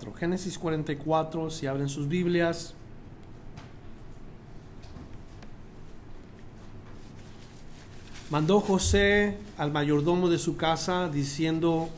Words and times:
44. 0.00 0.14
Génesis 0.14 0.58
44, 0.58 1.50
si 1.50 1.66
abren 1.66 1.88
sus 1.88 2.08
Biblias. 2.08 2.74
Mandó 8.30 8.60
José 8.60 9.36
al 9.58 9.72
mayordomo 9.72 10.28
de 10.28 10.38
su 10.38 10.56
casa 10.56 11.08
diciendo, 11.08 11.88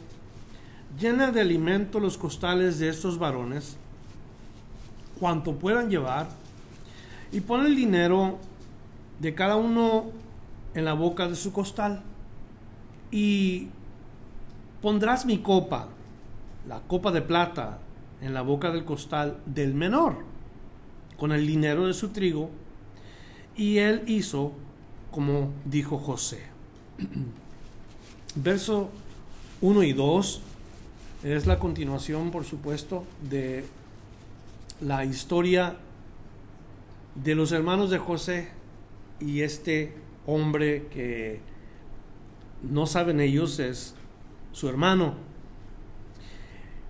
llena 0.98 1.30
de 1.30 1.40
alimento 1.42 2.00
los 2.00 2.16
costales 2.16 2.78
de 2.78 2.88
estos 2.88 3.18
varones, 3.18 3.76
cuanto 5.20 5.56
puedan 5.56 5.90
llevar, 5.90 6.28
y 7.32 7.40
pon 7.40 7.66
el 7.66 7.76
dinero 7.76 8.38
de 9.20 9.34
cada 9.34 9.56
uno 9.56 10.06
en 10.74 10.86
la 10.86 10.94
boca 10.94 11.28
de 11.28 11.36
su 11.36 11.52
costal, 11.52 12.02
y 13.10 13.68
pondrás 14.80 15.26
mi 15.26 15.38
copa, 15.38 15.88
la 16.66 16.80
copa 16.80 17.12
de 17.12 17.20
plata, 17.20 17.78
en 18.22 18.32
la 18.32 18.42
boca 18.42 18.70
del 18.70 18.84
costal 18.84 19.38
del 19.46 19.74
menor, 19.74 20.24
con 21.16 21.32
el 21.32 21.46
dinero 21.46 21.86
de 21.86 21.94
su 21.94 22.08
trigo, 22.08 22.50
y 23.56 23.78
él 23.78 24.02
hizo 24.06 24.52
como 25.12 25.52
dijo 25.64 25.98
José. 25.98 26.40
Verso 28.34 28.90
1 29.60 29.82
y 29.84 29.92
2 29.92 30.40
es 31.22 31.46
la 31.46 31.58
continuación, 31.58 32.32
por 32.32 32.44
supuesto, 32.44 33.04
de 33.28 33.64
la 34.80 35.04
historia 35.04 35.76
de 37.14 37.34
los 37.34 37.52
hermanos 37.52 37.90
de 37.90 37.98
José 37.98 38.48
y 39.20 39.42
este 39.42 39.94
hombre 40.26 40.86
que 40.90 41.40
no 42.62 42.86
saben 42.86 43.20
ellos 43.20 43.58
es 43.58 43.94
su 44.52 44.68
hermano. 44.68 45.14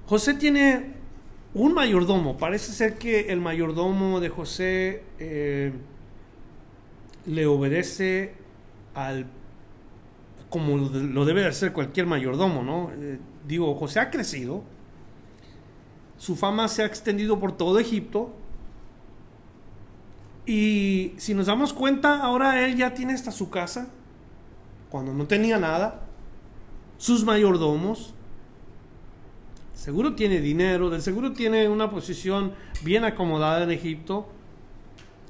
José 0.07 0.35
tiene 0.35 0.93
un 1.55 1.75
mayordomo. 1.75 2.37
Parece 2.37 2.73
ser 2.73 2.99
que 2.99 3.33
el 3.33 3.41
mayordomo 3.41 4.21
de 4.21 4.29
José 4.29 5.03
eh, 5.19 5.73
le 7.27 7.47
obedece 7.47 8.35
al 8.95 9.27
como 10.53 10.77
lo 10.77 11.25
debe 11.25 11.47
hacer 11.47 11.73
cualquier 11.73 12.05
mayordomo, 12.05 12.63
¿no? 12.63 12.91
Eh, 12.95 13.19
digo, 13.49 13.75
José 13.75 14.01
ha 14.01 14.11
crecido, 14.11 14.63
su 16.19 16.37
fama 16.37 16.69
se 16.69 16.83
ha 16.83 16.87
extendido 16.87 17.41
por 17.41 17.53
todo 17.53 17.79
Egipto, 17.79 18.35
y 20.45 21.15
si 21.17 21.33
nos 21.33 21.47
damos 21.47 21.73
cuenta, 21.73 22.21
ahora 22.21 22.67
él 22.67 22.77
ya 22.77 22.93
tiene 22.93 23.15
hasta 23.15 23.31
su 23.31 23.49
casa, 23.49 23.89
cuando 24.91 25.15
no 25.15 25.27
tenía 25.27 25.59
nada, 25.59 26.03
sus 26.99 27.25
mayordomos, 27.25 28.13
seguro 29.83 30.15
tiene 30.15 30.41
dinero, 30.41 30.91
del 30.91 31.03
seguro 31.03 31.33
tiene 31.33 31.69
una 31.69 31.91
posición 31.91 32.53
bien 32.85 33.05
acomodada 33.05 33.65
en 33.65 33.73
Egipto, 33.73 34.29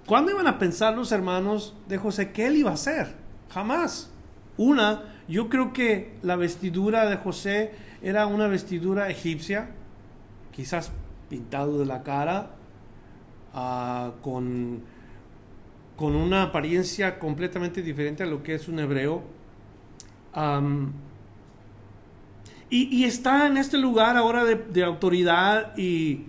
¿Cuándo 0.07 0.33
iban 0.33 0.49
a 0.49 0.59
pensar 0.59 0.97
los 0.97 1.13
hermanos 1.13 1.75
de 1.89 1.97
José 1.97 2.33
que 2.33 2.47
él 2.47 2.57
iba 2.57 2.71
a 2.71 2.75
hacer? 2.75 3.15
Jamás. 3.51 4.11
Una, 4.57 5.05
yo 5.29 5.49
creo 5.49 5.73
que 5.73 6.17
la 6.23 6.37
vestidura 6.37 7.09
de 7.09 7.17
José 7.17 7.73
era 8.03 8.27
una 8.27 8.49
vestidura 8.49 9.09
egipcia, 9.09 9.71
quizás 10.51 10.93
pintado 11.31 11.79
de 11.79 11.87
la 11.87 12.03
cara, 12.03 12.51
ah, 13.55 14.13
con, 14.23 14.83
con 15.97 16.17
una 16.17 16.43
apariencia 16.43 17.19
completamente 17.19 17.81
diferente 17.81 18.25
a 18.25 18.27
lo 18.27 18.43
que 18.43 18.57
es 18.57 18.69
un 18.69 18.81
hebreo. 18.81 19.23
Y, 22.75 23.05
está 23.05 23.47
en 23.47 23.59
este 23.59 23.77
lugar 23.77 24.17
ahora 24.17 24.45
de, 24.45 24.55
de 24.55 24.83
autoridad 24.83 25.77
y 25.77 26.23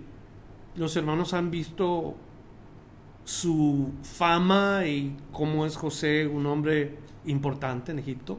los 0.76 0.94
hermanos 0.94 1.32
han 1.32 1.50
visto 1.50 2.16
su 3.24 3.92
fama 4.02 4.86
y 4.86 5.16
cómo 5.32 5.64
es 5.64 5.76
José 5.76 6.26
un 6.26 6.44
hombre 6.44 6.98
importante 7.24 7.92
en 7.92 7.98
Egipto. 7.98 8.38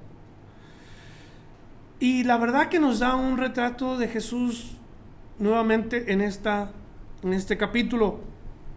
Y 2.00 2.24
la 2.26 2.38
verdad 2.38 2.70
que 2.70 2.80
nos 2.80 3.00
da 3.00 3.16
un 3.16 3.38
retrato 3.38 3.98
de 3.98 4.08
Jesús 4.08 4.74
nuevamente 5.40 6.12
en, 6.14 6.22
esta, 6.22 6.72
en 7.24 7.34
este 7.34 7.58
capítulo. 7.58 8.20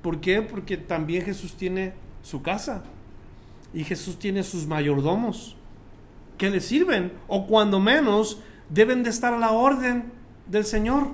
¿Por 0.01 0.21
qué? 0.21 0.41
Porque 0.41 0.79
también 0.79 1.23
Jesús 1.23 1.55
tiene 1.55 1.93
su 2.23 2.41
casa 2.41 2.83
y 3.75 3.85
Jesús 3.85 4.19
tiene 4.19 4.43
sus 4.43 4.67
mayordomos 4.67 5.55
que 6.39 6.49
le 6.49 6.61
sirven 6.61 7.13
o 7.27 7.47
cuando 7.47 7.81
menos 7.81 8.41
deben 8.71 9.03
de 9.03 9.11
estar 9.11 9.35
a 9.35 9.39
la 9.39 9.53
orden 9.53 10.13
del 10.47 10.65
Señor. 10.65 11.09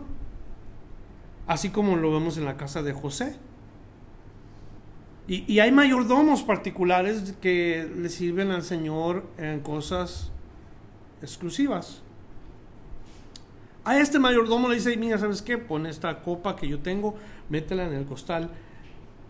Así 1.46 1.70
como 1.70 1.96
lo 1.96 2.12
vemos 2.12 2.38
en 2.38 2.44
la 2.44 2.56
casa 2.56 2.82
de 2.82 2.92
José. 2.92 3.36
Y, 5.26 5.58
hay 5.58 5.72
mayordomos 5.72 6.42
particulares 6.42 7.34
que 7.40 7.88
le 7.96 8.10
sirven 8.10 8.50
al 8.50 8.62
Señor 8.62 9.24
en 9.38 9.60
cosas 9.60 10.30
exclusivas. 11.22 12.02
A 13.84 13.98
este 13.98 14.18
mayordomo 14.18 14.68
le 14.68 14.74
dice, 14.74 14.94
mira, 14.98 15.16
¿sabes 15.16 15.40
qué? 15.40 15.56
Pon 15.56 15.86
esta 15.86 16.20
copa 16.20 16.56
que 16.56 16.68
yo 16.68 16.80
tengo, 16.80 17.14
métela 17.48 17.86
en 17.86 17.94
el 17.94 18.04
costal, 18.04 18.50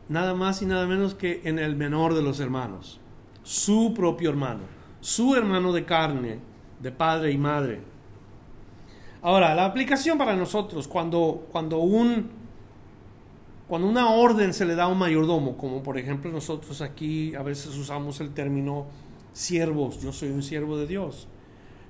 nada 0.09 0.35
más 0.35 0.63
y 0.63 0.67
nada 0.67 0.87
menos 0.87 1.15
que 1.15 1.43
en 1.45 1.61
el 1.61 1.77
menor 1.77 2.15
de 2.15 2.23
los 2.23 2.41
hermanos, 2.41 3.01
su 3.45 3.95
propio 3.95 4.31
hermano, 4.31 4.63
su 5.01 5.37
hermano 5.37 5.73
de 5.73 5.85
carne, 5.85 6.39
de 6.81 6.91
padre 6.91 7.31
y 7.31 7.39
madre. 7.39 7.94
Ahora, 9.25 9.55
la 9.55 9.65
aplicación 9.65 10.19
para 10.19 10.37
nosotros, 10.37 10.87
cuando, 10.87 11.47
cuando 11.51 11.79
un 11.79 12.29
cuando 13.67 13.89
una 13.89 14.11
orden 14.11 14.53
se 14.53 14.67
le 14.67 14.75
da 14.75 14.85
a 14.85 14.89
un 14.89 14.99
mayordomo, 14.99 15.57
como 15.57 15.83
por 15.83 15.97
ejemplo 15.97 16.31
nosotros 16.31 16.83
aquí 16.83 17.35
a 17.35 17.43
veces 17.43 17.75
usamos 17.79 18.21
el 18.21 18.35
término 18.35 18.85
siervos, 19.33 20.03
yo 20.03 20.13
soy 20.13 20.29
un 20.29 20.43
siervo 20.43 20.77
de 20.77 20.87
Dios. 20.87 21.27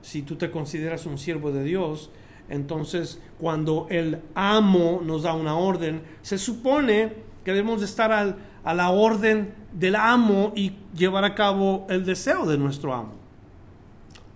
Si 0.00 0.22
tú 0.22 0.36
te 0.36 0.52
consideras 0.52 1.06
un 1.06 1.18
siervo 1.18 1.50
de 1.50 1.64
Dios, 1.64 2.12
entonces 2.48 3.20
cuando 3.40 3.88
el 3.90 4.20
amo 4.36 5.00
nos 5.02 5.24
da 5.24 5.34
una 5.34 5.56
orden, 5.56 6.04
se 6.22 6.38
supone 6.38 7.14
que 7.44 7.50
debemos 7.50 7.80
de 7.80 7.86
estar 7.86 8.12
a 8.12 8.74
la 8.74 8.90
orden 8.90 9.52
del 9.72 9.96
amo 9.96 10.52
y 10.54 10.76
llevar 10.96 11.24
a 11.24 11.34
cabo 11.34 11.84
el 11.90 12.04
deseo 12.04 12.46
de 12.46 12.58
nuestro 12.58 12.94
amo, 12.94 13.14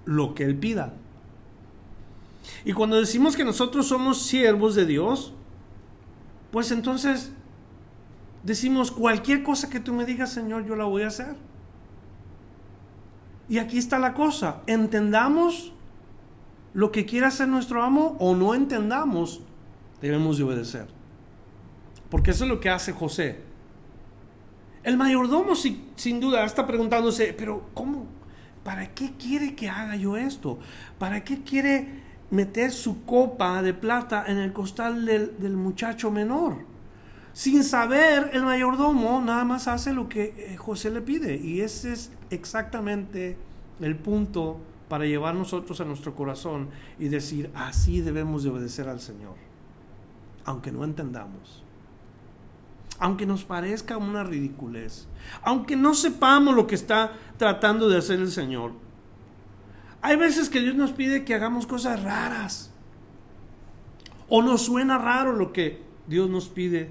lo 0.04 0.34
que 0.34 0.42
él 0.42 0.56
pida. 0.56 0.94
Y 2.64 2.72
cuando 2.72 2.96
decimos 2.96 3.36
que 3.36 3.44
nosotros 3.44 3.86
somos 3.86 4.22
siervos 4.22 4.74
de 4.74 4.86
Dios, 4.86 5.32
pues 6.50 6.70
entonces 6.70 7.32
decimos, 8.42 8.90
cualquier 8.90 9.42
cosa 9.42 9.68
que 9.70 9.80
tú 9.80 9.92
me 9.92 10.04
digas, 10.04 10.32
Señor, 10.32 10.64
yo 10.64 10.76
la 10.76 10.84
voy 10.84 11.02
a 11.02 11.08
hacer. 11.08 11.36
Y 13.48 13.58
aquí 13.58 13.78
está 13.78 13.98
la 13.98 14.14
cosa, 14.14 14.62
entendamos 14.66 15.72
lo 16.74 16.92
que 16.92 17.06
quiere 17.06 17.26
hacer 17.26 17.48
nuestro 17.48 17.82
amo 17.82 18.16
o 18.18 18.34
no 18.34 18.54
entendamos, 18.54 19.40
debemos 20.00 20.38
de 20.38 20.44
obedecer. 20.44 20.88
Porque 22.10 22.30
eso 22.30 22.44
es 22.44 22.50
lo 22.50 22.60
que 22.60 22.70
hace 22.70 22.92
José. 22.92 23.40
El 24.82 24.96
mayordomo 24.96 25.54
sin 25.54 26.20
duda 26.20 26.44
está 26.44 26.66
preguntándose, 26.66 27.34
pero 27.36 27.68
¿cómo? 27.74 28.06
¿Para 28.64 28.94
qué 28.94 29.12
quiere 29.18 29.54
que 29.54 29.68
haga 29.68 29.96
yo 29.96 30.16
esto? 30.16 30.58
¿Para 30.98 31.24
qué 31.24 31.42
quiere 31.42 32.02
meter 32.30 32.72
su 32.72 33.04
copa 33.04 33.62
de 33.62 33.74
plata 33.74 34.24
en 34.26 34.38
el 34.38 34.52
costal 34.52 35.04
del, 35.06 35.56
muchacho 35.56 36.10
menor. 36.10 36.56
Sin 37.32 37.62
saber, 37.62 38.30
el 38.32 38.42
mayordomo 38.44 39.22
nada 39.22 39.44
más 39.44 39.68
hace 39.68 39.92
lo 39.92 40.08
que 40.08 40.34
eh, 40.36 40.56
José 40.56 40.90
le 40.90 41.00
pide. 41.00 41.36
Y 41.36 41.60
ese 41.60 41.92
es 41.92 42.10
exactamente 42.30 43.36
el 43.80 43.96
punto 43.96 44.58
para 44.88 45.04
llevar 45.04 45.34
nosotros 45.34 45.80
a 45.80 45.84
nuestro 45.84 46.14
corazón 46.14 46.68
y 46.98 47.08
decir, 47.08 47.50
así 47.54 48.00
debemos 48.00 48.42
de 48.42 48.50
obedecer 48.50 48.88
al 48.88 49.00
Señor. 49.00 49.34
Aunque 50.44 50.72
no 50.72 50.82
entendamos. 50.84 51.62
Aunque 52.98 53.26
nos 53.26 53.44
parezca 53.44 53.96
una 53.96 54.24
ridiculez. 54.24 55.06
Aunque 55.42 55.76
no 55.76 55.94
sepamos 55.94 56.56
lo 56.56 56.66
que 56.66 56.74
está 56.74 57.12
tratando 57.36 57.88
de 57.88 57.98
hacer 57.98 58.18
el 58.18 58.32
Señor 58.32 58.87
Hay 60.00 60.16
veces 60.16 60.48
que 60.48 60.60
Dios 60.60 60.74
nos 60.74 60.92
pide 60.92 61.24
que 61.24 61.34
hagamos 61.34 61.66
cosas 61.66 62.02
raras. 62.02 62.70
O 64.28 64.42
nos 64.42 64.62
suena 64.62 64.98
raro 64.98 65.32
lo 65.32 65.52
que 65.52 65.82
Dios 66.06 66.28
nos 66.30 66.48
pide. 66.48 66.90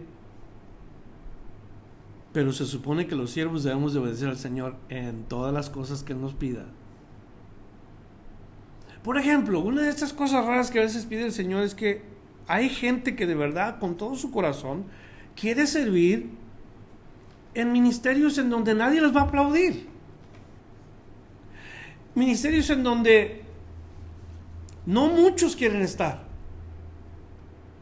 Pero 2.34 2.52
se 2.52 2.66
supone 2.66 3.08
que 3.08 3.16
los 3.16 3.32
siervos 3.32 3.64
debemos 3.64 3.94
de 3.94 4.00
obedecer 4.00 4.30
al 4.30 4.38
Señor 4.38 4.76
en 4.90 5.24
todas 5.24 5.54
las 5.54 5.70
cosas 5.70 6.04
que 6.04 6.14
Él 6.14 6.22
nos 6.22 6.34
pida. 6.34 6.66
Por 9.04 9.18
ejemplo, 9.18 9.60
una 9.62 9.84
de 9.84 9.90
estas 9.90 10.12
cosas 10.12 10.46
raras 10.46 10.70
que 10.70 10.80
a 10.80 10.84
veces 10.84 11.06
pide 11.06 11.26
el 11.26 11.32
Señor 11.32 11.64
es 11.64 11.74
que 11.74 12.02
hay 12.48 12.70
gente 12.70 13.16
que 13.16 13.26
de 13.26 13.36
verdad, 13.36 13.80
con 13.80 13.96
todo 13.96 14.16
su 14.16 14.32
corazón, 14.32 14.86
quiere 15.36 15.66
servir 15.66 16.30
en 17.54 17.72
ministerios 17.72 18.38
en 18.38 18.50
donde 18.50 18.76
nadie 18.76 19.02
les 19.02 19.16
va 19.16 19.22
a 19.22 19.24
aplaudir. 19.24 19.88
Ministerios 22.18 22.68
en 22.72 22.82
donde 22.82 23.42
no 24.88 25.08
muchos 25.08 25.56
quieren 25.56 25.84
estar. 25.84 26.24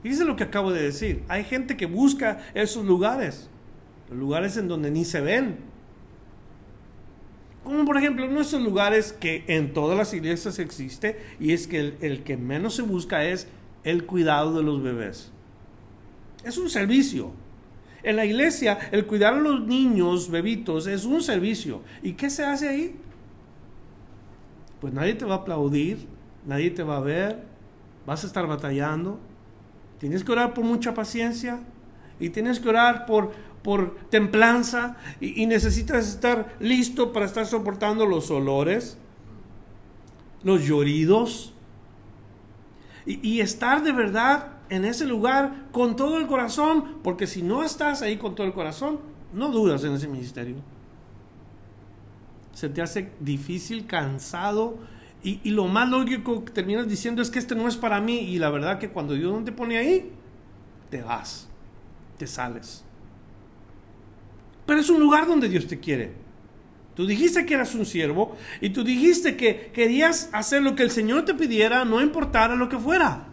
Fíjense 0.04 0.26
lo 0.26 0.36
que 0.36 0.44
acabo 0.44 0.74
de 0.74 0.84
decir. 0.84 1.24
Hay 1.30 1.46
gente 1.46 1.78
que 1.78 1.86
busca 1.86 2.46
esos 2.54 2.84
lugares, 2.84 3.50
lugares 4.12 4.58
en 4.58 4.68
donde 4.68 4.92
ni 4.92 5.06
se 5.06 5.22
ven. 5.22 5.56
Como 7.64 7.86
por 7.86 7.96
ejemplo 7.96 8.26
en 8.26 8.34
nuestros 8.34 8.62
lugares 8.62 9.14
que 9.14 9.46
en 9.48 9.72
todas 9.72 9.98
las 9.98 10.14
iglesias 10.14 10.60
existe 10.60 11.18
y 11.40 11.54
es 11.54 11.66
que 11.66 11.80
el, 11.80 11.98
el 12.02 12.24
que 12.24 12.36
menos 12.36 12.76
se 12.76 12.82
busca 12.82 13.24
es 13.24 13.48
el 13.86 14.06
cuidado 14.06 14.58
de 14.58 14.64
los 14.64 14.84
bebés. 14.84 15.32
Es 16.44 16.58
un 16.58 16.70
servicio. 16.70 17.32
En 18.04 18.18
la 18.18 18.26
iglesia, 18.26 18.80
el 18.92 19.06
cuidar 19.06 19.36
a 19.36 19.40
los 19.40 19.66
niños, 19.66 20.30
bebitos, 20.30 20.88
es 20.88 21.06
un 21.06 21.24
servicio. 21.24 21.84
¿Y 22.04 22.14
qué 22.14 22.30
se 22.30 22.44
hace 22.44 22.68
ahí? 22.68 22.96
Pues 24.80 24.94
nadie 24.94 25.16
te 25.16 25.26
va 25.26 25.36
a 25.36 25.38
aplaudir, 25.40 26.08
nadie 26.46 26.72
te 26.72 26.84
va 26.84 26.98
a 26.98 27.02
ver, 27.02 27.44
vas 28.06 28.24
a 28.24 28.28
estar 28.28 28.48
batallando. 28.48 29.20
Tienes 30.00 30.24
que 30.24 30.32
orar 30.32 30.54
por 30.54 30.64
mucha 30.64 30.94
paciencia 30.94 31.60
y 32.20 32.30
tienes 32.30 32.60
que 32.60 32.70
orar 32.70 33.06
por, 33.06 33.32
por 33.64 33.96
templanza 34.10 34.98
y, 35.20 35.46
necesitas 35.46 36.08
estar 36.08 36.56
listo 36.60 37.14
para 37.14 37.26
estar 37.26 37.46
soportando 37.46 38.06
los 38.06 38.30
olores, 38.32 38.98
los 40.44 40.64
lloridos 40.64 41.54
y, 43.06 43.28
y 43.28 43.42
estar 43.42 43.84
de 43.84 43.92
verdad 43.92 44.54
en 44.70 44.86
ese 44.86 45.06
lugar 45.06 45.68
con 45.72 45.96
todo 45.96 46.18
el 46.18 46.28
corazón, 46.28 47.00
porque 47.04 47.28
si 47.28 47.42
no 47.42 47.64
estás 47.64 48.02
ahí 48.02 48.18
con 48.18 48.36
todo 48.36 48.48
el 48.48 48.54
corazón, 48.54 49.00
no 49.34 49.50
dudas 49.50 49.84
en 49.84 49.94
ese 49.94 50.08
ministerio. 50.08 50.75
Se 52.56 52.70
te 52.70 52.82
hace 52.82 53.12
difícil, 53.20 53.86
cansado, 53.86 54.80
y, 55.22 55.40
y, 55.44 55.52
lo 55.52 55.68
más 55.68 55.90
lógico 55.90 56.44
que 56.44 56.52
terminas 56.52 56.88
diciendo 56.88 57.22
es 57.22 57.30
que 57.30 57.38
este 57.38 57.56
no 57.56 57.68
es 57.68 57.78
para 57.78 58.02
mí, 58.02 58.22
y 58.22 58.40
la 58.40 58.50
verdad 58.50 58.80
que 58.80 58.90
cuando 58.90 59.14
Dios 59.14 59.32
no 59.32 59.44
te 59.44 59.52
pone 59.52 59.78
ahí, 59.78 60.12
te 60.90 61.04
vas, 61.04 61.48
te 62.18 62.26
sales. 62.26 62.84
Pero 64.66 64.80
es 64.80 64.90
un 64.90 65.00
lugar 65.00 65.28
donde 65.28 65.48
Dios 65.48 65.68
te 65.68 65.80
quiere. 65.80 66.26
Tú 66.96 67.06
dijiste 67.06 67.46
que 67.46 67.54
eras 67.54 67.76
un 67.76 67.86
siervo 67.86 68.36
y 68.62 68.70
tú 68.70 68.84
dijiste 68.84 69.36
que 69.36 69.70
querías 69.74 70.30
hacer 70.32 70.64
lo 70.64 70.76
que 70.76 70.84
el 70.84 70.92
Señor 70.92 71.26
te 71.26 71.34
pidiera, 71.34 71.84
no 71.84 72.02
importara 72.02 72.56
lo 72.56 72.70
que 72.70 72.78
fuera. 72.78 73.28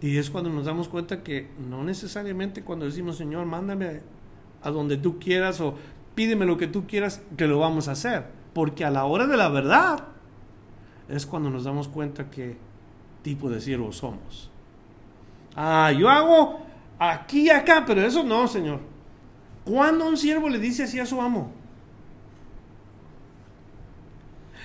Y 0.00 0.16
es 0.16 0.30
cuando 0.30 0.50
nos 0.50 0.66
damos 0.66 0.88
cuenta 0.88 1.24
que 1.24 1.48
no 1.68 1.82
necesariamente 1.82 2.62
cuando 2.62 2.86
decimos, 2.86 3.16
Señor, 3.16 3.46
mándame 3.46 4.00
a 4.62 4.70
donde 4.70 4.96
tú 4.96 5.18
quieras 5.18 5.60
o 5.60 5.74
pídeme 6.16 6.46
lo 6.46 6.56
que 6.56 6.66
tú 6.66 6.88
quieras, 6.88 7.22
que 7.36 7.46
lo 7.46 7.60
vamos 7.60 7.86
a 7.86 7.92
hacer. 7.92 8.24
Porque 8.52 8.84
a 8.84 8.90
la 8.90 9.04
hora 9.04 9.28
de 9.28 9.36
la 9.36 9.48
verdad 9.48 10.08
es 11.08 11.26
cuando 11.26 11.50
nos 11.50 11.62
damos 11.62 11.86
cuenta 11.86 12.30
qué 12.30 12.56
tipo 13.22 13.48
de 13.48 13.60
siervo 13.60 13.92
somos. 13.92 14.50
Ah, 15.54 15.92
yo 15.92 16.08
hago 16.08 16.60
aquí 16.98 17.42
y 17.42 17.50
acá, 17.50 17.84
pero 17.86 18.00
eso 18.02 18.24
no, 18.24 18.48
Señor. 18.48 18.80
¿Cuándo 19.64 20.08
un 20.08 20.16
siervo 20.16 20.48
le 20.48 20.58
dice 20.58 20.84
así 20.84 20.98
a 20.98 21.06
su 21.06 21.20
amo? 21.20 21.52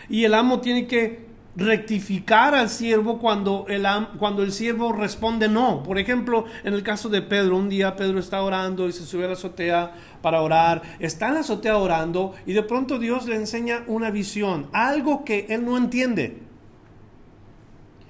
Y 0.09 0.23
el 0.23 0.33
amo 0.33 0.61
tiene 0.61 0.87
que 0.87 1.30
rectificar 1.55 2.55
al 2.55 2.69
siervo 2.69 3.19
cuando 3.19 3.65
el, 3.67 3.85
cuando 4.17 4.43
el 4.43 4.51
siervo 4.51 4.93
responde 4.93 5.49
no. 5.49 5.83
Por 5.83 5.99
ejemplo, 5.99 6.45
en 6.63 6.73
el 6.73 6.83
caso 6.83 7.09
de 7.09 7.21
Pedro, 7.21 7.57
un 7.57 7.69
día 7.69 7.95
Pedro 7.95 8.19
está 8.19 8.41
orando 8.41 8.87
y 8.87 8.93
se 8.93 9.05
sube 9.05 9.25
a 9.25 9.27
la 9.27 9.33
azotea 9.33 9.93
para 10.21 10.41
orar, 10.41 10.81
está 10.99 11.27
en 11.27 11.35
la 11.35 11.39
azotea 11.41 11.77
orando 11.77 12.33
y 12.45 12.53
de 12.53 12.63
pronto 12.63 12.99
Dios 12.99 13.27
le 13.27 13.35
enseña 13.35 13.83
una 13.87 14.11
visión, 14.11 14.67
algo 14.71 15.25
que 15.25 15.47
él 15.49 15.65
no 15.65 15.77
entiende. 15.77 16.39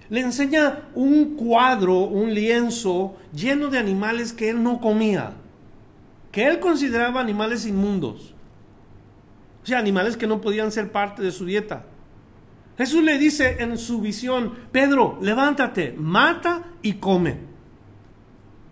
Le 0.09 0.19
enseña 0.19 0.89
un 0.93 1.35
cuadro, 1.35 1.99
un 1.99 2.33
lienzo 2.33 3.15
lleno 3.33 3.69
de 3.69 3.79
animales 3.79 4.33
que 4.33 4.49
él 4.49 4.61
no 4.61 4.81
comía, 4.81 5.31
que 6.31 6.47
él 6.47 6.59
consideraba 6.59 7.21
animales 7.21 7.65
inmundos. 7.65 8.35
O 9.63 9.65
sea, 9.65 9.79
animales 9.79 10.17
que 10.17 10.27
no 10.27 10.41
podían 10.41 10.71
ser 10.71 10.91
parte 10.91 11.21
de 11.21 11.31
su 11.31 11.45
dieta. 11.45 11.85
Jesús 12.81 13.03
le 13.03 13.19
dice 13.19 13.57
en 13.59 13.77
su 13.77 14.01
visión, 14.01 14.55
Pedro, 14.71 15.19
levántate, 15.21 15.93
mata 15.95 16.63
y 16.81 16.93
come. 16.93 17.37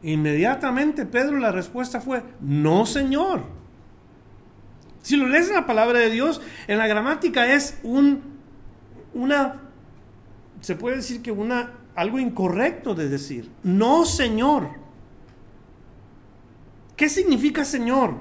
Inmediatamente 0.02 1.06
Pedro 1.06 1.38
la 1.38 1.52
respuesta 1.52 2.02
fue, 2.02 2.24
no 2.42 2.88
Señor. 2.88 3.44
Si 5.04 5.16
lo 5.16 5.28
lees 5.28 5.50
en 5.50 5.54
la 5.54 5.68
palabra 5.68 6.00
de 6.00 6.10
Dios, 6.10 6.42
en 6.68 6.80
la 6.80 6.88
gramática 6.88 7.54
es 7.54 7.78
un, 7.84 8.24
una, 9.14 9.62
se 10.62 10.76
puede 10.76 10.96
decir 10.96 11.22
que 11.22 11.32
una, 11.32 11.74
algo 11.94 12.18
incorrecto 12.18 12.96
de 12.96 13.10
decir, 13.10 13.52
no 13.62 14.06
Señor. 14.06 14.70
¿Qué 16.96 17.10
significa 17.10 17.64
Señor? 17.64 18.16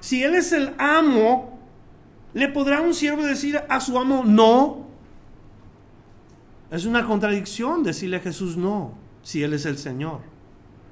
Si 0.00 0.22
Él 0.22 0.34
es 0.34 0.52
el 0.52 0.74
amo, 0.76 1.57
¿Le 2.34 2.48
podrá 2.48 2.80
un 2.80 2.94
siervo 2.94 3.22
decir 3.22 3.60
a 3.68 3.80
su 3.80 3.98
amo 3.98 4.22
no? 4.24 4.86
Es 6.70 6.84
una 6.84 7.06
contradicción 7.06 7.82
decirle 7.82 8.18
a 8.18 8.20
Jesús 8.20 8.56
no, 8.56 8.92
si 9.22 9.42
Él 9.42 9.54
es 9.54 9.64
el 9.64 9.78
Señor. 9.78 10.20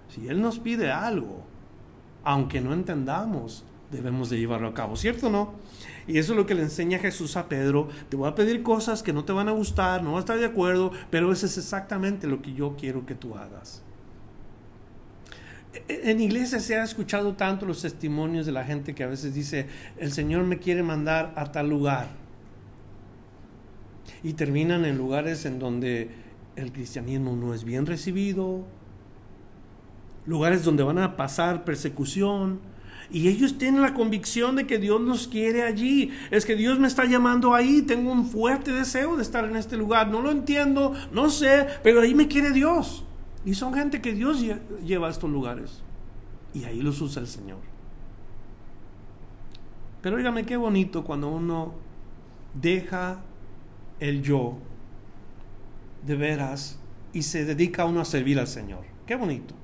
Si 0.08 0.28
Él 0.28 0.40
nos 0.40 0.58
pide 0.58 0.90
algo, 0.90 1.44
aunque 2.24 2.60
no 2.60 2.72
entendamos, 2.72 3.64
debemos 3.90 4.30
de 4.30 4.38
llevarlo 4.38 4.68
a 4.68 4.74
cabo, 4.74 4.96
¿cierto 4.96 5.26
o 5.26 5.30
no? 5.30 5.52
Y 6.06 6.18
eso 6.18 6.32
es 6.32 6.38
lo 6.38 6.46
que 6.46 6.54
le 6.54 6.62
enseña 6.62 6.98
Jesús 6.98 7.36
a 7.36 7.48
Pedro. 7.48 7.88
Te 8.08 8.16
voy 8.16 8.28
a 8.28 8.34
pedir 8.34 8.62
cosas 8.62 9.02
que 9.02 9.12
no 9.12 9.24
te 9.24 9.32
van 9.32 9.48
a 9.48 9.52
gustar, 9.52 10.02
no 10.02 10.12
vas 10.12 10.18
a 10.18 10.20
estar 10.20 10.38
de 10.38 10.46
acuerdo, 10.46 10.92
pero 11.10 11.30
eso 11.32 11.46
es 11.46 11.58
exactamente 11.58 12.26
lo 12.26 12.40
que 12.40 12.54
yo 12.54 12.76
quiero 12.78 13.04
que 13.04 13.14
tú 13.14 13.36
hagas. 13.36 13.82
En 15.88 16.20
iglesia 16.20 16.60
se 16.60 16.76
ha 16.76 16.84
escuchado 16.84 17.34
tanto 17.34 17.66
los 17.66 17.82
testimonios 17.82 18.46
de 18.46 18.52
la 18.52 18.64
gente 18.64 18.94
que 18.94 19.04
a 19.04 19.06
veces 19.06 19.34
dice, 19.34 19.66
el 19.98 20.12
Señor 20.12 20.44
me 20.44 20.58
quiere 20.58 20.82
mandar 20.82 21.32
a 21.36 21.52
tal 21.52 21.68
lugar. 21.68 22.08
Y 24.22 24.34
terminan 24.34 24.84
en 24.84 24.96
lugares 24.96 25.44
en 25.44 25.58
donde 25.58 26.10
el 26.56 26.72
cristianismo 26.72 27.36
no 27.36 27.54
es 27.54 27.64
bien 27.64 27.86
recibido, 27.86 28.64
lugares 30.26 30.64
donde 30.64 30.82
van 30.82 30.98
a 30.98 31.16
pasar 31.16 31.64
persecución. 31.64 32.60
Y 33.10 33.28
ellos 33.28 33.56
tienen 33.56 33.82
la 33.82 33.94
convicción 33.94 34.56
de 34.56 34.66
que 34.66 34.78
Dios 34.78 35.00
los 35.00 35.28
quiere 35.28 35.62
allí. 35.62 36.10
Es 36.32 36.44
que 36.44 36.56
Dios 36.56 36.80
me 36.80 36.88
está 36.88 37.04
llamando 37.04 37.54
ahí. 37.54 37.82
Tengo 37.82 38.10
un 38.10 38.26
fuerte 38.26 38.72
deseo 38.72 39.16
de 39.16 39.22
estar 39.22 39.44
en 39.44 39.54
este 39.54 39.76
lugar. 39.76 40.08
No 40.08 40.22
lo 40.22 40.32
entiendo, 40.32 40.92
no 41.12 41.30
sé, 41.30 41.66
pero 41.84 42.00
ahí 42.00 42.14
me 42.14 42.26
quiere 42.26 42.50
Dios. 42.50 43.05
Y 43.46 43.54
son 43.54 43.72
gente 43.72 44.02
que 44.02 44.12
Dios 44.12 44.44
lleva 44.84 45.06
a 45.06 45.10
estos 45.10 45.30
lugares. 45.30 45.80
Y 46.52 46.64
ahí 46.64 46.82
los 46.82 47.00
usa 47.00 47.22
el 47.22 47.28
Señor. 47.28 47.60
Pero 50.02 50.16
dígame 50.16 50.44
qué 50.44 50.56
bonito 50.56 51.04
cuando 51.04 51.28
uno 51.28 51.74
deja 52.54 53.20
el 54.00 54.22
yo 54.22 54.58
de 56.04 56.16
veras 56.16 56.78
y 57.12 57.22
se 57.22 57.44
dedica 57.44 57.84
uno 57.84 58.00
a 58.00 58.04
servir 58.04 58.38
al 58.40 58.48
Señor. 58.48 58.84
Qué 59.06 59.14
bonito. 59.14 59.54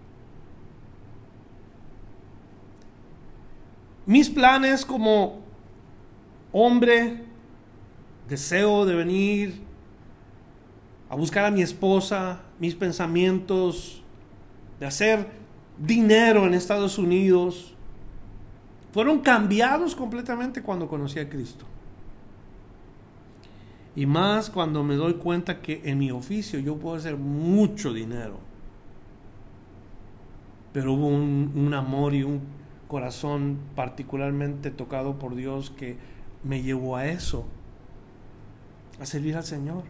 Mis 4.06 4.30
planes 4.30 4.86
como 4.86 5.40
hombre, 6.52 7.24
deseo 8.28 8.84
de 8.84 8.94
venir 8.94 9.60
a 11.08 11.16
buscar 11.16 11.44
a 11.44 11.50
mi 11.50 11.62
esposa, 11.62 12.42
mis 12.62 12.76
pensamientos 12.76 14.04
de 14.78 14.86
hacer 14.86 15.26
dinero 15.84 16.46
en 16.46 16.54
Estados 16.54 16.96
Unidos, 16.96 17.74
fueron 18.92 19.18
cambiados 19.18 19.96
completamente 19.96 20.62
cuando 20.62 20.86
conocí 20.86 21.18
a 21.18 21.28
Cristo. 21.28 21.64
Y 23.96 24.06
más 24.06 24.48
cuando 24.48 24.84
me 24.84 24.94
doy 24.94 25.14
cuenta 25.14 25.60
que 25.60 25.82
en 25.86 25.98
mi 25.98 26.12
oficio 26.12 26.60
yo 26.60 26.76
puedo 26.76 26.94
hacer 26.94 27.16
mucho 27.16 27.92
dinero. 27.92 28.38
Pero 30.72 30.92
hubo 30.92 31.08
un, 31.08 31.74
amor 31.74 32.14
y 32.14 32.22
un 32.22 32.42
corazón 32.86 33.58
particularmente 33.74 34.70
tocado 34.70 35.18
por 35.18 35.34
Dios 35.34 35.70
que 35.70 35.96
me 36.44 36.62
llevó 36.62 36.94
a 36.94 37.08
eso. 37.08 37.44
a 39.00 39.04
servir 39.04 39.36
al 39.36 39.42
Señor. 39.42 39.82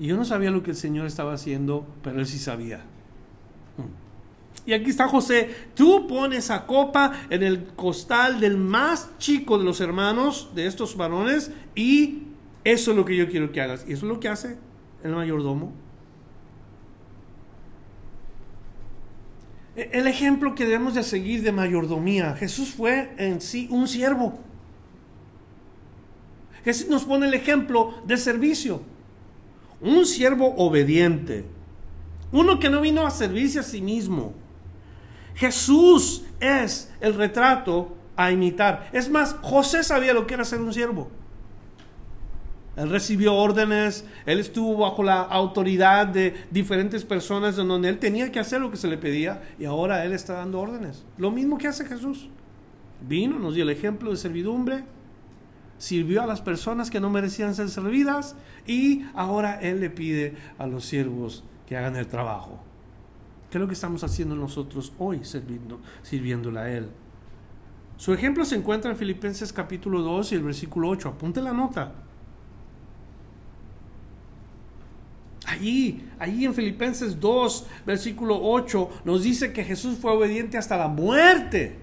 Y 0.00 0.06
yo 0.06 0.16
no 0.16 0.24
sabía 0.24 0.50
lo 0.50 0.62
que 0.62 0.70
el 0.70 0.76
Señor 0.76 1.06
estaba 1.06 1.34
haciendo, 1.34 1.86
pero 2.02 2.20
él 2.20 2.26
sí 2.26 2.38
sabía. 2.38 2.78
Mm. 3.76 4.68
Y 4.70 4.72
aquí 4.72 4.88
está 4.88 5.06
José, 5.06 5.54
tú 5.74 6.06
pones 6.06 6.50
a 6.50 6.66
copa 6.66 7.12
en 7.28 7.42
el 7.42 7.66
costal 7.66 8.40
del 8.40 8.56
más 8.56 9.10
chico 9.18 9.58
de 9.58 9.64
los 9.64 9.78
hermanos, 9.82 10.52
de 10.54 10.66
estos 10.66 10.96
varones, 10.96 11.52
y 11.74 12.22
eso 12.64 12.92
es 12.92 12.96
lo 12.96 13.04
que 13.04 13.14
yo 13.14 13.28
quiero 13.28 13.52
que 13.52 13.60
hagas. 13.60 13.84
Y 13.86 13.92
eso 13.92 14.06
es 14.06 14.12
lo 14.12 14.18
que 14.20 14.28
hace 14.28 14.56
el 15.04 15.12
mayordomo. 15.12 15.70
E-, 19.76 19.90
el 19.92 20.06
ejemplo 20.06 20.54
que 20.54 20.64
debemos 20.64 20.94
de 20.94 21.02
seguir 21.02 21.42
de 21.42 21.52
mayordomía, 21.52 22.34
Jesús 22.36 22.70
fue 22.70 23.12
en 23.18 23.42
sí 23.42 23.68
un 23.70 23.86
siervo. 23.86 24.38
Jesús 26.64 26.88
nos 26.88 27.04
pone 27.04 27.26
el 27.26 27.34
ejemplo 27.34 28.00
de 28.06 28.16
servicio. 28.16 28.80
Un 29.80 30.06
siervo 30.06 30.54
obediente. 30.56 31.44
Uno 32.32 32.58
que 32.58 32.70
no 32.70 32.80
vino 32.80 33.06
a 33.06 33.10
servirse 33.10 33.58
a 33.58 33.62
sí 33.62 33.80
mismo. 33.80 34.34
Jesús 35.34 36.24
es 36.38 36.92
el 37.00 37.14
retrato 37.14 37.96
a 38.16 38.30
imitar. 38.30 38.88
Es 38.92 39.08
más, 39.08 39.36
José 39.40 39.82
sabía 39.82 40.12
lo 40.12 40.26
que 40.26 40.34
era 40.34 40.44
ser 40.44 40.60
un 40.60 40.72
siervo. 40.72 41.10
Él 42.76 42.88
recibió 42.88 43.34
órdenes, 43.34 44.04
él 44.26 44.38
estuvo 44.38 44.76
bajo 44.76 45.02
la 45.02 45.20
autoridad 45.20 46.06
de 46.06 46.34
diferentes 46.50 47.04
personas 47.04 47.56
donde 47.56 47.88
él 47.88 47.98
tenía 47.98 48.30
que 48.30 48.38
hacer 48.38 48.60
lo 48.60 48.70
que 48.70 48.76
se 48.76 48.88
le 48.88 48.96
pedía 48.96 49.42
y 49.58 49.64
ahora 49.64 50.04
él 50.04 50.12
está 50.12 50.34
dando 50.34 50.60
órdenes. 50.60 51.04
Lo 51.18 51.30
mismo 51.30 51.58
que 51.58 51.68
hace 51.68 51.84
Jesús. 51.84 52.28
Vino, 53.06 53.38
nos 53.38 53.54
dio 53.54 53.64
el 53.64 53.70
ejemplo 53.70 54.10
de 54.10 54.16
servidumbre, 54.16 54.84
sirvió 55.80 56.22
a 56.22 56.26
las 56.26 56.42
personas 56.42 56.90
que 56.90 57.00
no 57.00 57.08
merecían 57.08 57.54
ser 57.54 57.70
servidas 57.70 58.36
y 58.66 59.06
ahora 59.14 59.58
él 59.60 59.80
le 59.80 59.88
pide 59.88 60.36
a 60.58 60.66
los 60.66 60.84
siervos 60.84 61.42
que 61.66 61.76
hagan 61.76 61.96
el 61.96 62.06
trabajo. 62.06 62.60
¿Qué 63.50 63.56
es 63.56 63.60
lo 63.60 63.66
que 63.66 63.72
estamos 63.72 64.04
haciendo 64.04 64.36
nosotros 64.36 64.92
hoy 64.98 65.24
sirviendo, 65.24 65.80
sirviéndole 66.02 66.60
a 66.60 66.70
él? 66.70 66.90
Su 67.96 68.12
ejemplo 68.12 68.44
se 68.44 68.56
encuentra 68.56 68.90
en 68.90 68.96
Filipenses 68.98 69.54
capítulo 69.54 70.02
2 70.02 70.32
y 70.32 70.34
el 70.34 70.42
versículo 70.42 70.88
8. 70.90 71.08
Apunte 71.08 71.40
la 71.40 71.52
nota. 71.52 71.92
Allí, 75.46 76.06
allí 76.18 76.44
en 76.44 76.54
Filipenses 76.54 77.18
2, 77.18 77.66
versículo 77.86 78.38
8, 78.40 79.02
nos 79.06 79.22
dice 79.22 79.54
que 79.54 79.64
Jesús 79.64 79.96
fue 79.98 80.12
obediente 80.12 80.58
hasta 80.58 80.76
la 80.76 80.88
muerte. 80.88 81.78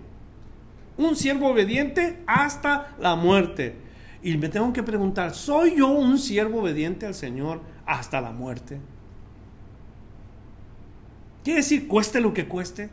Un 0.98 1.16
siervo 1.16 1.50
obediente 1.50 2.22
hasta 2.28 2.96
la 3.00 3.16
muerte. 3.16 3.87
Y 4.28 4.36
me 4.36 4.50
tengo 4.50 4.74
que 4.74 4.84
preguntar, 4.84 5.34
¿soy 5.34 5.78
yo 5.78 5.88
un 5.88 6.20
siervo 6.20 6.60
obediente 6.60 7.06
al 7.06 7.14
Señor 7.14 7.62
hasta 7.86 8.20
la 8.20 8.32
muerte? 8.32 8.78
Quiere 11.46 11.62
decir, 11.62 11.88
cueste 11.88 12.20
lo 12.20 12.34
que 12.34 12.46
cueste. 12.46 12.90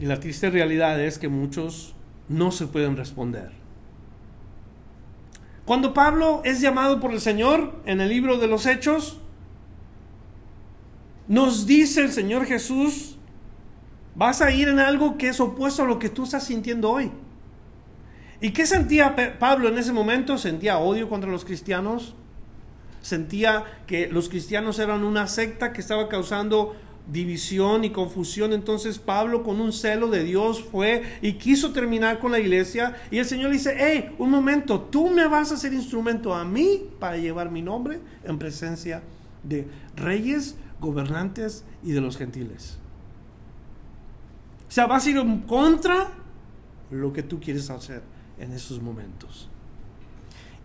Y 0.00 0.06
la 0.06 0.18
triste 0.18 0.50
realidad 0.50 1.00
es 1.00 1.20
que 1.20 1.28
muchos 1.28 1.94
no 2.28 2.50
se 2.50 2.66
pueden 2.66 2.96
responder. 2.96 3.52
Cuando 5.64 5.94
Pablo 5.94 6.42
es 6.44 6.60
llamado 6.60 6.98
por 6.98 7.12
el 7.12 7.20
Señor 7.20 7.80
en 7.86 8.00
el 8.00 8.08
libro 8.08 8.38
de 8.38 8.48
los 8.48 8.66
Hechos, 8.66 9.20
nos 11.28 11.68
dice 11.68 12.00
el 12.00 12.10
Señor 12.10 12.44
Jesús, 12.44 13.18
vas 14.16 14.42
a 14.42 14.50
ir 14.50 14.66
en 14.66 14.80
algo 14.80 15.16
que 15.16 15.28
es 15.28 15.38
opuesto 15.38 15.84
a 15.84 15.86
lo 15.86 16.00
que 16.00 16.08
tú 16.08 16.24
estás 16.24 16.42
sintiendo 16.42 16.90
hoy. 16.90 17.12
¿Y 18.40 18.50
qué 18.50 18.66
sentía 18.66 19.16
Pablo 19.38 19.68
en 19.68 19.78
ese 19.78 19.92
momento? 19.92 20.36
Sentía 20.36 20.78
odio 20.78 21.08
contra 21.08 21.30
los 21.30 21.44
cristianos, 21.44 22.14
sentía 23.00 23.64
que 23.86 24.08
los 24.08 24.28
cristianos 24.28 24.78
eran 24.78 25.04
una 25.04 25.26
secta 25.26 25.72
que 25.72 25.80
estaba 25.80 26.08
causando 26.08 26.76
división 27.10 27.84
y 27.84 27.90
confusión. 27.90 28.52
Entonces 28.52 28.98
Pablo 28.98 29.42
con 29.42 29.60
un 29.60 29.72
celo 29.72 30.08
de 30.08 30.22
Dios 30.22 30.62
fue 30.62 31.18
y 31.22 31.34
quiso 31.34 31.72
terminar 31.72 32.18
con 32.18 32.30
la 32.30 32.38
iglesia. 32.38 32.96
Y 33.10 33.18
el 33.18 33.24
Señor 33.24 33.52
dice, 33.52 33.74
hey, 33.78 34.14
un 34.18 34.30
momento, 34.30 34.80
tú 34.80 35.08
me 35.08 35.26
vas 35.26 35.50
a 35.50 35.54
hacer 35.54 35.72
instrumento 35.72 36.34
a 36.34 36.44
mí 36.44 36.82
para 37.00 37.16
llevar 37.16 37.50
mi 37.50 37.62
nombre 37.62 38.00
en 38.24 38.38
presencia 38.38 39.02
de 39.42 39.66
reyes, 39.94 40.56
gobernantes 40.78 41.64
y 41.82 41.92
de 41.92 42.02
los 42.02 42.18
gentiles. 42.18 42.76
O 44.68 44.72
sea, 44.72 44.86
vas 44.86 45.06
a 45.06 45.10
ir 45.10 45.16
en 45.16 45.40
contra 45.42 46.10
lo 46.90 47.14
que 47.14 47.22
tú 47.22 47.40
quieres 47.40 47.70
hacer 47.70 48.02
en 48.38 48.52
esos 48.52 48.80
momentos. 48.80 49.48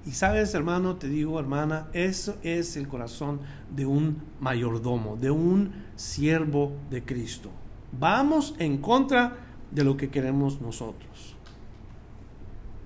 Y 0.05 0.11
sabes, 0.11 0.53
hermano, 0.55 0.95
te 0.95 1.07
digo, 1.07 1.39
hermana, 1.39 1.87
eso 1.93 2.37
es 2.41 2.75
el 2.75 2.87
corazón 2.87 3.39
de 3.75 3.85
un 3.85 4.23
mayordomo, 4.39 5.15
de 5.15 5.29
un 5.29 5.73
siervo 5.95 6.73
de 6.89 7.03
Cristo. 7.03 7.51
Vamos 7.91 8.55
en 8.57 8.79
contra 8.79 9.37
de 9.69 9.83
lo 9.83 9.97
que 9.97 10.09
queremos 10.09 10.59
nosotros. 10.59 11.35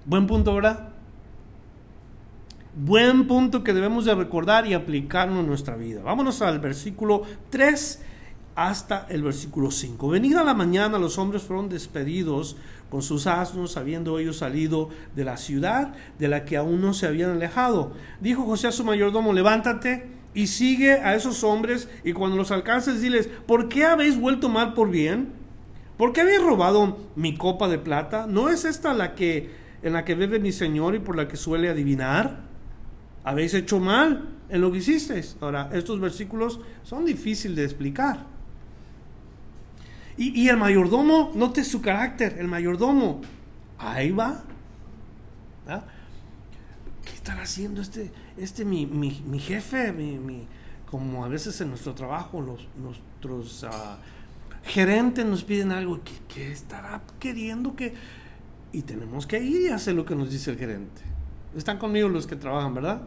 Buen 0.06 0.28
punto, 0.28 0.54
¿verdad? 0.54 0.90
Buen 2.76 3.28
punto 3.28 3.64
que 3.64 3.74
debemos 3.74 4.04
de 4.04 4.14
recordar 4.14 4.68
y 4.68 4.74
aplicarlo 4.74 5.40
en 5.40 5.48
nuestra 5.48 5.78
vida. 5.78 6.02
Vámonos 6.04 6.42
al 6.42 6.60
versículo 6.60 7.24
3 7.50 8.04
hasta 8.56 9.06
el 9.10 9.22
versículo 9.22 9.70
5. 9.70 10.10
Venida 10.10 10.44
la 10.44 10.54
mañana 10.54 10.98
los 10.98 11.18
hombres 11.18 11.44
fueron 11.44 11.70
despedidos 11.70 12.56
con 12.90 13.02
sus 13.02 13.28
asnos, 13.28 13.76
habiendo 13.76 14.18
ellos 14.18 14.38
salido 14.38 14.90
de 15.16 15.26
la 15.26 15.38
ciudad 15.38 15.94
de 16.18 16.30
la 16.30 16.46
que 16.46 16.56
aún 16.56 16.82
no 16.82 16.94
se 16.94 17.06
habían 17.06 17.32
alejado. 17.32 17.92
Dijo 18.22 18.44
José 18.44 18.68
a 18.68 18.72
su 18.72 18.86
mayordomo, 18.86 19.34
levántate 19.34 20.08
y 20.34 20.48
sigue 20.48 20.94
a 20.94 21.16
esos 21.16 21.44
hombres 21.44 21.90
y 22.04 22.14
cuando 22.14 22.38
los 22.38 22.52
alcances 22.52 23.02
diles, 23.02 23.30
¿por 23.46 23.68
qué 23.68 23.84
habéis 23.84 24.18
vuelto 24.18 24.48
mal 24.48 24.74
por 24.74 24.90
bien? 24.90 25.34
¿Por 25.98 26.14
qué 26.14 26.22
habéis 26.22 26.42
robado 26.42 26.98
mi 27.16 27.36
copa 27.38 27.68
de 27.68 27.78
plata? 27.78 28.26
¿No 28.28 28.50
es 28.50 28.66
esta 28.66 28.94
la 28.94 29.16
que 29.16 29.66
en 29.82 29.94
la 29.94 30.04
que 30.04 30.16
bebe 30.16 30.40
mi 30.40 30.52
señor 30.52 30.96
y 30.96 31.00
por 31.00 31.16
la 31.16 31.28
que 31.28 31.38
suele 31.38 31.70
adivinar? 31.70 32.40
Habéis 33.24 33.54
hecho 33.54 33.80
mal 33.80 34.30
en 34.50 34.62
lo 34.62 34.72
que 34.72 34.80
hicisteis. 34.80 35.38
Ahora, 35.42 35.70
estos 35.74 36.00
versículos 36.00 36.60
son 36.84 37.06
difíciles 37.06 37.58
de 37.58 37.64
explicar. 37.64 38.35
Y, 40.18 40.48
el 40.48 40.56
mayordomo, 40.56 41.32
note 41.36 41.64
su 41.66 41.82
carácter, 41.82 42.38
el 42.40 42.48
mayordomo, 42.48 43.22
ahí 43.78 44.12
va. 44.12 44.44
¿Qué 47.04 47.12
estará 47.14 47.42
haciendo 47.42 47.82
este, 47.82 48.12
este 48.38 48.64
mi, 48.64 48.86
mi, 48.86 49.40
jefe? 49.40 49.92
Mi, 49.92 50.48
como 50.90 51.26
a 51.26 51.28
veces 51.28 51.60
en 51.60 51.70
nuestro 51.70 51.94
trabajo 51.94 52.40
los, 52.42 52.68
nuestros 52.78 53.64
uh, 53.64 53.68
gerentes 54.64 55.26
nos 55.26 55.44
piden 55.44 55.74
algo, 55.74 56.00
¿qué, 56.04 56.14
¿qué, 56.34 56.52
estará 56.52 57.02
queriendo 57.20 57.76
que...? 57.76 57.94
Y 58.72 58.84
tenemos 58.84 59.28
que 59.28 59.42
ir 59.42 59.62
y 59.64 59.68
hacer 59.68 59.96
lo 59.96 60.06
que 60.06 60.16
nos 60.16 60.32
dice 60.32 60.52
el 60.52 60.58
gerente. 60.58 61.02
Están 61.58 61.78
conmigo 61.78 62.08
los 62.08 62.26
que 62.26 62.36
trabajan, 62.36 62.74
¿verdad? 62.74 63.02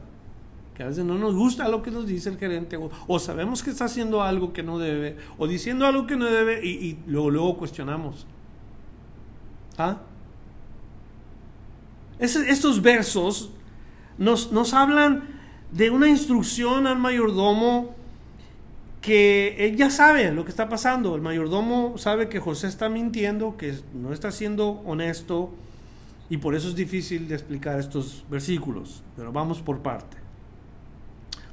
Que 0.79 0.85
a 0.85 0.87
veces 0.87 1.05
no 1.05 1.19
nos 1.19 1.35
gusta 1.35 1.69
lo 1.69 1.83
que 1.83 1.91
nos 1.91 2.07
dice 2.07 2.29
el 2.29 2.39
gerente, 2.39 2.79
o, 3.09 3.19
sabemos 3.19 3.65
que 3.65 3.71
está 3.71 3.87
haciendo 3.87 4.23
algo 4.23 4.53
que 4.53 4.63
no 4.63 4.79
debe, 4.79 5.17
o 5.37 5.49
diciendo 5.49 5.85
algo 5.85 6.07
que 6.07 6.15
no 6.15 6.27
debe, 6.27 6.65
y, 6.65 6.97
luego, 7.05 7.59
cuestionamos. 7.59 8.29
¿Ah? 9.77 9.99
estos 12.21 12.81
versos 12.81 13.51
nos, 14.19 14.53
nos 14.53 14.73
hablan 14.73 15.25
de 15.73 15.91
una 15.91 16.09
instrucción 16.09 16.87
al 16.87 16.99
mayordomo 16.99 17.95
que 19.01 19.57
él 19.59 19.77
ya 19.77 19.91
sabe 19.91 20.31
lo 20.31 20.45
que 20.45 20.51
está 20.51 20.69
pasando. 20.69 21.17
El 21.17 21.23
mayordomo 21.23 21.99
sabe 21.99 22.29
que 22.29 22.39
José 22.39 22.69
está 22.69 22.89
mintiendo, 22.89 23.57
que 23.57 23.75
no 23.95 24.13
está 24.13 24.31
siendo 24.31 24.81
honesto, 24.85 25.53
y 26.31 26.37
por 26.37 26.55
eso 26.55 26.69
es 26.69 26.77
difícil 26.77 27.27
de 27.27 27.35
explicar 27.35 27.81
estos 27.81 28.25
versículos. 28.31 29.03
Pero 29.17 29.33
vamos 29.33 29.61
por 29.61 29.81
parte. 29.81 30.28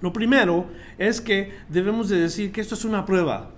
Lo 0.02 0.14
primero 0.14 0.68
es 0.98 1.22
que 1.22 1.58
debemos 1.70 2.10
de 2.10 2.20
decir 2.20 2.52
que 2.52 2.62
esto 2.62 2.76
es 2.76 2.86
una 2.86 3.06
prueba. 3.06 3.52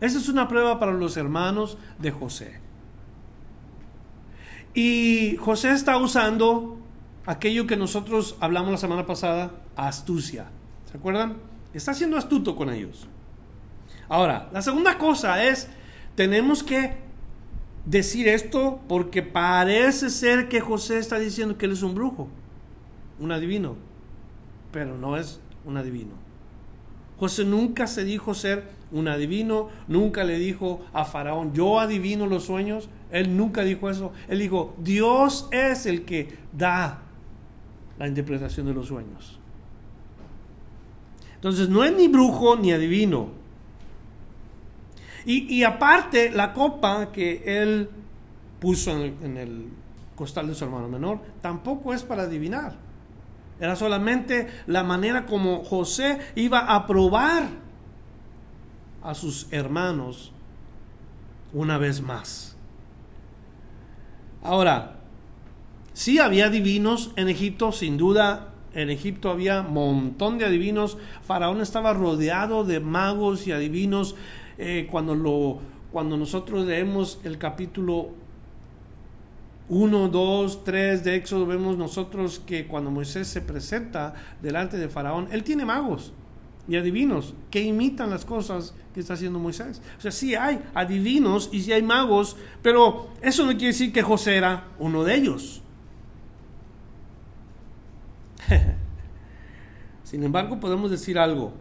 Esta 0.00 0.18
es 0.18 0.28
una 0.28 0.48
prueba 0.48 0.78
para 0.78 0.92
los 0.92 1.16
hermanos 1.16 1.78
de 1.98 2.10
José. 2.10 2.60
Y 4.74 5.36
José 5.36 5.72
está 5.72 5.96
usando 5.96 6.78
aquello 7.24 7.66
que 7.66 7.76
nosotros 7.76 8.36
hablamos 8.40 8.72
la 8.72 8.76
semana 8.76 9.06
pasada, 9.06 9.52
astucia. 9.74 10.48
¿Se 10.90 10.98
acuerdan? 10.98 11.38
Está 11.72 11.94
siendo 11.94 12.16
astuto 12.16 12.56
con 12.56 12.70
ellos. 12.70 13.08
Ahora, 14.08 14.50
la 14.52 14.60
segunda 14.62 14.98
cosa 14.98 15.44
es, 15.44 15.68
tenemos 16.14 16.62
que 16.62 16.98
decir 17.86 18.28
esto 18.28 18.80
porque 18.88 19.22
parece 19.22 20.10
ser 20.10 20.48
que 20.48 20.60
José 20.60 20.98
está 20.98 21.18
diciendo 21.18 21.56
que 21.56 21.66
él 21.66 21.72
es 21.72 21.82
un 21.82 21.94
brujo, 21.94 22.28
un 23.18 23.32
adivino 23.32 23.85
pero 24.72 24.96
no 24.96 25.16
es 25.16 25.40
un 25.64 25.76
adivino. 25.76 26.12
José 27.18 27.44
nunca 27.44 27.86
se 27.86 28.04
dijo 28.04 28.34
ser 28.34 28.68
un 28.92 29.08
adivino, 29.08 29.68
nunca 29.88 30.24
le 30.24 30.38
dijo 30.38 30.84
a 30.92 31.04
Faraón, 31.04 31.52
yo 31.54 31.80
adivino 31.80 32.26
los 32.26 32.44
sueños. 32.44 32.88
Él 33.10 33.36
nunca 33.36 33.62
dijo 33.62 33.90
eso. 33.90 34.12
Él 34.28 34.38
dijo, 34.38 34.74
Dios 34.78 35.48
es 35.50 35.86
el 35.86 36.04
que 36.04 36.36
da 36.52 37.02
la 37.98 38.06
interpretación 38.06 38.66
de 38.66 38.74
los 38.74 38.86
sueños. 38.88 39.38
Entonces 41.34 41.68
no 41.68 41.84
es 41.84 41.94
ni 41.96 42.08
brujo 42.08 42.56
ni 42.56 42.72
adivino. 42.72 43.28
Y, 45.28 45.64
aparte, 45.64 46.30
la 46.30 46.52
copa 46.52 47.10
que 47.10 47.42
él 47.44 47.90
puso 48.60 48.92
en 48.92 49.36
el 49.36 49.66
costal 50.14 50.46
de 50.46 50.54
su 50.54 50.64
hermano 50.64 50.88
menor 50.88 51.18
tampoco 51.42 51.92
es 51.92 52.04
para 52.04 52.22
adivinar. 52.22 52.85
Era 53.58 53.76
solamente 53.76 54.48
la 54.66 54.82
manera 54.82 55.26
como 55.26 55.64
José 55.64 56.18
iba 56.34 56.74
a 56.74 56.86
probar 56.86 57.48
a 59.02 59.14
sus 59.14 59.50
hermanos 59.52 60.32
una 61.52 61.78
vez 61.78 62.02
más. 62.02 62.56
Ahora, 64.42 64.96
sí 65.92 66.18
había 66.18 66.50
divinos 66.50 67.12
en 67.16 67.28
Egipto, 67.28 67.72
sin 67.72 67.96
duda 67.96 68.52
en 68.76 68.90
Egipto 68.90 69.30
había 69.30 69.62
un 69.62 69.72
montón 69.72 70.36
de 70.36 70.44
adivinos. 70.44 70.98
Faraón 71.22 71.62
estaba 71.62 71.94
rodeado 71.94 72.62
de 72.62 72.78
magos 72.78 73.46
y 73.46 73.52
adivinos. 73.52 74.16
Eh, 74.58 74.86
cuando, 74.90 75.14
lo, 75.14 75.60
cuando 75.90 76.18
nosotros 76.18 76.66
leemos 76.66 77.18
el 77.24 77.38
capítulo 77.38 78.10
1, 79.68 80.08
2, 80.08 80.64
3 80.64 81.04
de 81.04 81.16
Éxodo 81.16 81.46
vemos 81.46 81.76
nosotros 81.76 82.40
que 82.46 82.66
cuando 82.66 82.90
Moisés 82.90 83.26
se 83.26 83.40
presenta 83.40 84.14
delante 84.40 84.76
de 84.76 84.88
Faraón, 84.88 85.28
él 85.32 85.42
tiene 85.42 85.64
magos 85.64 86.12
y 86.68 86.76
adivinos 86.76 87.34
que 87.50 87.62
imitan 87.62 88.10
las 88.10 88.24
cosas 88.24 88.74
que 88.94 89.00
está 89.00 89.14
haciendo 89.14 89.38
Moisés. 89.38 89.80
O 89.98 90.00
sea, 90.00 90.10
sí 90.10 90.34
hay 90.34 90.60
adivinos 90.74 91.48
y 91.52 91.62
sí 91.62 91.72
hay 91.72 91.82
magos, 91.82 92.36
pero 92.62 93.08
eso 93.20 93.44
no 93.44 93.52
quiere 93.52 93.68
decir 93.68 93.92
que 93.92 94.02
José 94.02 94.36
era 94.36 94.68
uno 94.78 95.04
de 95.04 95.14
ellos. 95.14 95.62
Sin 100.04 100.22
embargo, 100.22 100.60
podemos 100.60 100.90
decir 100.90 101.18
algo. 101.18 101.52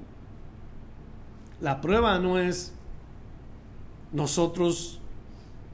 La 1.61 1.81
prueba 1.81 2.19
no 2.19 2.37
es 2.37 2.73
nosotros 4.11 5.01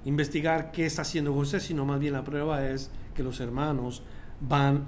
investigar 0.05 0.71
qué 0.71 0.85
está 0.85 1.03
haciendo 1.03 1.33
José, 1.33 1.59
sino 1.59 1.85
más 1.85 1.99
bien 1.99 2.13
la 2.13 2.23
prueba 2.23 2.65
es 2.65 2.89
que 3.13 3.23
los 3.23 3.39
hermanos 3.39 4.03
van 4.39 4.85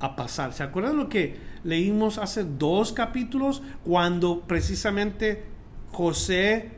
a 0.00 0.16
pasar. 0.16 0.52
¿Se 0.52 0.62
acuerdan 0.62 0.96
lo 0.96 1.08
que 1.08 1.36
leímos 1.62 2.18
hace 2.18 2.44
dos 2.44 2.92
capítulos 2.92 3.62
cuando 3.84 4.40
precisamente 4.40 5.44
José 5.92 6.72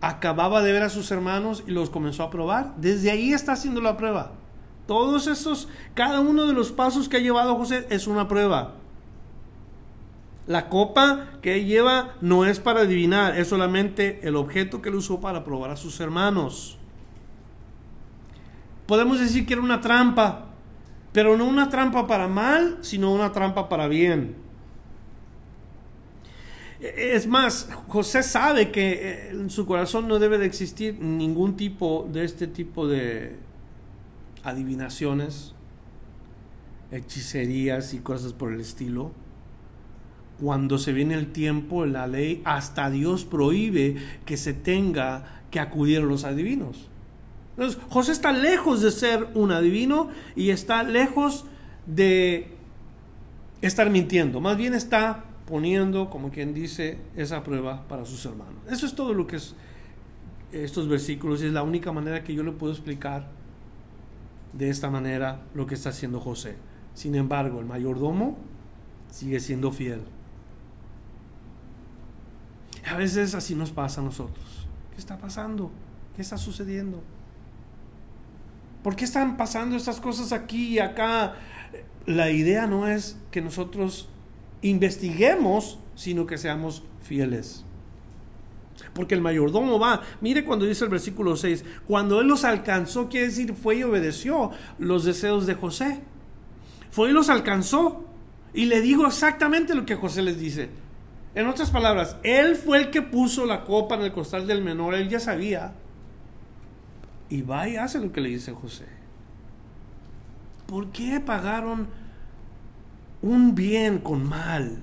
acababa 0.00 0.62
de 0.62 0.72
ver 0.72 0.82
a 0.82 0.88
sus 0.88 1.10
hermanos 1.10 1.64
y 1.66 1.70
los 1.70 1.90
comenzó 1.90 2.22
a 2.22 2.30
probar? 2.30 2.74
Desde 2.76 3.10
ahí 3.10 3.32
está 3.32 3.52
haciendo 3.52 3.80
la 3.80 3.96
prueba. 3.96 4.32
Todos 4.86 5.26
esos, 5.26 5.68
cada 5.94 6.20
uno 6.20 6.46
de 6.46 6.52
los 6.52 6.72
pasos 6.72 7.08
que 7.08 7.18
ha 7.18 7.20
llevado 7.20 7.56
José 7.56 7.86
es 7.90 8.06
una 8.06 8.28
prueba. 8.28 8.74
La 10.46 10.68
copa 10.68 11.28
que 11.42 11.64
lleva 11.64 12.14
no 12.20 12.44
es 12.44 12.58
para 12.58 12.80
adivinar, 12.80 13.38
es 13.38 13.48
solamente 13.48 14.26
el 14.26 14.34
objeto 14.34 14.82
que 14.82 14.88
él 14.88 14.96
usó 14.96 15.20
para 15.20 15.44
probar 15.44 15.70
a 15.70 15.76
sus 15.76 16.00
hermanos 16.00 16.79
podemos 18.90 19.20
decir 19.20 19.46
que 19.46 19.52
era 19.52 19.62
una 19.62 19.80
trampa, 19.80 20.46
pero 21.12 21.36
no 21.36 21.44
una 21.44 21.68
trampa 21.68 22.08
para 22.08 22.26
mal, 22.26 22.78
sino 22.80 23.14
una 23.14 23.30
trampa 23.30 23.68
para 23.68 23.86
bien. 23.86 24.34
Es 26.80 27.28
más, 27.28 27.68
José 27.86 28.24
sabe 28.24 28.72
que 28.72 28.90
eh, 28.94 29.30
en 29.30 29.48
su 29.48 29.64
corazón 29.64 30.08
no 30.08 30.18
debe 30.18 30.38
de 30.38 30.46
existir 30.46 30.98
ningún 30.98 31.56
tipo 31.56 32.08
de 32.12 32.24
este 32.24 32.48
tipo 32.48 32.88
de 32.88 33.36
adivinaciones, 34.42 35.54
hechicerías 36.90 37.94
y 37.94 38.00
cosas 38.00 38.32
por 38.32 38.52
el 38.52 38.60
estilo. 38.60 39.12
Cuando 40.40 40.78
se 40.78 40.92
viene 40.92 41.14
el 41.14 41.30
tiempo, 41.30 41.86
la 41.86 42.08
ley, 42.08 42.42
hasta 42.44 42.90
Dios 42.90 43.24
prohíbe 43.24 43.98
que 44.24 44.36
se 44.36 44.52
tenga 44.52 45.44
que 45.52 45.60
acudir 45.60 45.98
a 45.98 46.04
los 46.04 46.24
adivinos. 46.24 46.89
Entonces, 47.50 47.80
José 47.90 48.12
está 48.12 48.32
lejos 48.32 48.80
de 48.80 48.90
ser 48.90 49.28
un 49.34 49.52
adivino 49.52 50.08
y 50.36 50.50
está 50.50 50.82
lejos 50.82 51.44
de 51.86 52.54
estar 53.60 53.90
mintiendo. 53.90 54.40
Más 54.40 54.56
bien 54.56 54.74
está 54.74 55.24
poniendo, 55.46 56.10
como 56.10 56.30
quien 56.30 56.54
dice, 56.54 56.98
esa 57.16 57.42
prueba 57.42 57.86
para 57.88 58.04
sus 58.04 58.24
hermanos. 58.24 58.62
Eso 58.70 58.86
es 58.86 58.94
todo 58.94 59.14
lo 59.14 59.26
que 59.26 59.36
es 59.36 59.54
estos 60.52 60.88
versículos 60.88 61.42
y 61.42 61.46
es 61.46 61.52
la 61.52 61.62
única 61.62 61.92
manera 61.92 62.24
que 62.24 62.34
yo 62.34 62.42
le 62.42 62.52
puedo 62.52 62.72
explicar 62.72 63.28
de 64.52 64.68
esta 64.68 64.90
manera 64.90 65.42
lo 65.54 65.66
que 65.66 65.74
está 65.74 65.90
haciendo 65.90 66.20
José. 66.20 66.56
Sin 66.94 67.14
embargo, 67.14 67.60
el 67.60 67.66
mayordomo 67.66 68.36
sigue 69.10 69.40
siendo 69.40 69.70
fiel. 69.70 70.02
A 72.88 72.96
veces 72.96 73.34
así 73.34 73.54
nos 73.54 73.70
pasa 73.70 74.00
a 74.00 74.04
nosotros. 74.04 74.66
¿Qué 74.92 74.98
está 74.98 75.18
pasando? 75.18 75.70
¿Qué 76.16 76.22
está 76.22 76.36
sucediendo? 76.36 77.02
¿Por 78.82 78.96
qué 78.96 79.04
están 79.04 79.36
pasando 79.36 79.76
estas 79.76 80.00
cosas 80.00 80.32
aquí 80.32 80.68
y 80.68 80.78
acá? 80.78 81.34
La 82.06 82.30
idea 82.30 82.66
no 82.66 82.86
es 82.86 83.18
que 83.30 83.42
nosotros 83.42 84.08
investiguemos, 84.62 85.78
sino 85.94 86.26
que 86.26 86.38
seamos 86.38 86.82
fieles. 87.02 87.64
Porque 88.94 89.14
el 89.14 89.20
mayordomo 89.20 89.78
va, 89.78 90.00
mire 90.22 90.44
cuando 90.44 90.64
dice 90.64 90.84
el 90.84 90.90
versículo 90.90 91.36
6, 91.36 91.64
cuando 91.86 92.20
él 92.20 92.28
los 92.28 92.44
alcanzó, 92.44 93.08
quiere 93.08 93.26
decir, 93.26 93.54
fue 93.54 93.76
y 93.76 93.82
obedeció 93.82 94.50
los 94.78 95.04
deseos 95.04 95.46
de 95.46 95.54
José. 95.54 96.00
Fue 96.90 97.10
y 97.10 97.12
los 97.12 97.28
alcanzó 97.28 98.04
y 98.54 98.64
le 98.64 98.80
dijo 98.80 99.06
exactamente 99.06 99.74
lo 99.74 99.84
que 99.84 99.94
José 99.94 100.22
les 100.22 100.40
dice. 100.40 100.70
En 101.34 101.46
otras 101.46 101.70
palabras, 101.70 102.16
él 102.22 102.56
fue 102.56 102.78
el 102.78 102.90
que 102.90 103.02
puso 103.02 103.44
la 103.44 103.64
copa 103.64 103.94
en 103.94 104.02
el 104.02 104.12
costal 104.12 104.46
del 104.46 104.64
menor, 104.64 104.94
él 104.94 105.08
ya 105.08 105.20
sabía 105.20 105.74
y 107.30 107.42
va 107.42 107.68
y 107.68 107.76
hace 107.76 108.00
lo 108.00 108.12
que 108.12 108.20
le 108.20 108.28
dice 108.28 108.52
José. 108.52 108.86
¿Por 110.66 110.90
qué 110.90 111.20
pagaron 111.20 111.88
un 113.22 113.54
bien 113.54 113.98
con 113.98 114.28
mal? 114.28 114.78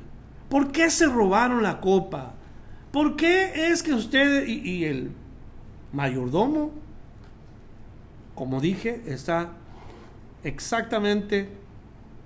¿Por 0.49 0.71
qué 0.71 0.89
se 0.89 1.05
robaron 1.05 1.61
la 1.61 1.81
copa? 1.81 2.33
¿Por 2.91 3.15
qué 3.15 3.71
es 3.71 3.83
que 3.83 3.93
usted 3.93 4.47
y, 4.47 4.85
el 4.85 5.11
mayordomo, 5.91 6.71
como 8.33 8.61
dije, 8.61 9.03
está 9.05 9.53
exactamente 10.43 11.49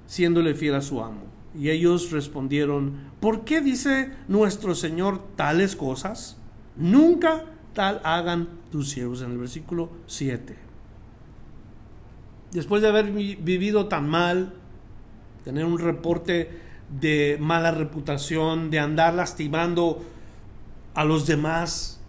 siéndole 0.06 0.54
fiel 0.54 0.76
a 0.76 0.82
su 0.82 1.04
amo? 1.04 1.24
Y 1.58 1.70
ellos 1.72 2.12
respondieron, 2.12 3.12
¿por 3.20 3.44
qué 3.44 3.60
dice 3.60 4.12
nuestro 4.28 4.76
Señor 4.76 5.22
tales 5.36 5.76
cosas? 5.76 6.38
Nunca 6.78 7.44
tal 7.74 8.02
hagan 8.04 8.50
tus 8.72 8.90
siervos 8.90 9.22
en 9.22 9.32
el 9.32 9.38
versículo 9.38 9.90
7. 10.08 10.56
Después 12.52 12.82
de 12.82 12.90
haber 12.90 13.12
vivido 13.12 13.88
tan 13.88 14.10
mal, 14.10 14.54
tener 15.44 15.66
un 15.66 15.80
reporte 15.80 16.60
de 17.00 17.38
mala 17.40 17.72
reputación, 17.72 18.70
de 18.70 18.80
andar 18.80 19.14
lastimando 19.14 20.04
a 20.94 21.06
los 21.06 21.26
demás, 21.26 22.02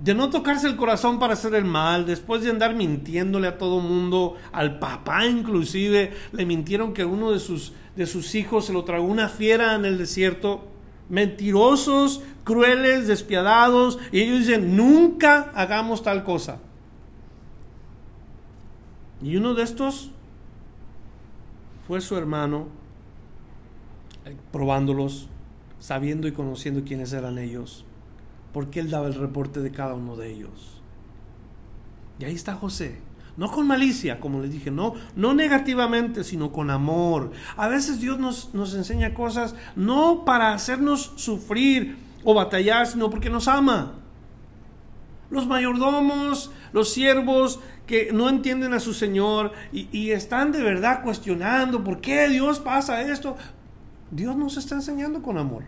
de 0.00 0.14
no 0.14 0.30
tocarse 0.30 0.66
el 0.66 0.76
corazón 0.76 1.18
para 1.18 1.34
hacer 1.34 1.54
el 1.54 1.64
mal, 1.64 2.06
después 2.06 2.42
de 2.42 2.50
andar 2.50 2.74
mintiéndole 2.74 3.46
a 3.46 3.58
todo 3.58 3.80
mundo, 3.80 4.36
al 4.52 4.78
papá 4.78 5.26
inclusive, 5.26 6.12
le 6.32 6.46
mintieron 6.46 6.92
que 6.92 7.04
uno 7.04 7.30
de 7.30 7.38
sus, 7.38 7.72
de 7.96 8.06
sus 8.06 8.34
hijos 8.34 8.66
se 8.66 8.72
lo 8.72 8.84
tragó 8.84 9.04
una 9.04 9.28
fiera 9.28 9.74
en 9.74 9.84
el 9.84 9.98
desierto, 9.98 10.66
mentirosos, 11.08 12.22
crueles, 12.44 13.06
despiadados, 13.06 13.98
y 14.12 14.20
ellos 14.20 14.40
dicen, 14.40 14.76
nunca 14.76 15.50
hagamos 15.54 16.02
tal 16.02 16.24
cosa. 16.24 16.58
Y 19.22 19.36
uno 19.36 19.54
de 19.54 19.62
estos 19.62 20.10
fue 21.86 22.00
su 22.00 22.16
hermano, 22.16 22.68
eh, 24.24 24.36
probándolos, 24.52 25.28
sabiendo 25.78 26.28
y 26.28 26.32
conociendo 26.32 26.84
quiénes 26.84 27.12
eran 27.12 27.38
ellos, 27.38 27.84
porque 28.52 28.80
él 28.80 28.90
daba 28.90 29.06
el 29.06 29.14
reporte 29.14 29.60
de 29.60 29.70
cada 29.70 29.94
uno 29.94 30.16
de 30.16 30.32
ellos. 30.32 30.80
Y 32.18 32.24
ahí 32.24 32.34
está 32.34 32.54
José 32.54 33.00
no 33.36 33.50
con 33.50 33.66
malicia, 33.66 34.20
como 34.20 34.40
les 34.40 34.52
dije, 34.52 34.70
no, 34.70 34.94
no 35.16 35.34
negativamente, 35.34 36.22
sino 36.22 36.52
con 36.52 36.70
amor. 36.70 37.32
A 37.56 37.66
veces 37.68 38.00
Dios 38.00 38.18
nos, 38.18 38.54
nos 38.54 38.74
enseña 38.74 39.14
cosas 39.14 39.56
no 39.74 40.24
para 40.24 40.52
hacernos 40.52 41.12
sufrir 41.16 41.96
o 42.22 42.34
batallar, 42.34 42.86
sino 42.86 43.10
porque 43.10 43.30
nos 43.30 43.48
ama. 43.48 43.94
Los 45.30 45.48
mayordomos, 45.48 46.52
los 46.72 46.92
siervos 46.92 47.58
que 47.86 48.10
no 48.12 48.28
entienden 48.28 48.72
a 48.72 48.80
su 48.80 48.94
Señor 48.94 49.52
y, 49.72 49.88
y 49.90 50.12
están 50.12 50.52
de 50.52 50.62
verdad 50.62 51.02
cuestionando 51.02 51.82
por 51.82 52.00
qué 52.00 52.28
Dios 52.28 52.60
pasa 52.60 53.02
esto, 53.02 53.36
Dios 54.12 54.36
nos 54.36 54.56
está 54.56 54.76
enseñando 54.76 55.22
con 55.22 55.38
amor. 55.38 55.64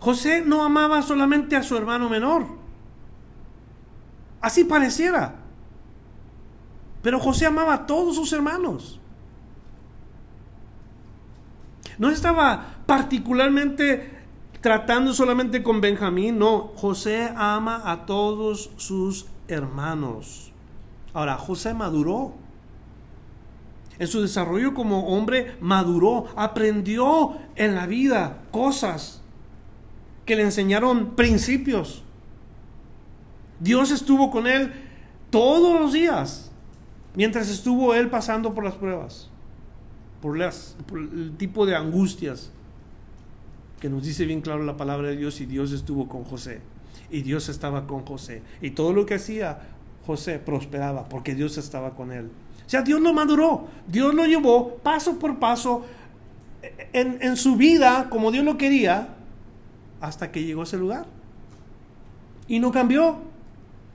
José 0.00 0.42
no 0.44 0.62
amaba 0.62 1.00
solamente 1.00 1.56
a 1.56 1.62
su 1.62 1.78
hermano 1.78 2.10
menor 2.10 2.63
Así 4.44 4.62
pareciera. 4.64 5.36
Pero 7.00 7.18
José 7.18 7.46
amaba 7.46 7.72
a 7.72 7.86
todos 7.86 8.14
sus 8.16 8.30
hermanos. 8.34 9.00
No 11.96 12.10
estaba 12.10 12.74
particularmente 12.84 14.18
tratando 14.60 15.14
solamente 15.14 15.62
con 15.62 15.80
Benjamín, 15.80 16.38
no, 16.38 16.72
José 16.76 17.32
ama 17.34 17.90
a 17.90 18.04
todos 18.04 18.70
sus 18.76 19.24
hermanos. 19.48 20.52
Ahora, 21.14 21.38
José 21.38 21.72
maduró. 21.72 22.34
En 23.98 24.08
su 24.08 24.20
desarrollo 24.20 24.74
como 24.74 25.08
hombre 25.08 25.56
maduró, 25.62 26.26
aprendió 26.36 27.38
en 27.56 27.74
la 27.74 27.86
vida 27.86 28.42
cosas 28.50 29.22
que 30.26 30.36
le 30.36 30.42
enseñaron 30.42 31.16
principios. 31.16 32.03
Dios 33.64 33.90
estuvo 33.90 34.30
con 34.30 34.46
él 34.46 34.72
todos 35.30 35.80
los 35.80 35.94
días 35.94 36.52
mientras 37.14 37.48
estuvo 37.48 37.94
él 37.94 38.10
pasando 38.10 38.52
por 38.52 38.62
las 38.62 38.74
pruebas, 38.74 39.30
por, 40.20 40.36
las, 40.36 40.76
el 40.92 41.34
tipo 41.38 41.64
de 41.64 41.74
angustias 41.74 42.50
que 43.80 43.88
nos 43.88 44.04
dice 44.04 44.26
bien 44.26 44.42
claro 44.42 44.64
la 44.64 44.76
palabra 44.76 45.08
de 45.08 45.16
Dios 45.16 45.40
y 45.40 45.46
Dios 45.46 45.72
estuvo 45.72 46.08
con 46.08 46.24
José 46.24 46.60
y 47.10 47.22
Dios 47.22 47.48
estaba 47.48 47.86
con 47.86 48.04
José 48.04 48.42
y 48.60 48.72
todo 48.72 48.92
lo 48.92 49.06
que 49.06 49.14
hacía 49.14 49.58
José 50.06 50.38
prosperaba 50.38 51.08
porque 51.08 51.34
Dios 51.34 51.56
estaba 51.56 51.94
con 51.94 52.12
él. 52.12 52.30
O 52.66 52.68
sea, 52.68 52.82
Dios 52.82 53.00
lo 53.00 53.14
maduró, 53.14 53.66
Dios 53.88 54.14
lo 54.14 54.26
llevó 54.26 54.76
paso 54.76 55.18
por 55.18 55.38
paso 55.38 55.86
en 56.92 57.36
su 57.36 57.56
vida 57.56 58.08
como 58.10 58.30
Dios 58.30 58.44
lo 58.44 58.58
quería 58.58 59.08
hasta 60.02 60.30
que 60.30 60.44
llegó 60.44 60.60
a 60.60 60.64
ese 60.64 60.76
lugar. 60.76 61.06
Y 62.46 62.58
no 62.58 62.70
cambió, 62.70 63.33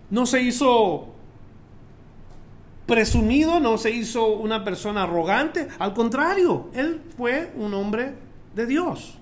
no 0.10 0.26
se 0.26 0.42
hizo 0.42 1.08
presumido, 2.86 3.60
no 3.60 3.78
se 3.78 3.92
hizo 3.92 4.28
una 4.28 4.64
persona 4.64 5.04
arrogante, 5.04 5.68
al 5.78 5.94
contrario, 5.94 6.70
él 6.74 7.02
fue 7.16 7.54
un 7.56 7.74
hombre 7.74 8.16
de 8.56 8.66
Dios. 8.66 9.20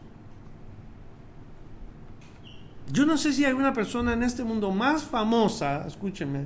Yo 2.89 3.05
no 3.05 3.17
sé 3.17 3.33
si 3.33 3.43
hay 3.43 3.53
una 3.53 3.73
persona 3.73 4.13
en 4.13 4.23
este 4.23 4.45
mundo 4.45 4.71
más 4.71 5.03
famosa, 5.03 5.85
escúcheme, 5.85 6.45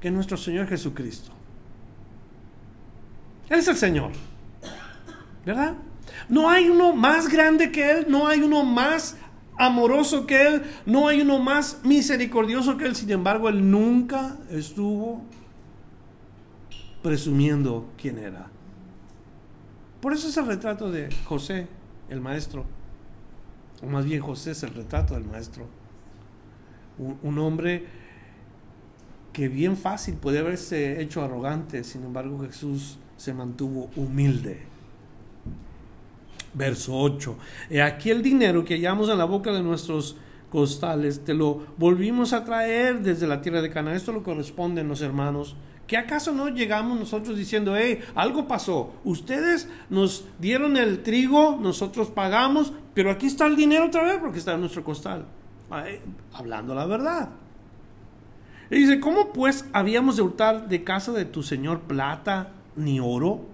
que 0.00 0.10
nuestro 0.10 0.36
Señor 0.36 0.68
Jesucristo. 0.68 1.32
Él 3.48 3.58
es 3.58 3.68
el 3.68 3.76
Señor. 3.76 4.12
¿Verdad? 5.44 5.74
No 6.28 6.48
hay 6.48 6.68
uno 6.68 6.94
más 6.94 7.28
grande 7.28 7.72
que 7.72 7.90
Él, 7.90 8.06
no 8.08 8.28
hay 8.28 8.40
uno 8.40 8.64
más 8.64 9.16
amoroso 9.58 10.26
que 10.26 10.46
Él, 10.46 10.62
no 10.86 11.08
hay 11.08 11.20
uno 11.20 11.38
más 11.38 11.80
misericordioso 11.84 12.76
que 12.76 12.86
Él. 12.86 12.96
Sin 12.96 13.10
embargo, 13.10 13.48
Él 13.48 13.70
nunca 13.70 14.38
estuvo 14.50 15.22
presumiendo 17.02 17.90
quién 17.96 18.18
era. 18.18 18.48
Por 20.00 20.12
eso 20.12 20.28
es 20.28 20.36
el 20.36 20.46
retrato 20.46 20.90
de 20.90 21.08
José, 21.24 21.68
el 22.08 22.20
maestro. 22.20 22.64
O 23.82 23.86
más 23.86 24.04
bien 24.04 24.20
José 24.20 24.52
es 24.52 24.62
el 24.62 24.74
retrato 24.74 25.14
del 25.14 25.24
maestro. 25.24 25.66
Un, 26.98 27.18
un 27.22 27.38
hombre 27.38 27.86
que 29.32 29.48
bien 29.48 29.76
fácil 29.76 30.14
puede 30.16 30.38
haberse 30.38 31.00
hecho 31.00 31.22
arrogante, 31.22 31.84
sin 31.84 32.04
embargo 32.04 32.38
Jesús 32.40 32.98
se 33.16 33.32
mantuvo 33.32 33.90
humilde. 33.96 34.71
Verso 36.54 36.98
8. 36.98 37.36
Aquí 37.84 38.10
el 38.10 38.22
dinero 38.22 38.64
que 38.64 38.74
hallamos 38.74 39.08
en 39.08 39.18
la 39.18 39.24
boca 39.24 39.52
de 39.52 39.62
nuestros 39.62 40.16
costales, 40.50 41.24
te 41.24 41.32
lo 41.32 41.62
volvimos 41.78 42.32
a 42.32 42.44
traer 42.44 43.00
desde 43.00 43.26
la 43.26 43.40
tierra 43.40 43.62
de 43.62 43.70
Canaán. 43.70 43.96
Esto 43.96 44.12
lo 44.12 44.22
corresponden 44.22 44.88
los 44.88 45.00
hermanos 45.00 45.56
¿Qué 45.92 45.98
acaso 45.98 46.32
no 46.32 46.48
llegamos 46.48 46.98
nosotros 46.98 47.36
diciendo, 47.36 47.76
hey, 47.76 48.00
algo 48.14 48.48
pasó? 48.48 48.94
Ustedes 49.04 49.68
nos 49.90 50.24
dieron 50.38 50.78
el 50.78 51.02
trigo, 51.02 51.58
nosotros 51.60 52.08
pagamos, 52.08 52.72
pero 52.94 53.10
aquí 53.10 53.26
está 53.26 53.46
el 53.46 53.56
dinero 53.56 53.88
otra 53.88 54.02
vez 54.02 54.16
porque 54.18 54.38
está 54.38 54.54
en 54.54 54.60
nuestro 54.60 54.82
costal. 54.84 55.26
hablando 56.32 56.74
la 56.74 56.86
verdad. 56.86 57.28
Y 58.70 58.76
dice, 58.76 59.00
¿cómo 59.00 59.34
pues 59.34 59.66
habíamos 59.74 60.16
de 60.16 60.22
hurtar 60.22 60.66
de 60.66 60.82
casa 60.82 61.12
de 61.12 61.26
tu 61.26 61.42
señor 61.42 61.80
plata 61.80 62.52
ni 62.74 62.98
oro? 62.98 63.51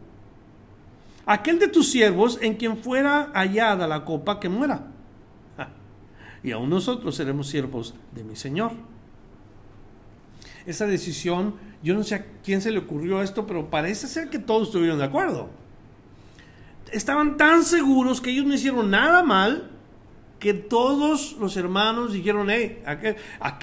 Aquel 1.31 1.59
de 1.59 1.69
tus 1.69 1.91
siervos 1.91 2.39
en 2.41 2.55
quien 2.55 2.79
fuera 2.79 3.31
hallada 3.35 3.87
la 3.87 4.07
copa 4.07 4.41
que 4.41 4.49
muera. 4.49 4.87
Y 6.43 6.53
aún 6.53 6.71
nosotros 6.71 7.15
seremos 7.15 7.49
siervos 7.49 7.95
de 8.15 8.25
mi 8.25 8.35
señor. 8.35 8.73
Esa 10.65 10.87
decisión 10.87 11.57
yo 11.83 11.93
no 11.93 12.03
sé 12.03 12.15
a 12.15 12.25
quién 12.43 12.63
se 12.63 12.71
le 12.71 12.79
ocurrió 12.79 13.21
esto, 13.21 13.47
pero 13.47 13.69
parece 13.69 14.07
ser 14.07 14.31
que 14.31 14.39
todos 14.39 14.69
estuvieron 14.69 14.99
de 14.99 15.05
acuerdo. 15.05 15.51
Estaban 16.93 17.37
tan 17.37 17.63
seguros 17.63 18.23
que 18.23 18.31
ellos 18.31 18.47
no 18.47 18.55
hicieron 18.55 18.91
nada 18.91 19.23
mal 19.23 19.71
que 20.39 20.55
todos 20.55 21.37
los 21.39 21.59
hermanos 21.59 22.15
dijeron, 22.15 22.49
hey, 22.49 22.83
¿a 22.87 23.59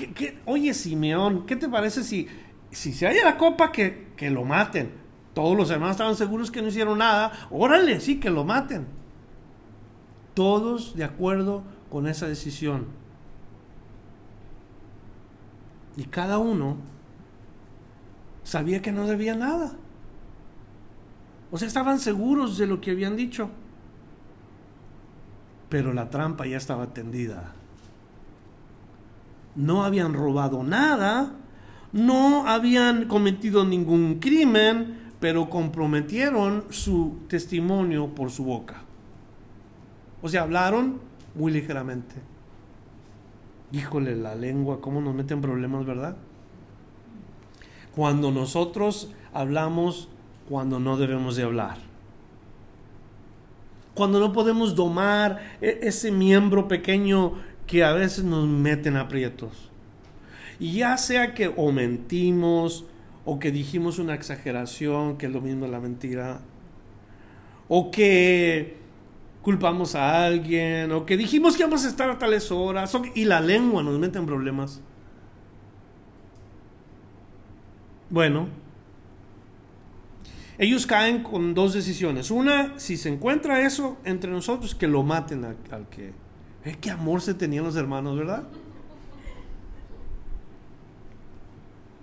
oye 0.45 0.71
Simeón, 0.75 1.47
¿qué 1.47 1.55
te 1.55 1.67
parece 1.67 2.03
si, 2.03 2.27
si 2.69 2.93
se 2.93 3.07
halla 3.07 3.23
la 3.23 3.37
copa 3.37 3.71
que, 3.71 4.09
que 4.15 4.29
lo 4.29 4.43
maten? 4.43 5.04
Todos 5.35 5.57
los 5.57 5.69
hermanos 5.69 5.95
estaban 5.95 6.15
seguros 6.15 6.49
que 6.49 6.61
no 6.61 6.69
hicieron 6.69 6.97
nada. 6.97 7.33
Órale, 7.51 7.99
sí, 7.99 8.21
que 8.21 8.29
lo 8.29 8.45
maten. 8.45 8.87
Todos 10.33 10.95
de 10.95 11.03
acuerdo 11.03 11.61
con 11.89 12.07
esa 12.07 12.25
decisión. 12.25 12.85
Y 15.97 16.05
cada 16.05 16.37
uno 16.37 16.77
sabía 18.43 18.81
que 18.81 18.93
no 18.93 19.07
debía 19.07 19.35
nada. 19.35 19.73
O 21.51 21.57
sea, 21.57 21.67
estaban 21.67 21.99
seguros 21.99 22.57
de 22.57 22.67
lo 22.67 22.79
que 22.79 22.91
habían 22.91 23.17
dicho. 23.17 23.49
Pero 25.67 25.91
la 25.93 26.09
trampa 26.09 26.45
ya 26.47 26.55
estaba 26.55 26.93
tendida. 26.93 27.53
No 29.53 29.83
habían 29.83 30.13
robado 30.13 30.63
nada, 30.63 31.33
no 31.91 32.47
habían 32.47 33.09
cometido 33.09 33.65
ningún 33.65 34.19
crimen, 34.19 35.04
pero 35.19 35.49
comprometieron 35.49 36.65
su 36.69 37.19
testimonio 37.27 38.07
por 38.15 38.31
su 38.31 38.43
boca. 38.43 38.81
O 40.21 40.29
sea, 40.29 40.43
hablaron 40.43 40.99
muy 41.35 41.51
ligeramente. 41.51 42.15
Híjole, 43.71 44.15
la 44.15 44.35
lengua, 44.35 44.81
cómo 44.81 45.01
nos 45.01 45.13
meten 45.13 45.41
problemas, 45.41 45.85
¿verdad? 45.85 46.15
cuando 47.95 48.29
nosotros 48.31 49.09
hablamos 49.33 50.09
cuando 50.49 50.79
no 50.79 50.97
debemos 50.97 51.37
de 51.37 51.43
hablar. 51.43 51.77
Cuando 53.93 54.19
no 54.19 54.33
podemos 54.33 54.75
domar 54.75 55.57
e-, 55.61 55.79
ese 55.83 56.11
miembro 56.11 56.67
pequeño 56.67 57.33
que 57.65 57.83
a 57.83 57.93
veces 57.93 58.25
nos 58.25 58.45
meten 58.45 58.97
aprietos. 58.97 59.71
Y 60.59 60.73
ya 60.73 60.97
sea 60.97 61.33
que 61.33 61.51
o 61.55 61.71
mentimos, 61.71 62.85
o 63.25 63.39
que 63.39 63.51
dijimos 63.51 63.99
una 63.99 64.13
exageración, 64.13 65.17
que 65.17 65.25
es 65.25 65.31
lo 65.31 65.41
mismo 65.41 65.67
la 65.67 65.79
mentira, 65.79 66.41
o 67.67 67.89
que 67.91 68.77
culpamos 69.41 69.95
a 69.95 70.25
alguien, 70.25 70.91
o 70.91 71.05
que 71.05 71.17
dijimos 71.17 71.57
que 71.57 71.63
vamos 71.63 71.85
a 71.85 71.89
estar 71.89 72.09
a 72.09 72.17
tales 72.17 72.51
horas, 72.51 72.95
y 73.15 73.25
la 73.25 73.41
lengua 73.41 73.83
nos 73.83 73.99
mete 73.99 74.19
en 74.19 74.25
problemas. 74.25 74.81
Bueno, 78.09 78.47
ellos 80.57 80.85
caen 80.85 81.23
con 81.23 81.53
dos 81.53 81.73
decisiones. 81.73 82.31
Una, 82.31 82.79
si 82.79 82.97
se 82.97 83.09
encuentra 83.09 83.65
eso 83.65 83.97
entre 84.05 84.31
nosotros, 84.31 84.75
que 84.75 84.87
lo 84.87 85.03
maten 85.03 85.43
al, 85.43 85.89
que... 85.89 86.13
Eh, 86.63 86.77
qué 86.79 86.89
amor 86.89 87.21
se 87.21 87.33
tenían 87.33 87.65
los 87.65 87.75
hermanos, 87.75 88.17
¿verdad? 88.17 88.43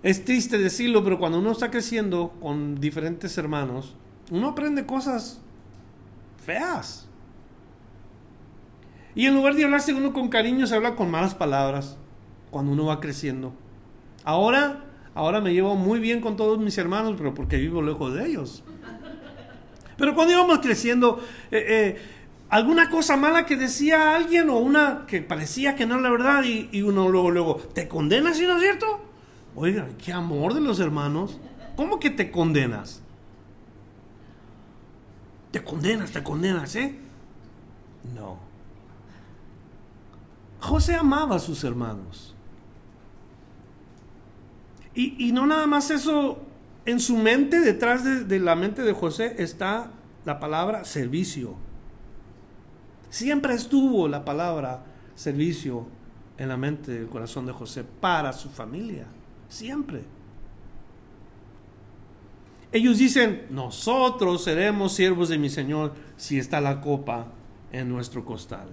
Es 0.02 0.24
triste 0.24 0.58
decirlo, 0.58 1.04
pero 1.04 1.18
cuando 1.18 1.38
uno 1.38 1.52
está 1.52 1.70
creciendo 1.70 2.34
con 2.40 2.80
diferentes 2.80 3.36
hermanos, 3.38 3.94
uno 4.30 4.48
aprende 4.48 4.84
cosas 4.84 5.40
feas. 6.44 7.08
Y 9.14 9.26
en 9.26 9.34
lugar 9.34 9.54
de 9.54 9.64
hablarse 9.64 9.94
uno 9.94 10.12
con 10.12 10.28
cariño, 10.28 10.66
se 10.66 10.74
habla 10.74 10.96
con 10.96 11.10
malas 11.10 11.34
palabras 11.34 11.96
cuando 12.50 12.72
uno 12.72 12.86
va 12.86 13.00
creciendo. 13.00 13.52
Ahora 14.24 14.84
Ahora 15.14 15.40
me 15.40 15.52
llevo 15.52 15.76
muy 15.76 16.00
bien 16.00 16.20
con 16.20 16.36
todos 16.36 16.58
mis 16.58 16.76
hermanos, 16.78 17.14
pero 17.18 17.34
porque 17.34 17.58
vivo 17.58 17.82
lejos 17.82 18.14
de 18.14 18.26
ellos. 18.26 18.64
Pero 19.98 20.14
cuando 20.14 20.32
íbamos 20.32 20.60
creciendo, 20.60 21.22
eh, 21.50 21.64
eh, 21.68 22.02
alguna 22.48 22.88
cosa 22.88 23.16
mala 23.16 23.44
que 23.44 23.56
decía 23.56 24.14
alguien 24.14 24.48
o 24.48 24.56
una 24.56 25.04
que 25.06 25.20
parecía 25.20 25.76
que 25.76 25.84
no 25.84 25.94
era 25.94 26.04
la 26.04 26.10
verdad 26.10 26.44
y, 26.44 26.82
uno 26.82 27.10
luego, 27.10 27.30
luego, 27.30 27.56
¿te 27.56 27.88
condenas 27.88 28.38
si 28.38 28.46
no 28.46 28.56
es 28.56 28.62
cierto? 28.62 29.04
Oiga, 29.54 29.88
qué 30.02 30.12
amor 30.12 30.54
de 30.54 30.60
los 30.60 30.80
hermanos. 30.80 31.38
¿Cómo 31.76 32.00
que 32.00 32.10
te 32.10 32.30
condenas? 32.30 33.02
Te 35.50 35.62
condenas, 35.62 36.10
te 36.12 36.22
condenas, 36.22 36.74
¿eh? 36.76 36.98
No. 38.14 38.38
José 40.60 40.94
amaba 40.94 41.36
a 41.36 41.38
sus 41.38 41.62
hermanos. 41.64 42.34
Y, 44.94 45.32
no 45.32 45.46
nada 45.46 45.66
más 45.66 45.90
eso, 45.90 46.38
en 46.84 47.00
su 47.00 47.16
mente, 47.16 47.60
detrás 47.60 48.04
de, 48.04 48.24
de 48.24 48.38
la 48.38 48.54
mente 48.54 48.82
de 48.82 48.92
José, 48.92 49.36
está 49.38 49.90
la 50.26 50.38
palabra 50.38 50.84
servicio. 50.84 51.54
Siempre 53.08 53.54
estuvo 53.54 54.08
la 54.08 54.24
palabra 54.24 54.84
servicio 55.14 55.86
en 56.36 56.48
la 56.48 56.58
mente 56.58 56.92
del 56.92 57.08
corazón 57.08 57.46
de 57.46 57.52
José 57.52 57.84
para 57.84 58.32
su 58.34 58.50
familia. 58.50 59.06
Siempre. 59.52 60.00
Ellos 62.72 62.96
dicen, 62.96 63.48
nosotros 63.50 64.44
seremos 64.44 64.94
siervos 64.94 65.28
de 65.28 65.36
mi 65.36 65.50
Señor 65.50 65.92
si 66.16 66.38
está 66.38 66.58
la 66.62 66.80
copa 66.80 67.26
en 67.70 67.90
nuestro 67.90 68.24
costal. 68.24 68.68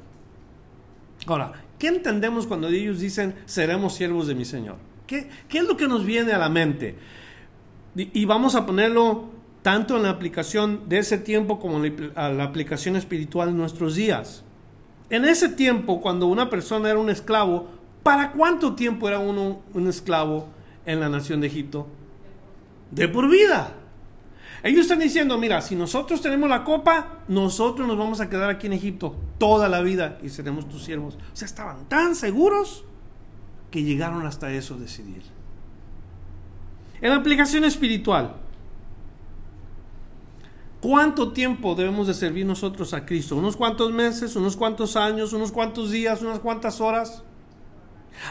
Ahora, 1.28 1.52
¿qué 1.78 1.88
entendemos 1.88 2.48
cuando 2.48 2.70
ellos 2.70 3.02
dicen, 3.02 3.36
seremos 3.46 3.94
siervos 3.96 4.28
de 4.28 4.36
mi 4.36 4.46
Señor? 4.46 4.78
¿Qué, 5.06 5.30
es 5.52 5.63
lo 5.68 5.76
que 5.76 5.86
nos 5.86 6.06
viene 6.06 6.32
a 6.32 6.38
la 6.38 6.48
mente? 6.48 6.96
Y, 7.98 8.24
vamos 8.24 8.56
a 8.56 8.65
ponerlo 8.65 9.32
tanto 9.62 9.98
en 9.98 10.04
la 10.04 10.12
aplicación 10.12 10.88
de 10.88 11.00
ese 11.00 11.18
tiempo 11.18 11.60
como 11.60 11.84
en 11.84 12.13
la, 12.15 12.30
la 12.30 12.46
aplicación 12.46 12.96
espiritual 12.96 13.50
en 13.50 13.58
nuestros 13.58 13.96
días. 13.96 14.46
En 15.10 15.26
ese 15.26 15.50
tiempo, 15.50 16.00
cuando 16.00 16.28
una 16.28 16.50
persona 16.50 16.89
era 16.89 17.00
un 17.00 17.10
esclavo, 17.10 17.68
¿para 18.02 18.32
cuánto 18.32 18.76
tiempo 18.76 19.10
era 19.10 19.20
uno 19.20 19.60
un 19.74 19.88
esclavo 19.89 20.58
en 20.86 21.00
la 21.00 21.10
nación 21.10 21.42
de 21.42 21.48
Egipto? 21.48 21.88
De 22.92 23.08
por 23.08 23.30
vida. 23.30 23.76
Ellos 24.63 24.82
están 24.82 25.00
diciendo, 25.00 25.38
mira, 25.38 25.62
si 25.62 25.76
nosotros 25.76 26.22
tenemos 26.22 26.50
la 26.50 26.63
copa, 26.63 27.20
nosotros 27.28 27.88
nos 27.88 27.98
vamos 27.98 28.20
a 28.20 28.30
quedar 28.30 28.50
aquí 28.50 28.68
en 28.68 28.74
Egipto 28.74 29.15
toda 29.38 29.70
la 29.70 29.82
vida 29.82 30.18
y 30.22 30.30
seremos 30.30 30.68
tus 30.68 30.84
siervos. 30.84 31.15
O 31.15 31.36
sea, 31.36 31.46
estaban 31.46 31.88
tan 31.88 32.15
seguros 32.15 32.84
que 33.72 33.84
llegaron 33.84 34.26
hasta 34.26 34.52
eso 34.52 34.76
decidir. 34.76 35.24
En 37.02 37.12
la 37.12 37.15
aplicación 37.15 37.63
espiritual, 37.63 38.36
¿Cuánto 40.82 41.34
tiempo 41.34 41.76
debemos 41.76 42.08
de 42.08 42.13
servir 42.13 42.46
nosotros 42.46 42.94
a 42.94 43.06
Cristo? 43.06 43.36
¿Unos 43.36 43.58
cuantos 43.58 43.92
meses? 43.92 44.36
¿Unos 44.38 44.56
cuantos 44.56 44.96
años? 44.96 45.34
¿Unos 45.34 45.52
cuantos 45.52 45.92
días? 45.92 46.22
¿Unas 46.22 46.39
cuantas 46.39 46.80
horas? 46.80 47.24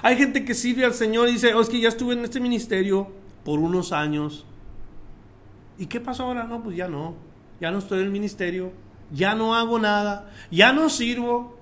Hay 0.02 0.16
gente 0.16 0.44
que 0.44 0.54
sirve 0.54 0.84
al 0.84 0.94
Señor 0.94 1.28
y 1.28 1.32
dice, 1.32 1.54
oh, 1.54 1.60
es 1.60 1.68
que 1.68 1.80
ya 1.80 1.88
estuve 1.88 2.14
en 2.14 2.24
este 2.24 2.40
ministerio 2.40 3.10
por 3.44 3.58
unos 3.58 3.92
años. 3.92 4.44
¿Y 5.78 5.86
qué 5.86 6.00
pasó 6.00 6.24
ahora? 6.24 6.44
No, 6.44 6.62
pues 6.62 6.76
ya 6.76 6.88
no. 6.88 7.14
Ya 7.60 7.70
no 7.70 7.78
estoy 7.78 8.00
en 8.00 8.06
el 8.06 8.10
ministerio. 8.10 8.72
Ya 9.12 9.34
no 9.34 9.54
hago 9.54 9.78
nada. 9.78 10.30
Ya 10.50 10.72
no 10.72 10.88
sirvo. 10.88 11.56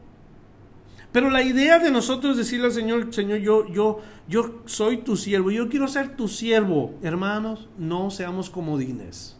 Pero 1.13 1.31
la 1.31 1.43
idea 1.43 1.79
de 1.79 1.91
nosotros 1.91 2.37
decirle 2.37 2.67
al 2.67 2.73
Señor, 2.73 3.15
Señor, 3.15 3.39
yo, 3.39 3.67
yo, 3.69 4.01
yo 4.29 4.63
soy 4.67 4.99
tu 4.99 5.17
siervo. 5.17 5.51
Yo 5.51 5.69
quiero 5.69 5.89
ser 5.89 6.17
tu 6.17 6.29
siervo. 6.29 6.95
Hermanos, 7.03 7.69
no 7.79 8.11
seamos 8.11 8.51
comodines. 8.51 9.37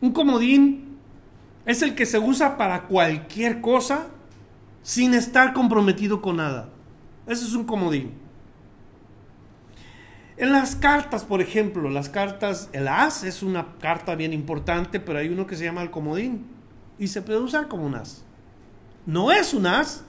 Un 0.00 0.12
comodín 0.12 0.98
es 1.66 1.82
el 1.82 1.94
que 1.94 2.06
se 2.06 2.18
usa 2.18 2.56
para 2.56 2.86
cualquier 2.86 3.60
cosa 3.60 4.08
sin 4.82 5.14
estar 5.14 5.52
comprometido 5.52 6.20
con 6.20 6.36
nada. 6.36 6.68
Ese 7.26 7.44
es 7.44 7.54
un 7.54 7.64
comodín. 7.64 8.12
En 10.36 10.52
las 10.52 10.74
cartas, 10.74 11.24
por 11.24 11.40
ejemplo, 11.40 11.88
las 11.90 12.08
cartas, 12.08 12.68
el 12.72 12.88
as 12.88 13.22
es 13.22 13.42
una 13.42 13.76
carta 13.80 14.14
bien 14.14 14.32
importante, 14.32 14.98
pero 14.98 15.18
hay 15.18 15.28
uno 15.28 15.46
que 15.46 15.56
se 15.56 15.64
llama 15.64 15.82
el 15.82 15.90
comodín 15.90 16.46
y 16.98 17.08
se 17.08 17.22
puede 17.22 17.38
usar 17.38 17.68
como 17.68 17.86
un 17.86 17.94
as. 17.94 18.24
No 19.06 19.30
es 19.30 19.54
un 19.54 19.66
as, 19.66 20.04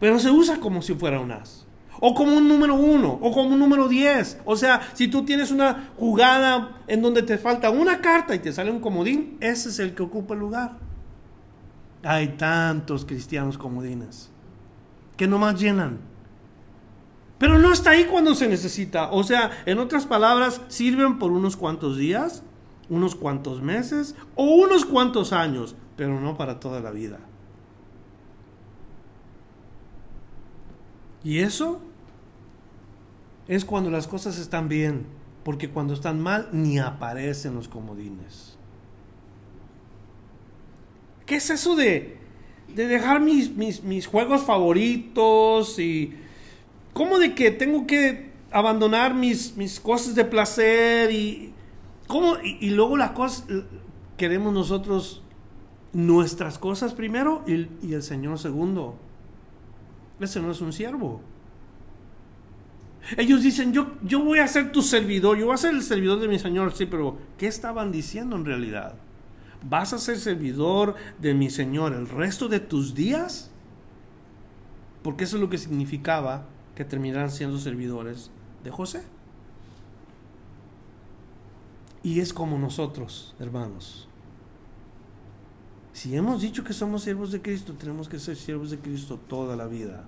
pero 0.00 0.18
se 0.18 0.30
usa 0.30 0.58
como 0.58 0.82
si 0.82 0.94
fuera 0.94 1.20
un 1.20 1.32
as 1.32 1.66
o 2.04 2.14
como 2.14 2.36
un 2.36 2.48
número 2.48 2.74
uno, 2.74 3.16
o 3.22 3.30
como 3.30 3.50
un 3.50 3.60
número 3.60 3.86
diez. 3.86 4.36
O 4.44 4.56
sea, 4.56 4.80
si 4.92 5.06
tú 5.06 5.24
tienes 5.24 5.52
una 5.52 5.92
jugada 5.96 6.82
en 6.88 7.00
donde 7.00 7.22
te 7.22 7.38
falta 7.38 7.70
una 7.70 8.00
carta 8.00 8.34
y 8.34 8.40
te 8.40 8.52
sale 8.52 8.72
un 8.72 8.80
comodín, 8.80 9.36
ese 9.38 9.68
es 9.68 9.78
el 9.78 9.94
que 9.94 10.02
ocupa 10.02 10.34
el 10.34 10.40
lugar. 10.40 10.78
Hay 12.04 12.28
tantos 12.36 13.04
cristianos 13.04 13.58
comodines 13.58 14.30
que 15.16 15.26
nomás 15.26 15.60
llenan. 15.60 16.00
Pero 17.38 17.58
no 17.58 17.72
está 17.72 17.90
ahí 17.90 18.04
cuando 18.04 18.34
se 18.34 18.48
necesita. 18.48 19.10
O 19.10 19.24
sea, 19.24 19.50
en 19.66 19.78
otras 19.78 20.06
palabras, 20.06 20.60
sirven 20.68 21.18
por 21.18 21.32
unos 21.32 21.56
cuantos 21.56 21.96
días, 21.96 22.42
unos 22.88 23.14
cuantos 23.14 23.62
meses 23.62 24.14
o 24.36 24.44
unos 24.44 24.84
cuantos 24.84 25.32
años, 25.32 25.74
pero 25.96 26.20
no 26.20 26.36
para 26.36 26.60
toda 26.60 26.80
la 26.80 26.90
vida. 26.90 27.18
Y 31.24 31.38
eso 31.38 31.80
es 33.48 33.64
cuando 33.64 33.90
las 33.90 34.06
cosas 34.08 34.38
están 34.38 34.68
bien, 34.68 35.06
porque 35.44 35.70
cuando 35.70 35.94
están 35.94 36.20
mal 36.20 36.48
ni 36.52 36.78
aparecen 36.78 37.54
los 37.54 37.68
comodines. 37.68 38.56
¿Qué 41.32 41.36
es 41.36 41.48
eso 41.48 41.74
de, 41.76 42.18
de 42.74 42.86
dejar 42.86 43.22
mis, 43.22 43.56
mis, 43.56 44.06
juegos 44.06 44.42
favoritos 44.42 45.78
y 45.78 46.12
cómo 46.92 47.18
de 47.18 47.34
que 47.34 47.50
tengo 47.50 47.86
que 47.86 48.32
abandonar 48.50 49.14
mis, 49.14 49.56
mis 49.56 49.80
cosas 49.80 50.14
de 50.14 50.26
placer 50.26 51.10
y 51.10 51.54
cómo 52.06 52.36
y, 52.44 52.68
luego 52.68 52.98
las 52.98 53.12
cosas 53.12 53.46
queremos 54.18 54.52
nosotros 54.52 55.22
nuestras 55.94 56.58
cosas 56.58 56.92
primero 56.92 57.42
y, 57.46 57.66
y 57.82 57.94
el 57.94 58.02
Señor 58.02 58.38
segundo. 58.38 58.96
Ese 60.20 60.38
no 60.42 60.50
es 60.50 60.60
un 60.60 60.74
siervo. 60.74 61.22
Ellos 63.16 63.42
dicen, 63.42 63.72
yo, 63.72 63.94
yo 64.02 64.22
voy 64.22 64.40
a 64.40 64.46
ser 64.48 64.70
tu 64.70 64.82
servidor, 64.82 65.38
yo 65.38 65.46
voy 65.46 65.54
a 65.54 65.56
ser 65.56 65.72
el 65.72 65.82
servidor 65.82 66.20
de 66.20 66.28
mi 66.28 66.38
Señor. 66.38 66.74
Sí, 66.76 66.84
pero 66.84 67.16
¿qué 67.38 67.46
estaban 67.46 67.90
diciendo 67.90 68.36
en 68.36 68.44
realidad? 68.44 68.96
¿Vas 69.68 69.92
a 69.92 69.98
ser 69.98 70.18
servidor 70.18 70.96
de 71.20 71.34
mi 71.34 71.50
Señor 71.50 71.92
el 71.92 72.08
resto 72.08 72.48
de 72.48 72.60
tus 72.60 72.94
días? 72.94 73.50
Porque 75.02 75.24
eso 75.24 75.36
es 75.36 75.42
lo 75.42 75.48
que 75.48 75.58
significaba 75.58 76.46
que 76.74 76.84
terminaran 76.84 77.30
siendo 77.30 77.58
servidores 77.58 78.30
de 78.64 78.70
José. 78.70 79.02
Y 82.02 82.20
es 82.20 82.32
como 82.32 82.58
nosotros, 82.58 83.34
hermanos. 83.38 84.08
Si 85.92 86.16
hemos 86.16 86.40
dicho 86.40 86.64
que 86.64 86.72
somos 86.72 87.02
siervos 87.02 87.30
de 87.30 87.42
Cristo, 87.42 87.74
tenemos 87.74 88.08
que 88.08 88.18
ser 88.18 88.36
siervos 88.36 88.70
de 88.70 88.78
Cristo 88.78 89.20
toda 89.28 89.54
la 89.54 89.66
vida. 89.66 90.04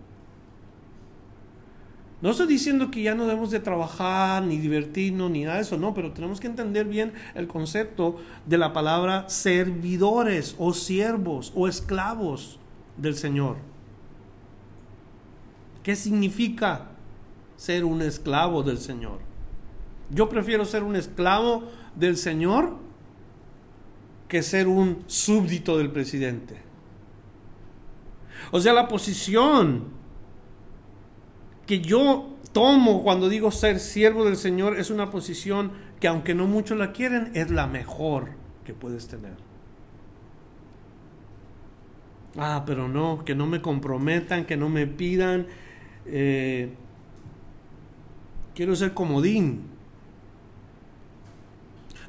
No 2.25 2.31
estoy 2.31 2.47
diciendo 2.47 2.91
que 2.91 3.03
ya 3.03 3.15
no 3.15 3.27
debemos 3.27 3.51
de 3.51 3.61
trabajar, 3.61 4.43
ni 4.45 4.57
divertirnos, 4.57 5.31
ni 5.31 5.45
nada 5.45 5.57
de 5.57 5.61
eso, 5.61 5.77
no, 5.77 5.93
pero 5.93 6.13
tenemos 6.13 6.41
que 6.41 6.47
entender 6.47 6.87
bien 6.87 7.13
el 7.35 7.47
concepto 7.47 8.17
de 8.47 8.57
la 8.57 8.73
palabra 8.73 9.29
servidores 9.29 10.55
o 10.57 10.73
siervos 10.73 11.53
o 11.55 11.69
esclavos 11.69 12.59
del 12.97 13.15
Señor. 13.15 13.57
¿Qué 15.83 15.97
significa 15.97 16.93
ser 17.59 17.85
un 17.85 18.01
esclavo 18.01 18.63
del 18.63 18.79
Señor? 18.79 19.19
Yo 20.09 20.31
prefiero 20.31 20.65
ser 20.65 20.83
un 20.83 20.97
esclavo 20.97 21.65
del 21.95 22.17
Señor 22.17 22.79
que 24.29 24.43
ser 24.43 24.67
un 24.67 25.05
súbdito 25.09 25.77
del 25.77 25.91
presidente. 25.91 26.57
O 28.51 28.61
sea, 28.61 28.73
la 28.73 28.89
posición 28.89 29.94
que 31.67 31.81
yo 31.81 32.31
tomo 32.53 33.03
cuando 33.03 33.29
digo 33.29 33.51
ser 33.51 33.81
siervo 33.81 34.25
del 34.25 34.37
Señor 34.37 34.79
es 34.79 34.91
una 34.91 35.11
posición 35.11 35.73
que 36.01 36.09
aunque 36.09 36.35
no 36.35 36.47
muchos 36.47 36.79
la 36.79 36.93
quieren, 36.93 37.31
es 37.35 37.51
la 37.51 37.67
mejor 37.67 38.31
que 38.65 38.75
puedes 38.75 39.09
tener. 39.09 39.35
Ah, 42.37 42.65
pero 42.67 42.89
no, 42.89 43.25
que 43.25 43.35
no 43.35 43.47
me 43.47 43.63
comprometan, 43.63 44.45
que 44.45 44.57
no 44.57 44.69
me 44.69 44.87
pidan. 44.87 45.47
Eh, 46.07 46.75
quiero 48.55 48.75
ser 48.75 48.93
comodín. 48.93 49.63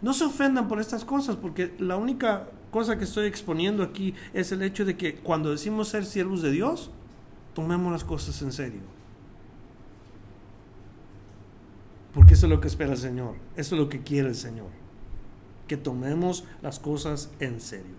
No 0.02 0.14
se 0.14 0.26
ofendan 0.26 0.68
por 0.68 0.80
estas 0.80 1.06
cosas, 1.06 1.36
porque 1.36 1.74
la 1.80 1.96
única 1.98 2.50
cosa 2.72 2.98
que 2.98 3.06
estoy 3.06 3.28
exponiendo 3.28 3.84
aquí 3.84 4.14
es 4.34 4.52
el 4.52 4.62
hecho 4.62 4.84
de 4.84 4.98
que 4.98 5.16
cuando 5.16 5.52
decimos 5.52 5.88
ser 5.90 6.06
siervos 6.06 6.42
de 6.42 6.52
Dios, 6.52 6.92
tomemos 7.54 7.92
las 7.92 8.04
cosas 8.04 8.42
en 8.42 8.52
serio. 8.52 8.95
Porque 12.16 12.34
eso 12.34 12.46
es 12.46 12.50
lo 12.50 12.62
que 12.62 12.68
espera 12.70 12.94
el 12.94 12.98
Señor. 12.98 13.36
Eso 13.58 13.76
es 13.76 13.82
lo 13.82 13.90
que 13.90 14.02
quiere 14.02 14.30
el 14.30 14.36
Señor. 14.36 14.70
Que 15.68 15.76
tomemos 15.76 16.46
las 16.62 16.80
cosas 16.80 17.30
en 17.42 17.60
serio. 17.60 17.98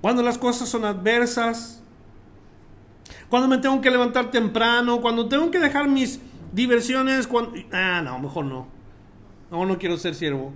Cuando 0.00 0.22
las 0.22 0.38
cosas 0.38 0.68
son 0.68 0.84
adversas, 0.84 1.82
cuando 3.28 3.48
me 3.48 3.58
tengo 3.58 3.80
que 3.80 3.90
levantar 3.90 4.30
temprano, 4.30 5.00
cuando 5.00 5.28
tengo 5.28 5.50
que 5.50 5.58
dejar 5.58 5.88
mis 5.88 6.20
diversiones, 6.52 7.26
cuando... 7.26 7.52
Ah, 7.72 8.00
no, 8.02 8.20
mejor 8.20 8.44
no. 8.44 8.68
No, 9.50 9.66
no 9.66 9.76
quiero 9.76 9.96
ser 9.96 10.14
siervo. 10.14 10.52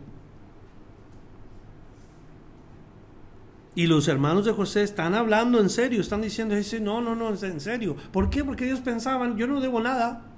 Y 3.74 3.88
los 3.88 4.06
hermanos 4.06 4.44
de 4.44 4.52
José 4.52 4.84
están 4.84 5.16
hablando 5.16 5.58
en 5.58 5.68
serio, 5.68 6.00
están 6.00 6.22
diciendo, 6.22 6.54
dice, 6.54 6.78
no, 6.78 7.00
no, 7.00 7.16
no, 7.16 7.30
en 7.30 7.60
serio. 7.60 7.96
¿Por 8.12 8.30
qué? 8.30 8.44
Porque 8.44 8.66
ellos 8.66 8.78
pensaban, 8.78 9.36
yo 9.36 9.48
no 9.48 9.60
debo 9.60 9.80
nada. 9.80 10.30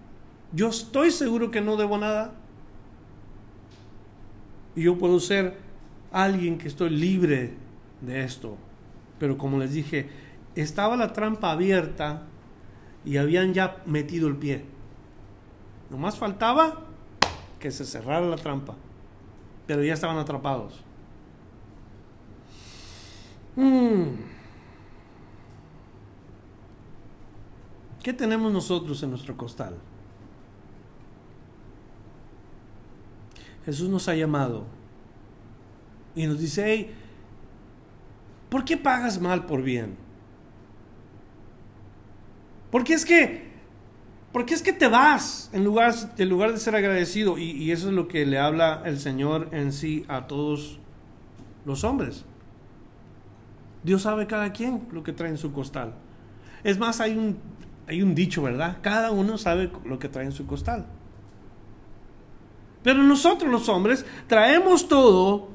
Yo 0.52 0.68
estoy 0.68 1.10
seguro 1.10 1.50
que 1.50 1.60
no 1.60 1.76
debo 1.76 1.98
nada. 1.98 2.34
Y 4.74 4.82
yo 4.82 4.98
puedo 4.98 5.20
ser 5.20 5.56
alguien 6.12 6.58
que 6.58 6.68
estoy 6.68 6.90
libre 6.90 7.54
de 8.00 8.24
esto. 8.24 8.56
Pero 9.18 9.38
como 9.38 9.58
les 9.58 9.72
dije, 9.72 10.08
estaba 10.54 10.96
la 10.96 11.12
trampa 11.12 11.52
abierta 11.52 12.22
y 13.04 13.16
habían 13.16 13.54
ya 13.54 13.82
metido 13.86 14.28
el 14.28 14.36
pie. 14.36 14.64
Nomás 15.90 16.18
faltaba 16.18 16.82
que 17.58 17.70
se 17.70 17.84
cerrara 17.84 18.26
la 18.26 18.36
trampa. 18.36 18.74
Pero 19.66 19.82
ya 19.82 19.94
estaban 19.94 20.18
atrapados. 20.18 20.82
Mm. 23.56 24.36
¿Qué 28.02 28.12
tenemos 28.12 28.52
nosotros 28.52 29.02
en 29.02 29.10
nuestro 29.10 29.36
costal? 29.36 29.74
Jesús 33.66 33.90
nos 33.90 34.08
ha 34.08 34.14
llamado 34.14 34.64
y 36.14 36.26
nos 36.26 36.38
dice, 36.38 36.64
hey, 36.64 36.94
¿por 38.48 38.64
qué 38.64 38.76
pagas 38.76 39.20
mal 39.20 39.44
por 39.44 39.62
bien? 39.62 39.96
Porque 42.70 42.94
es 42.94 43.04
que, 43.04 43.50
porque 44.32 44.54
es 44.54 44.62
que 44.62 44.72
te 44.72 44.86
vas 44.86 45.50
en 45.52 45.64
lugar, 45.64 45.94
en 46.16 46.28
lugar 46.28 46.52
de 46.52 46.58
ser 46.58 46.76
agradecido. 46.76 47.38
Y, 47.38 47.50
y 47.50 47.72
eso 47.72 47.88
es 47.88 47.94
lo 47.94 48.06
que 48.06 48.24
le 48.24 48.38
habla 48.38 48.82
el 48.84 48.98
Señor 49.00 49.48
en 49.50 49.72
sí 49.72 50.04
a 50.08 50.26
todos 50.26 50.78
los 51.64 51.84
hombres. 51.84 52.24
Dios 53.82 54.02
sabe 54.02 54.26
cada 54.26 54.52
quien 54.52 54.86
lo 54.92 55.02
que 55.02 55.12
trae 55.12 55.30
en 55.30 55.38
su 55.38 55.52
costal. 55.52 55.94
Es 56.64 56.78
más, 56.78 57.00
hay 57.00 57.16
un, 57.16 57.36
hay 57.88 58.02
un 58.02 58.14
dicho, 58.14 58.42
¿verdad? 58.42 58.78
Cada 58.80 59.10
uno 59.10 59.38
sabe 59.38 59.70
lo 59.84 59.98
que 59.98 60.08
trae 60.08 60.24
en 60.24 60.32
su 60.32 60.46
costal. 60.46 60.86
Pero 62.86 63.02
nosotros 63.02 63.50
los 63.50 63.68
hombres 63.68 64.06
traemos 64.28 64.86
todo, 64.86 65.48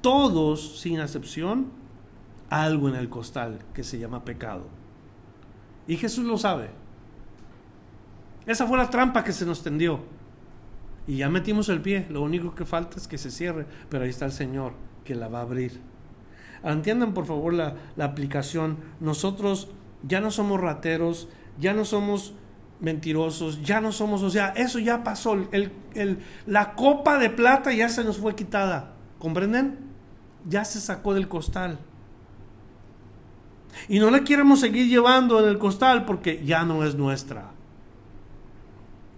todos 0.00 0.80
sin 0.80 0.98
excepción, 1.00 1.70
algo 2.48 2.88
en 2.88 2.94
el 2.94 3.10
costal 3.10 3.58
que 3.74 3.84
se 3.84 3.98
llama 3.98 4.24
pecado. 4.24 4.68
Y 5.86 5.98
Jesús 5.98 6.24
lo 6.24 6.38
sabe. 6.38 6.70
Esa 8.46 8.66
fue 8.66 8.78
la 8.78 8.88
trampa 8.88 9.22
que 9.22 9.34
se 9.34 9.44
nos 9.44 9.62
tendió. 9.62 10.00
Y 11.06 11.18
ya 11.18 11.28
metimos 11.28 11.68
el 11.68 11.82
pie. 11.82 12.06
Lo 12.08 12.22
único 12.22 12.54
que 12.54 12.64
falta 12.64 12.96
es 12.96 13.06
que 13.06 13.18
se 13.18 13.30
cierre. 13.30 13.66
Pero 13.90 14.04
ahí 14.04 14.08
está 14.10 14.24
el 14.24 14.32
Señor 14.32 14.72
que 15.04 15.14
la 15.14 15.28
va 15.28 15.40
a 15.40 15.42
abrir. 15.42 15.82
Entiendan 16.64 17.12
por 17.12 17.26
favor 17.26 17.52
la, 17.52 17.76
aplicación. 17.98 18.78
Nosotros 18.98 19.68
ya 20.04 20.22
no 20.22 20.30
somos 20.30 20.58
rateros, 20.58 21.28
ya 21.60 21.74
no 21.74 21.84
somos 21.84 22.32
mentirosos, 22.80 23.62
ya 23.62 23.80
no 23.80 23.92
somos, 23.92 24.22
o 24.22 24.30
sea, 24.30 24.48
eso 24.50 24.78
ya 24.78 25.02
pasó. 25.02 25.36
El, 25.52 26.18
la 26.46 26.74
copa 26.74 27.18
de 27.18 27.30
plata 27.30 27.72
ya 27.72 27.88
se 27.88 28.04
nos 28.04 28.18
fue 28.18 28.34
quitada. 28.34 28.94
¿Comprenden? 29.18 29.78
Ya 30.48 30.64
se 30.64 30.80
sacó 30.80 31.14
del 31.14 31.28
costal. 31.28 31.78
Y 33.88 33.98
no 33.98 34.10
la 34.10 34.24
queremos 34.24 34.60
seguir 34.60 34.88
llevando 34.88 35.40
en 35.42 35.48
el 35.48 35.58
costal 35.58 36.04
porque 36.04 36.44
ya 36.44 36.64
no 36.64 36.84
es 36.84 36.94
nuestra. 36.94 37.50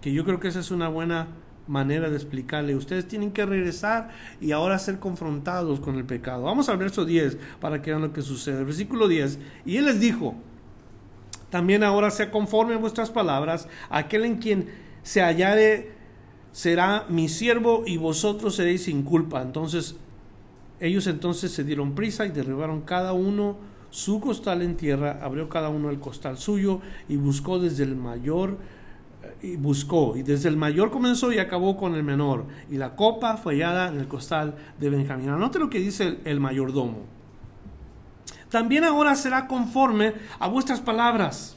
Que 0.01 0.11
yo 0.11 0.25
creo 0.25 0.39
que 0.39 0.47
esa 0.47 0.59
es 0.59 0.71
una 0.71 0.87
buena 0.87 1.27
manera 1.67 2.09
de 2.09 2.15
explicarle. 2.15 2.75
Ustedes 2.75 3.07
tienen 3.07 3.31
que 3.31 3.45
regresar 3.45 4.09
y 4.39 4.51
ahora 4.51 4.79
ser 4.79 4.99
confrontados 4.99 5.79
con 5.79 5.95
el 5.95 6.05
pecado. 6.05 6.43
Vamos 6.43 6.67
al 6.69 6.77
verso 6.77 7.05
10 7.05 7.37
para 7.59 7.81
que 7.81 7.91
vean 7.91 8.01
lo 8.01 8.11
que 8.11 8.21
sucede. 8.21 8.63
Versículo 8.63 9.07
10. 9.07 9.39
Y 9.65 9.77
él 9.77 9.85
les 9.85 9.99
dijo, 9.99 10.35
también 11.51 11.83
ahora 11.83 12.09
sea 12.09 12.31
conforme 12.31 12.73
a 12.73 12.77
vuestras 12.77 13.11
palabras, 13.11 13.67
aquel 13.91 14.25
en 14.25 14.37
quien 14.37 14.69
se 15.03 15.21
hallare 15.21 15.91
será 16.51 17.05
mi 17.09 17.29
siervo 17.29 17.83
y 17.85 17.97
vosotros 17.97 18.55
seréis 18.55 18.85
sin 18.85 19.03
culpa. 19.03 19.43
Entonces 19.43 19.95
ellos 20.79 21.05
entonces 21.05 21.51
se 21.51 21.63
dieron 21.63 21.93
prisa 21.93 22.25
y 22.25 22.29
derribaron 22.29 22.81
cada 22.81 23.13
uno 23.13 23.57
su 23.91 24.19
costal 24.19 24.63
en 24.63 24.77
tierra, 24.77 25.19
abrió 25.21 25.47
cada 25.49 25.69
uno 25.69 25.91
el 25.91 25.99
costal 25.99 26.37
suyo 26.37 26.79
y 27.07 27.17
buscó 27.17 27.59
desde 27.59 27.83
el 27.83 27.95
mayor 27.95 28.57
y 29.41 29.55
buscó, 29.55 30.15
y 30.15 30.23
desde 30.23 30.49
el 30.49 30.57
mayor 30.57 30.91
comenzó 30.91 31.31
y 31.31 31.39
acabó 31.39 31.77
con 31.77 31.95
el 31.95 32.03
menor, 32.03 32.45
y 32.69 32.77
la 32.77 32.95
copa 32.95 33.37
fue 33.37 33.53
hallada 33.53 33.87
en 33.89 33.99
el 33.99 34.07
costal 34.07 34.55
de 34.79 34.89
Benjamín. 34.89 35.29
Anote 35.29 35.59
lo 35.59 35.69
que 35.69 35.79
dice 35.79 36.19
el, 36.25 36.39
mayordomo. 36.39 36.99
También 38.51 38.83
ahora 38.83 39.15
será 39.15 39.47
conforme 39.47 40.13
a 40.37 40.47
vuestras 40.49 40.81
palabras. 40.81 41.55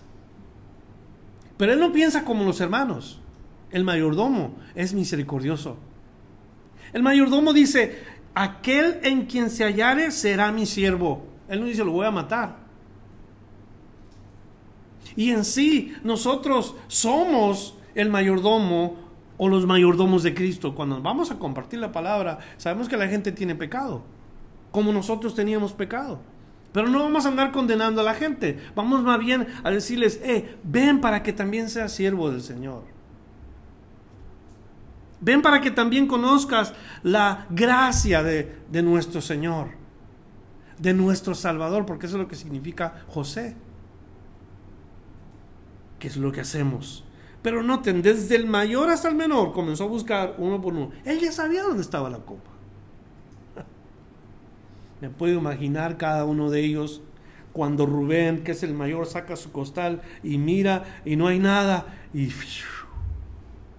Pero 1.56 1.72
él 1.72 1.80
no 1.80 1.92
piensa 1.92 2.24
como 2.24 2.44
los 2.44 2.60
hermanos. 2.60 3.20
El 3.72 3.82
mayordomo 3.82 4.54
es 4.76 4.94
misericordioso. 4.94 5.76
El 6.92 7.02
mayordomo 7.02 7.52
dice, 7.52 7.98
aquel 8.32 9.00
en 9.02 9.26
quien 9.26 9.50
se 9.50 9.64
hallare 9.64 10.12
será 10.12 10.52
mi 10.52 10.66
siervo. 10.66 11.26
Él 11.48 11.60
no 11.60 11.66
dice, 11.66 11.84
lo 11.84 11.90
voy 11.90 12.06
a 12.06 12.12
matar. 12.12 12.58
Y 15.16 15.30
en 15.30 15.44
sí, 15.44 15.94
nosotros 16.04 16.76
somos 16.86 17.76
el 17.96 18.08
mayordomo 18.08 18.96
o 19.36 19.48
los 19.48 19.66
mayordomos 19.66 20.22
de 20.22 20.32
Cristo. 20.32 20.76
Cuando 20.76 21.02
vamos 21.02 21.32
a 21.32 21.40
compartir 21.40 21.80
la 21.80 21.90
palabra, 21.90 22.38
sabemos 22.56 22.88
que 22.88 22.96
la 22.96 23.08
gente 23.08 23.32
tiene 23.32 23.56
pecado, 23.56 24.04
como 24.70 24.92
nosotros 24.92 25.34
teníamos 25.34 25.72
pecado. 25.72 26.20
Pero 26.74 26.88
no 26.88 26.98
vamos 26.98 27.24
a 27.24 27.28
andar 27.28 27.52
condenando 27.52 28.02
a 28.02 28.04
la 28.04 28.12
gente. 28.12 28.58
Vamos 28.74 29.02
más 29.02 29.18
bien 29.18 29.46
a 29.62 29.70
decirles, 29.70 30.20
eh, 30.22 30.58
ven 30.62 31.00
para 31.00 31.22
que 31.22 31.32
también 31.32 31.70
seas 31.70 31.92
siervo 31.92 32.30
del 32.30 32.42
Señor. 32.42 32.82
Ven 35.22 35.40
para 35.40 35.62
que 35.62 35.70
también 35.70 36.06
conozcas 36.06 36.74
la 37.02 37.46
gracia 37.48 38.22
de, 38.22 38.58
de 38.70 38.82
nuestro 38.82 39.22
Señor, 39.22 39.68
de 40.78 40.92
nuestro 40.92 41.34
Salvador, 41.34 41.86
porque 41.86 42.04
eso 42.04 42.16
es 42.16 42.22
lo 42.22 42.28
que 42.28 42.36
significa 42.36 43.04
José 43.08 43.56
es 46.06 46.16
lo 46.16 46.32
que 46.32 46.40
hacemos. 46.40 47.04
Pero 47.42 47.62
noten, 47.62 48.02
desde 48.02 48.36
el 48.36 48.46
mayor 48.46 48.90
hasta 48.90 49.08
el 49.08 49.14
menor 49.14 49.52
comenzó 49.52 49.84
a 49.84 49.88
buscar 49.88 50.34
uno 50.38 50.60
por 50.60 50.72
uno. 50.72 50.90
Él 51.04 51.20
ya 51.20 51.32
sabía 51.32 51.62
dónde 51.62 51.82
estaba 51.82 52.08
la 52.08 52.18
copa. 52.18 52.50
Me 55.04 55.10
puedo 55.10 55.38
imaginar 55.38 55.98
cada 55.98 56.24
uno 56.24 56.50
de 56.50 56.64
ellos 56.64 57.02
cuando 57.52 57.84
Rubén, 57.84 58.42
que 58.42 58.52
es 58.52 58.62
el 58.62 58.72
mayor, 58.72 59.04
saca 59.04 59.36
su 59.36 59.52
costal 59.52 60.00
y 60.22 60.38
mira 60.38 61.02
y 61.04 61.16
no 61.16 61.26
hay 61.26 61.38
nada. 61.38 61.84
Y, 62.14 62.30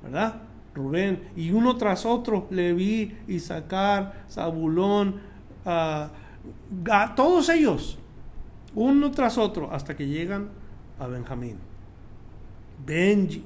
¿verdad? 0.03 0.43
Rubén, 0.75 1.29
y 1.35 1.49
uno 1.49 1.77
tras 1.77 2.05
otro, 2.05 2.45
Leví, 2.51 3.17
sacar 3.39 4.25
Zabulón, 4.29 5.19
a 5.65 6.11
todos 7.15 7.49
ellos, 7.49 7.97
uno 8.75 9.09
tras 9.09 9.39
otro, 9.39 9.71
hasta 9.71 9.95
que 9.95 10.05
llegan 10.05 10.49
a 10.99 11.07
Benjamín. 11.07 11.57
Benji. 12.85 13.43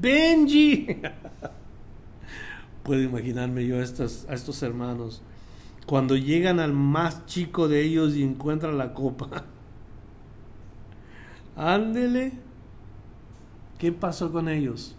Benji. 0.00 0.88
Puedo 2.82 3.00
imaginarme 3.00 3.64
yo 3.64 3.76
a 3.76 3.82
estos 3.82 4.62
hermanos 4.64 5.22
cuando 5.90 6.16
llegan 6.16 6.60
al 6.60 6.72
más 6.72 7.26
chico 7.26 7.66
de 7.66 7.82
ellos 7.82 8.14
y 8.14 8.22
encuentran 8.22 8.78
la 8.78 8.94
copa. 8.94 9.42
Ándele. 11.56 12.34
¿Qué 13.76 13.90
pasó 13.90 14.30
con 14.30 14.48
ellos? 14.48 14.94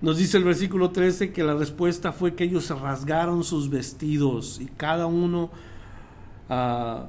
Nos 0.00 0.18
dice 0.18 0.38
el 0.38 0.44
versículo 0.44 0.90
13 0.90 1.32
que 1.32 1.42
la 1.42 1.54
respuesta 1.54 2.12
fue 2.12 2.36
que 2.36 2.44
ellos 2.44 2.70
rasgaron 2.70 3.42
sus 3.42 3.68
vestidos 3.68 4.60
y 4.60 4.66
cada 4.66 5.06
uno 5.06 5.50
uh, 6.48 7.08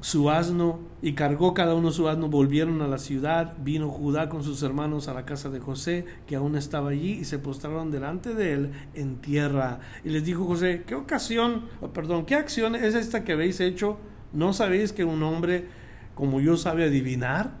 su 0.00 0.30
asno 0.30 0.78
y 1.02 1.14
cargó 1.14 1.54
cada 1.54 1.74
uno 1.74 1.90
su 1.90 2.08
asno, 2.08 2.28
volvieron 2.28 2.82
a 2.82 2.86
la 2.86 2.98
ciudad, 2.98 3.54
vino 3.58 3.88
Judá 3.88 4.28
con 4.28 4.42
sus 4.42 4.62
hermanos 4.62 5.08
a 5.08 5.14
la 5.14 5.24
casa 5.24 5.50
de 5.50 5.60
José, 5.60 6.04
que 6.26 6.36
aún 6.36 6.56
estaba 6.56 6.90
allí, 6.90 7.12
y 7.12 7.24
se 7.24 7.38
postraron 7.38 7.90
delante 7.90 8.34
de 8.34 8.52
él 8.52 8.72
en 8.94 9.16
tierra. 9.16 9.80
Y 10.04 10.10
les 10.10 10.24
dijo 10.24 10.44
José, 10.44 10.84
¿qué 10.86 10.94
ocasión, 10.94 11.66
oh, 11.80 11.88
perdón, 11.88 12.26
qué 12.26 12.34
acción 12.34 12.74
es 12.74 12.94
esta 12.94 13.24
que 13.24 13.32
habéis 13.32 13.60
hecho? 13.60 13.98
¿No 14.32 14.52
sabéis 14.52 14.92
que 14.92 15.04
un 15.04 15.22
hombre 15.22 15.66
como 16.14 16.40
yo 16.40 16.56
sabe 16.56 16.84
adivinar? 16.84 17.52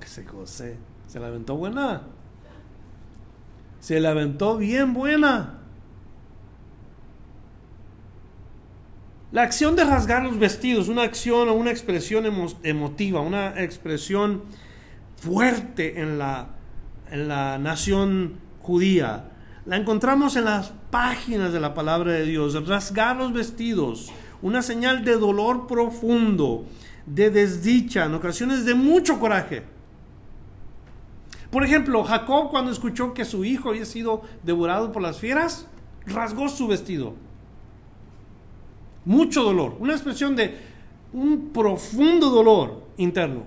Dice 0.00 0.24
José, 0.24 0.76
se 1.06 1.20
la 1.20 1.28
aventó 1.28 1.56
buena. 1.56 2.02
Se 3.80 3.98
la 4.00 4.10
aventó 4.10 4.56
bien 4.56 4.94
buena. 4.94 5.59
La 9.32 9.42
acción 9.42 9.76
de 9.76 9.84
rasgar 9.84 10.24
los 10.24 10.40
vestidos, 10.40 10.88
una 10.88 11.02
acción 11.02 11.48
o 11.48 11.54
una 11.54 11.70
expresión 11.70 12.26
emotiva, 12.64 13.20
una 13.20 13.62
expresión 13.62 14.42
fuerte 15.14 16.00
en 16.00 16.18
la, 16.18 16.48
en 17.12 17.28
la 17.28 17.56
nación 17.58 18.40
judía. 18.60 19.30
La 19.66 19.76
encontramos 19.76 20.34
en 20.34 20.46
las 20.46 20.72
páginas 20.90 21.52
de 21.52 21.60
la 21.60 21.74
palabra 21.74 22.10
de 22.10 22.24
Dios. 22.24 22.66
Rasgar 22.66 23.18
los 23.18 23.32
vestidos, 23.32 24.10
una 24.42 24.62
señal 24.62 25.04
de 25.04 25.16
dolor 25.16 25.68
profundo, 25.68 26.64
de 27.06 27.30
desdicha, 27.30 28.06
en 28.06 28.14
ocasiones 28.14 28.64
de 28.64 28.74
mucho 28.74 29.20
coraje. 29.20 29.62
Por 31.52 31.62
ejemplo, 31.62 32.02
Jacob 32.02 32.50
cuando 32.50 32.72
escuchó 32.72 33.14
que 33.14 33.24
su 33.24 33.44
hijo 33.44 33.68
había 33.68 33.84
sido 33.84 34.22
devorado 34.42 34.90
por 34.90 35.02
las 35.02 35.20
fieras, 35.20 35.68
rasgó 36.04 36.48
su 36.48 36.66
vestido. 36.66 37.14
Mucho 39.04 39.42
dolor, 39.42 39.76
una 39.80 39.94
expresión 39.94 40.36
de 40.36 40.56
un 41.12 41.50
profundo 41.50 42.30
dolor 42.30 42.84
interno. 42.96 43.44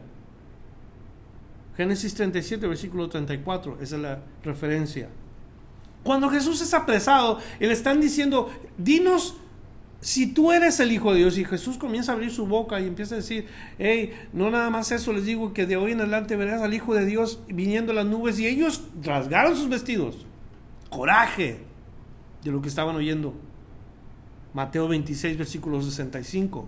Génesis 1.77 2.13
37, 2.13 2.67
versículo 2.67 3.09
34, 3.09 3.77
esa 3.81 3.95
es 3.95 4.01
la 4.01 4.19
referencia. 4.43 5.09
Cuando 6.03 6.29
Jesús 6.29 6.61
es 6.61 6.73
apresado, 6.73 7.39
le 7.59 7.71
están 7.71 8.01
diciendo, 8.01 8.51
dinos 8.77 9.37
si 10.03 10.27
tú 10.27 10.51
eres 10.51 10.81
el 10.81 10.91
Hijo 10.91 11.13
de 11.13 11.19
Dios 11.19 11.37
y 11.37 11.45
Jesús 11.45 11.77
comienza 11.77 12.11
a 12.11 12.15
abrir 12.15 12.29
su 12.29 12.45
boca 12.45 12.77
y 12.81 12.87
empieza 12.87 13.15
a 13.15 13.19
decir, 13.19 13.47
hey, 13.79 14.11
no 14.33 14.51
nada 14.51 14.69
más 14.69 14.91
eso, 14.91 15.13
les 15.13 15.23
digo 15.23 15.53
que 15.53 15.65
de 15.65 15.77
hoy 15.77 15.93
en 15.93 16.01
adelante 16.01 16.35
verás 16.35 16.61
al 16.61 16.73
Hijo 16.73 16.93
de 16.93 17.05
Dios 17.05 17.39
viniendo 17.47 17.93
las 17.93 18.05
nubes 18.05 18.37
y 18.37 18.45
ellos 18.45 18.83
rasgaron 19.01 19.55
sus 19.55 19.69
vestidos. 19.69 20.25
Coraje 20.89 21.59
de 22.43 22.51
lo 22.51 22.61
que 22.61 22.67
estaban 22.67 22.97
oyendo. 22.97 23.33
Mateo 24.53 24.87
26, 24.87 25.37
versículo 25.37 25.81
65. 25.81 26.65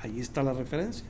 Ahí 0.00 0.20
está 0.20 0.42
la 0.42 0.52
referencia. 0.52 1.06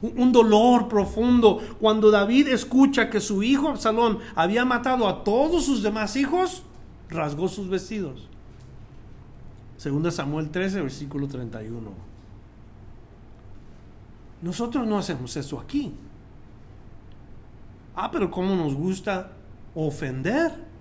Un 0.00 0.32
dolor 0.32 0.88
profundo. 0.88 1.60
Cuando 1.80 2.10
David 2.10 2.48
escucha 2.48 3.08
que 3.08 3.20
su 3.20 3.42
hijo 3.42 3.68
Absalón 3.68 4.18
había 4.34 4.64
matado 4.64 5.06
a 5.06 5.22
todos 5.22 5.64
sus 5.64 5.82
demás 5.82 6.16
hijos, 6.16 6.64
rasgó 7.08 7.48
sus 7.48 7.68
vestidos. 7.68 8.28
Segunda 9.76 10.10
Samuel 10.10 10.50
13, 10.50 10.80
versículo 10.80 11.28
31. 11.28 11.90
Nosotros 14.42 14.86
no 14.86 14.98
hacemos 14.98 15.36
eso 15.36 15.60
aquí. 15.60 15.92
Ah, 17.94 18.10
pero 18.10 18.30
¿cómo 18.30 18.56
nos 18.56 18.74
gusta 18.74 19.32
ofender? 19.74 20.71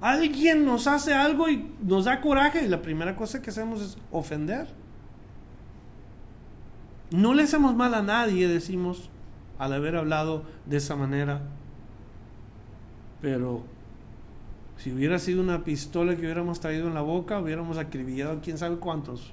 Alguien 0.00 0.64
nos 0.64 0.86
hace 0.86 1.12
algo 1.12 1.48
y 1.48 1.72
nos 1.82 2.04
da 2.04 2.20
coraje 2.20 2.64
y 2.64 2.68
la 2.68 2.82
primera 2.82 3.16
cosa 3.16 3.42
que 3.42 3.50
hacemos 3.50 3.82
es 3.82 3.98
ofender. 4.12 4.68
No 7.10 7.34
le 7.34 7.42
hacemos 7.42 7.74
mal 7.74 7.94
a 7.94 8.02
nadie, 8.02 8.46
decimos, 8.48 9.10
al 9.58 9.72
haber 9.72 9.96
hablado 9.96 10.44
de 10.66 10.76
esa 10.76 10.94
manera. 10.94 11.42
Pero 13.20 13.64
si 14.76 14.92
hubiera 14.92 15.18
sido 15.18 15.42
una 15.42 15.64
pistola 15.64 16.14
que 16.14 16.22
hubiéramos 16.22 16.60
traído 16.60 16.86
en 16.86 16.94
la 16.94 17.00
boca, 17.00 17.40
hubiéramos 17.40 17.76
acribillado 17.76 18.38
a 18.38 18.40
quién 18.40 18.56
sabe 18.56 18.76
cuántos. 18.76 19.32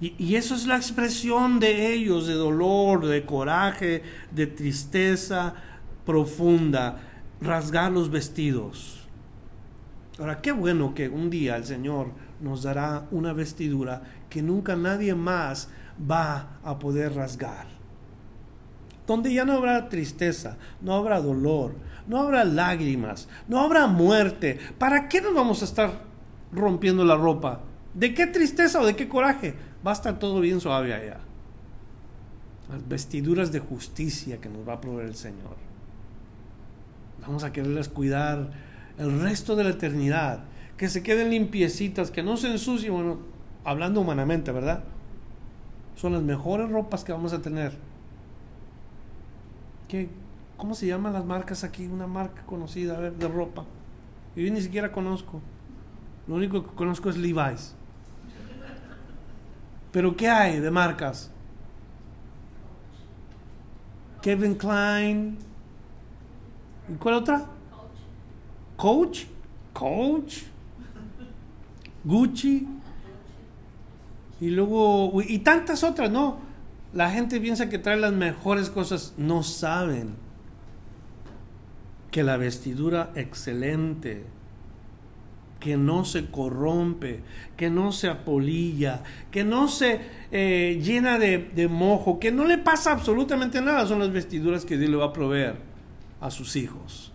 Y, 0.00 0.14
y, 0.16 0.36
eso 0.36 0.54
es 0.54 0.66
la 0.66 0.76
expresión 0.76 1.58
de 1.58 1.92
ellos, 1.92 2.28
de 2.28 2.34
dolor, 2.34 3.04
de 3.04 3.24
coraje, 3.26 4.04
de 4.30 4.46
tristeza 4.46 5.54
profunda, 6.08 7.00
rasgar 7.38 7.92
los 7.92 8.10
vestidos. 8.10 9.06
Ahora, 10.18 10.40
qué 10.40 10.52
bueno 10.52 10.94
que 10.94 11.10
un 11.10 11.28
día 11.28 11.56
el 11.56 11.66
Señor 11.66 12.12
nos 12.40 12.62
dará 12.62 13.06
una 13.10 13.34
vestidura 13.34 14.00
que 14.30 14.40
nunca 14.40 14.74
nadie 14.74 15.14
más 15.14 15.68
va 16.10 16.58
a 16.64 16.78
poder 16.78 17.14
rasgar 17.14 17.66
donde 19.06 19.32
ya 19.32 19.44
no 19.46 19.54
habrá 19.54 19.88
tristeza, 19.88 20.58
no 20.82 20.94
habrá 20.94 21.20
dolor, 21.20 21.74
no 22.06 22.20
habrá 22.20 22.44
lágrimas, 22.44 23.26
no 23.48 23.60
habrá 23.60 23.86
muerte. 23.86 24.58
¿Para 24.78 25.08
qué 25.08 25.22
nos 25.22 25.34
vamos 25.34 25.62
a 25.62 25.64
estar 25.64 26.02
rompiendo 26.52 27.06
la 27.06 27.16
ropa? 27.16 27.60
¿De 27.94 28.12
qué 28.12 28.26
tristeza 28.26 28.80
o 28.80 28.86
de 28.86 28.96
qué 28.96 29.08
coraje? 29.08 29.54
Va 29.86 29.92
a 29.92 29.94
estar 29.94 30.18
todo 30.18 30.40
bien 30.40 30.60
suave 30.60 30.92
allá. 30.92 31.20
Las 32.70 32.86
vestiduras 32.86 33.50
de 33.50 33.60
justicia 33.60 34.42
que 34.42 34.50
nos 34.50 34.68
va 34.68 34.74
a 34.74 34.80
proveer 34.80 35.08
el 35.08 35.14
Señor. 35.14 35.67
Vamos 37.28 37.44
a 37.44 37.52
quererles 37.52 37.88
cuidar 37.88 38.50
el 38.98 39.20
resto 39.20 39.54
de 39.54 39.62
la 39.62 39.70
eternidad. 39.70 40.40
Que 40.76 40.88
se 40.88 41.04
queden 41.04 41.30
limpiecitas, 41.30 42.10
que 42.10 42.24
no 42.24 42.36
se 42.36 42.50
ensucien. 42.50 42.92
Bueno, 42.92 43.18
hablando 43.64 44.00
humanamente, 44.00 44.50
¿verdad? 44.50 44.82
Son 45.94 46.12
las 46.12 46.22
mejores 46.22 46.68
ropas 46.68 47.04
que 47.04 47.12
vamos 47.12 47.32
a 47.32 47.40
tener 47.40 47.72
¿Cómo 50.56 50.74
se 50.74 50.86
llaman 50.86 51.12
las 51.12 51.24
marcas 51.24 51.64
aquí? 51.64 51.86
Una 51.86 52.06
marca 52.06 52.42
conocida, 52.44 52.96
a 52.96 53.00
ver, 53.00 53.14
de 53.14 53.28
ropa. 53.28 53.64
Yo 54.36 54.52
ni 54.52 54.60
siquiera 54.60 54.92
conozco. 54.92 55.40
Lo 56.26 56.34
único 56.34 56.64
que 56.64 56.74
conozco 56.74 57.08
es 57.08 57.16
Levi's. 57.16 57.74
Pero 59.92 60.14
¿qué 60.16 60.28
hay 60.28 60.60
de 60.60 60.70
marcas? 60.70 61.30
Kevin 64.20 64.56
Klein. 64.56 65.38
¿Y 66.88 66.94
cuál 66.94 67.14
otra? 67.14 67.46
Coach. 68.76 69.24
Coach. 69.72 70.42
Gucci. 72.04 72.66
Y 74.40 74.50
luego, 74.50 75.20
y 75.20 75.40
tantas 75.40 75.82
otras, 75.82 76.10
¿no? 76.10 76.38
La 76.94 77.10
gente 77.10 77.40
piensa 77.40 77.68
que 77.68 77.78
trae 77.78 77.96
las 77.96 78.12
mejores 78.12 78.70
cosas, 78.70 79.14
no 79.18 79.42
saben 79.42 80.14
que 82.10 82.22
la 82.22 82.36
vestidura 82.36 83.10
excelente, 83.16 84.24
que 85.60 85.76
no 85.76 86.04
se 86.04 86.30
corrompe, 86.30 87.20
que 87.56 87.68
no 87.68 87.90
se 87.90 88.08
apolilla, 88.08 89.02
que 89.32 89.42
no 89.42 89.66
se 89.66 90.00
eh, 90.30 90.80
llena 90.82 91.18
de, 91.18 91.50
de, 91.54 91.68
mojo, 91.68 92.20
que 92.20 92.30
no 92.30 92.44
le 92.44 92.58
pasa 92.58 92.92
absolutamente 92.92 93.60
nada, 93.60 93.86
son 93.86 93.98
las 93.98 94.12
vestiduras 94.12 94.64
que 94.64 94.78
Dios 94.78 94.90
le 94.90 94.96
va 94.96 95.06
a 95.06 95.12
proveer 95.12 95.67
a 96.20 96.30
sus 96.30 96.56
hijos. 96.56 97.12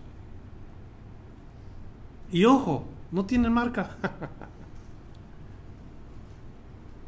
Y 2.32 2.44
ojo, 2.44 2.84
no 3.12 3.26
tienen 3.26 3.52
marca. 3.52 3.96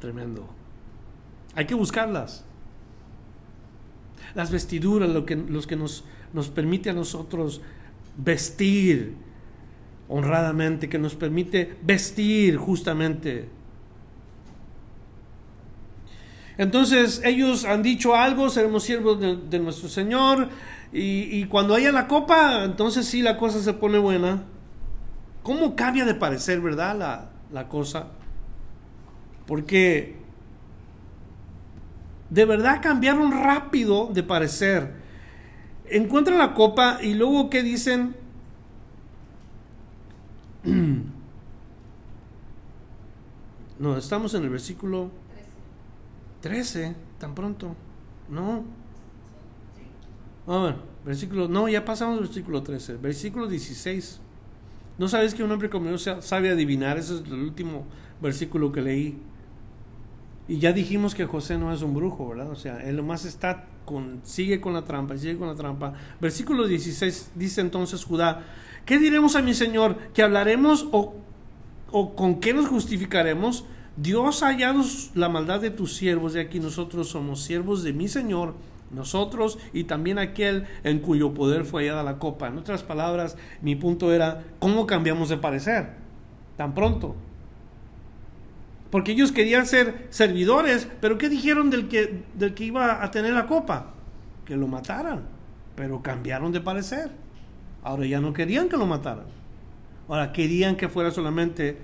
Tremendo. 0.01 0.47
Hay 1.55 1.67
que 1.67 1.75
buscarlas 1.75 2.45
las 4.35 4.51
vestiduras, 4.51 5.09
lo 5.09 5.25
que, 5.25 5.37
los 5.37 5.67
que 5.67 5.77
nos, 5.77 6.05
nos 6.33 6.49
permite 6.49 6.91
a 6.91 6.93
nosotros 6.93 7.63
vestir 8.17 9.15
honradamente, 10.09 10.89
que 10.89 10.99
nos 10.99 11.15
permite 11.15 11.77
vestir 11.83 12.57
justamente. 12.57 13.49
Entonces 16.59 17.21
ellos 17.25 17.65
han 17.65 17.83
dicho 17.83 18.15
algo, 18.15 18.49
seremos 18.49 18.83
siervos 18.83 19.21
de, 19.21 19.59
nuestro 19.59 19.89
Señor, 19.89 20.49
y, 20.93 21.45
cuando 21.47 21.75
haya 21.75 21.93
la 21.93 22.09
copa, 22.09 22.65
entonces 22.65 23.07
sí 23.07 23.23
la 23.23 23.37
cosa 23.37 23.61
se 23.61 23.73
pone 23.73 23.99
buena. 23.99 24.45
¿Cómo 25.43 25.77
cambia 25.77 26.05
de 26.05 26.15
parecer, 26.15 26.61
verdad, 26.61 26.97
la, 26.97 27.31
la 27.53 27.69
cosa? 27.69 28.09
Porque 29.47 30.17
de 32.31 32.45
verdad 32.45 32.81
cambiaron 32.83 33.33
rápido 33.33 34.11
de 34.13 34.23
parecer. 34.23 34.95
Encuentran 35.89 36.39
la 36.39 36.55
copa 36.55 36.99
y 37.01 37.15
luego 37.15 37.51
¿qué 37.51 37.63
dicen? 37.63 38.17
No, 43.79 43.95
estamos 43.99 44.33
en 44.33 44.43
el 44.43 44.49
versículo 44.49 45.11
13, 46.41 46.95
tan 47.19 47.35
pronto. 47.35 47.77
No. 48.31 48.65
Ah, 50.47 50.77
versículo, 51.05 51.49
no, 51.49 51.69
ya 51.69 51.85
pasamos 51.85 52.19
al 52.19 52.25
versículo 52.25 52.63
13, 52.63 52.97
versículo 52.97 53.49
16. 53.49 54.21
¿No 54.99 55.09
sabes 55.09 55.35
que 55.35 55.43
un 55.43 55.51
hombre 55.51 55.69
como 55.69 55.91
yo 55.91 55.99
sabe 55.99 56.51
adivinar? 56.51 56.99
Ese 56.99 57.17
es 57.17 57.21
el 57.23 57.35
último 57.35 57.85
versículo 58.21 58.73
que 58.73 58.81
leí. 58.81 59.19
Y 60.49 60.59
ya 60.59 60.73
dijimos 60.73 61.15
que 61.15 61.27
José 61.27 61.59
no 61.59 61.73
es 61.73 61.83
un 61.83 61.93
brujo, 61.93 62.29
¿verdad? 62.29 62.51
O 62.51 62.57
sea, 62.57 62.79
él 62.79 63.03
más 63.03 63.25
está 63.25 63.67
con, 63.85 64.21
sigue 64.25 64.61
con 64.61 64.75
la 64.75 64.85
trampa 64.85 65.17
sigue 65.17 65.39
con 65.39 65.49
la 65.49 65.55
trampa. 65.55 65.95
Versículo 66.21 66.67
16 66.67 67.33
dice 67.35 67.61
entonces 67.63 68.05
Judá, 68.05 68.45
¿qué 68.85 68.99
diremos 68.99 69.37
a 69.37 69.43
mi 69.43 69.55
Señor? 69.55 69.97
¿Que 70.13 70.23
hablaremos 70.23 70.87
o, 70.93 71.15
o 71.91 72.15
con 72.15 72.41
qué 72.41 72.55
nos 72.55 72.69
justificaremos? 72.69 73.65
Dios 73.97 74.43
ha 74.43 74.49
hallado 74.49 74.83
la 75.15 75.31
maldad 75.31 75.61
de 75.61 75.71
tus 75.71 75.95
siervos 75.95 76.37
y 76.37 76.39
aquí 76.39 76.61
nosotros 76.61 77.09
somos 77.09 77.43
siervos 77.43 77.83
de 77.83 77.95
mi 77.95 78.09
Señor, 78.09 78.55
nosotros 78.91 79.59
y 79.73 79.85
también 79.85 80.19
aquel 80.19 80.67
en 80.85 81.01
cuyo 81.01 81.35
poder 81.35 81.65
fue 81.65 81.83
hallada 81.83 82.03
la 82.03 82.19
copa. 82.19 82.49
En 82.49 82.59
otras 82.59 82.83
palabras, 82.83 83.37
mi 83.63 83.77
punto 83.77 84.13
era, 84.13 84.45
¿cómo 84.59 84.87
cambiamos 84.87 85.29
de 85.29 85.37
parecer? 85.37 85.91
Tan 86.57 86.75
pronto. 86.75 87.17
Porque 88.91 89.13
ellos 89.13 89.33
querían 89.33 89.67
ser 89.67 90.07
servidores, 90.11 90.89
pero 91.01 91.19
¿qué 91.19 91.29
dijeron 91.29 91.71
del 91.71 91.89
que, 91.89 92.23
del 92.35 92.55
que 92.55 92.65
iba 92.65 93.03
a 93.03 93.11
tener 93.11 93.35
la 93.35 93.47
copa? 93.47 93.95
Que 94.45 94.57
lo 94.57 94.69
mataran, 94.69 95.23
pero 95.75 96.03
cambiaron 96.03 96.53
de 96.53 96.61
parecer. 96.61 97.11
Ahora 97.83 98.07
ya 98.07 98.21
no 98.21 98.33
querían 98.33 98.69
que 98.69 98.77
lo 98.77 98.87
mataran. 98.87 99.27
Ahora, 100.09 100.33
querían 100.33 100.77
que 100.77 100.89
fuera 100.89 101.11
solamente 101.11 101.79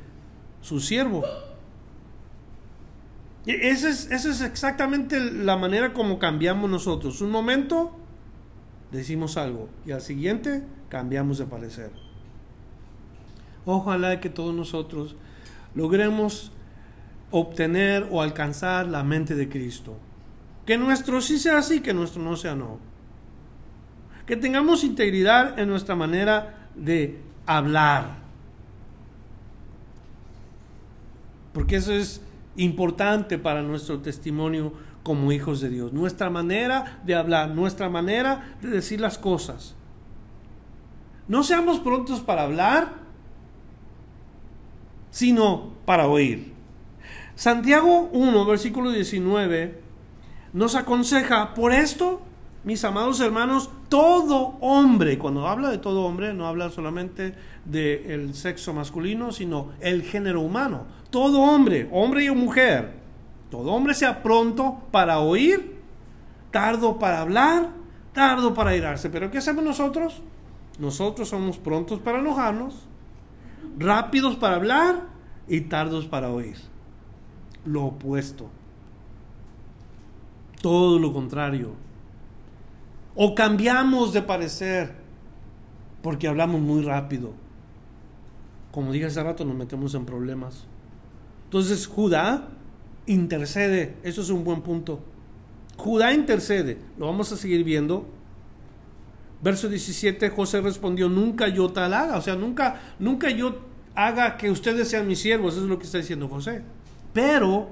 su 0.60 0.80
siervo. 0.80 1.24
Esa 3.46 3.88
es, 3.88 4.10
es 4.10 4.40
exactamente 4.40 5.18
la 5.18 5.56
manera 5.56 5.92
como 5.92 6.18
cambiamos 6.18 6.70
nosotros. 6.70 7.20
Un 7.20 7.30
momento 7.30 7.96
decimos 8.92 9.36
algo 9.36 9.68
y 9.84 9.92
al 9.92 10.00
siguiente 10.00 10.62
cambiamos 10.88 11.38
de 11.38 11.46
parecer. 11.46 11.90
Ojalá 13.64 14.20
que 14.20 14.28
todos 14.28 14.54
nosotros 14.54 15.16
logremos 15.74 16.52
obtener 17.30 18.06
o 18.10 18.22
alcanzar 18.22 18.86
la 18.86 19.02
mente 19.02 19.34
de 19.34 19.48
Cristo. 19.48 19.96
Que 20.66 20.78
nuestro 20.78 21.20
sí 21.20 21.38
sea 21.38 21.58
así, 21.58 21.80
que 21.80 21.94
nuestro 21.94 22.22
no 22.22 22.36
sea 22.36 22.54
no. 22.54 22.78
Que 24.26 24.36
tengamos 24.36 24.84
integridad 24.84 25.58
en 25.58 25.68
nuestra 25.68 25.96
manera 25.96 26.68
de 26.76 27.20
hablar. 27.46 28.18
Porque 31.52 31.76
eso 31.76 31.92
es 31.92 32.20
importante 32.56 33.38
para 33.38 33.62
nuestro 33.62 34.00
testimonio 34.00 34.72
como 35.02 35.32
hijos 35.32 35.60
de 35.60 35.68
Dios. 35.68 35.92
Nuestra 35.92 36.30
manera 36.30 37.00
de 37.04 37.14
hablar, 37.14 37.50
nuestra 37.50 37.88
manera 37.88 38.56
de 38.62 38.68
decir 38.68 39.00
las 39.00 39.18
cosas. 39.18 39.74
No 41.28 41.42
seamos 41.42 41.80
prontos 41.80 42.20
para 42.20 42.42
hablar, 42.42 42.94
sino 45.10 45.70
para 45.84 46.08
oír. 46.08 46.52
Santiago 47.34 48.10
1, 48.12 48.44
versículo 48.46 48.90
19, 48.90 49.80
nos 50.52 50.74
aconseja, 50.74 51.54
por 51.54 51.72
esto, 51.72 52.20
mis 52.64 52.84
amados 52.84 53.20
hermanos, 53.20 53.70
todo 53.88 54.56
hombre, 54.60 55.18
cuando 55.18 55.48
habla 55.48 55.70
de 55.70 55.78
todo 55.78 56.02
hombre, 56.02 56.34
no 56.34 56.46
habla 56.46 56.70
solamente 56.70 57.34
del 57.64 58.34
sexo 58.34 58.72
masculino, 58.74 59.32
sino 59.32 59.70
el 59.80 60.02
género 60.02 60.40
humano. 60.40 60.86
Todo 61.12 61.42
hombre, 61.42 61.90
hombre 61.92 62.24
y 62.24 62.30
mujer, 62.30 62.94
todo 63.50 63.70
hombre 63.70 63.92
sea 63.92 64.22
pronto 64.22 64.80
para 64.90 65.18
oír, 65.18 65.76
tardo 66.50 66.98
para 66.98 67.20
hablar, 67.20 67.68
tardo 68.14 68.54
para 68.54 68.74
irarse. 68.74 69.10
Pero 69.10 69.30
¿qué 69.30 69.36
hacemos 69.36 69.62
nosotros? 69.62 70.22
Nosotros 70.78 71.28
somos 71.28 71.58
prontos 71.58 72.00
para 72.00 72.20
enojarnos, 72.20 72.86
rápidos 73.78 74.36
para 74.36 74.56
hablar 74.56 75.02
y 75.46 75.60
tardos 75.60 76.06
para 76.06 76.30
oír. 76.30 76.56
Lo 77.66 77.84
opuesto. 77.84 78.48
Todo 80.62 80.98
lo 80.98 81.12
contrario. 81.12 81.74
O 83.14 83.34
cambiamos 83.34 84.14
de 84.14 84.22
parecer 84.22 84.94
porque 86.02 86.26
hablamos 86.26 86.62
muy 86.62 86.82
rápido. 86.82 87.34
Como 88.70 88.92
dije 88.92 89.04
hace 89.04 89.22
rato, 89.22 89.44
nos 89.44 89.54
metemos 89.54 89.94
en 89.94 90.06
problemas. 90.06 90.71
Entonces 91.52 91.86
Judá 91.86 92.48
intercede. 93.04 93.96
Eso 94.02 94.22
es 94.22 94.30
un 94.30 94.42
buen 94.42 94.62
punto. 94.62 95.00
Judá 95.76 96.14
intercede. 96.14 96.78
Lo 96.96 97.04
vamos 97.04 97.30
a 97.30 97.36
seguir 97.36 97.62
viendo. 97.62 98.06
Verso 99.42 99.68
17, 99.68 100.30
José 100.30 100.62
respondió, 100.62 101.10
nunca 101.10 101.48
yo 101.48 101.68
tal 101.68 101.92
haga. 101.92 102.16
O 102.16 102.22
sea, 102.22 102.36
nunca, 102.36 102.80
nunca 102.98 103.28
yo 103.28 103.60
haga 103.94 104.38
que 104.38 104.50
ustedes 104.50 104.88
sean 104.88 105.06
mis 105.06 105.18
siervos. 105.18 105.52
Eso 105.52 105.64
es 105.64 105.68
lo 105.68 105.78
que 105.78 105.84
está 105.84 105.98
diciendo 105.98 106.26
José. 106.26 106.62
Pero, 107.12 107.68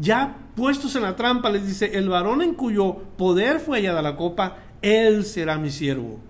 ya 0.00 0.38
puestos 0.56 0.96
en 0.96 1.02
la 1.02 1.14
trampa, 1.14 1.50
les 1.50 1.66
dice, 1.66 1.98
el 1.98 2.08
varón 2.08 2.40
en 2.40 2.54
cuyo 2.54 2.94
poder 3.18 3.60
fue 3.60 3.80
hallada 3.80 4.00
la 4.00 4.16
copa, 4.16 4.56
él 4.80 5.26
será 5.26 5.58
mi 5.58 5.68
siervo. 5.68 6.20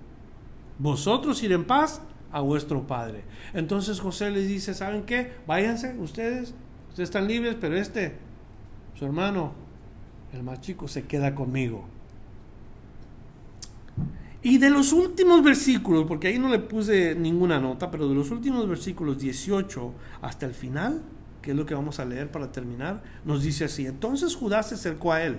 Vosotros 0.81 1.41
ir 1.45 1.53
en 1.53 1.63
paz 1.63 2.03
a 2.33 2.41
vuestro 2.41 2.87
padre. 2.87 3.25
Entonces 3.53 4.01
José 4.01 4.31
les 4.31 4.49
dice, 4.49 4.75
¿saben 4.75 5.05
qué? 5.05 5.33
Váyanse 5.47 5.95
ustedes, 5.99 6.55
ustedes 6.89 7.09
están 7.09 7.29
libres, 7.29 7.57
pero 7.61 7.77
este, 7.77 8.17
su 8.95 9.05
hermano, 9.05 9.53
el 10.33 10.43
más 10.43 10.61
chico, 10.61 10.89
se 10.89 11.05
queda 11.05 11.35
conmigo. 11.35 11.85
Y 14.43 14.59
de 14.59 14.71
los 14.71 14.93
últimos 14.93 15.45
versículos, 15.45 16.05
porque 16.09 16.29
ahí 16.29 16.39
no 16.39 16.49
le 16.49 16.59
puse 16.59 17.15
ninguna 17.15 17.61
nota, 17.61 17.91
pero 17.91 18.09
de 18.09 18.15
los 18.15 18.31
últimos 18.33 18.69
versículos 18.69 19.19
18 19.19 19.93
hasta 20.21 20.47
el 20.47 20.55
final, 20.55 21.03
que 21.41 21.53
es 21.53 21.57
lo 21.57 21.65
que 21.65 21.75
vamos 21.75 22.01
a 22.01 22.05
leer 22.05 22.31
para 22.31 22.51
terminar, 22.51 23.03
nos 23.25 23.43
dice 23.43 23.67
así, 23.67 23.87
entonces 23.87 24.35
Judá 24.35 24.65
se 24.65 24.75
acercó 24.75 25.13
a 25.13 25.23
él, 25.23 25.39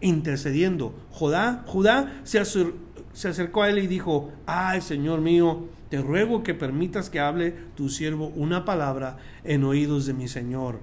intercediendo. 0.00 0.94
Judá, 1.10 1.62
Judá 1.66 2.20
se, 2.24 2.42
se 3.12 3.28
acercó 3.28 3.62
a 3.62 3.68
él 3.68 3.80
y 3.80 3.86
dijo, 3.86 4.32
ay 4.46 4.80
Señor 4.80 5.20
mío, 5.20 5.68
te 5.88 6.00
ruego 6.00 6.42
que 6.42 6.54
permitas 6.54 7.10
que 7.10 7.20
hable 7.20 7.54
tu 7.74 7.88
siervo 7.88 8.28
una 8.34 8.64
palabra 8.64 9.16
en 9.44 9.64
oídos 9.64 10.06
de 10.06 10.14
mi 10.14 10.28
Señor. 10.28 10.80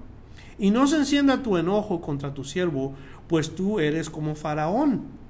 Y 0.58 0.70
no 0.70 0.86
se 0.86 0.96
encienda 0.96 1.42
tu 1.42 1.56
enojo 1.56 2.00
contra 2.00 2.34
tu 2.34 2.44
siervo, 2.44 2.94
pues 3.28 3.54
tú 3.54 3.78
eres 3.78 4.08
como 4.10 4.34
Faraón 4.34 5.26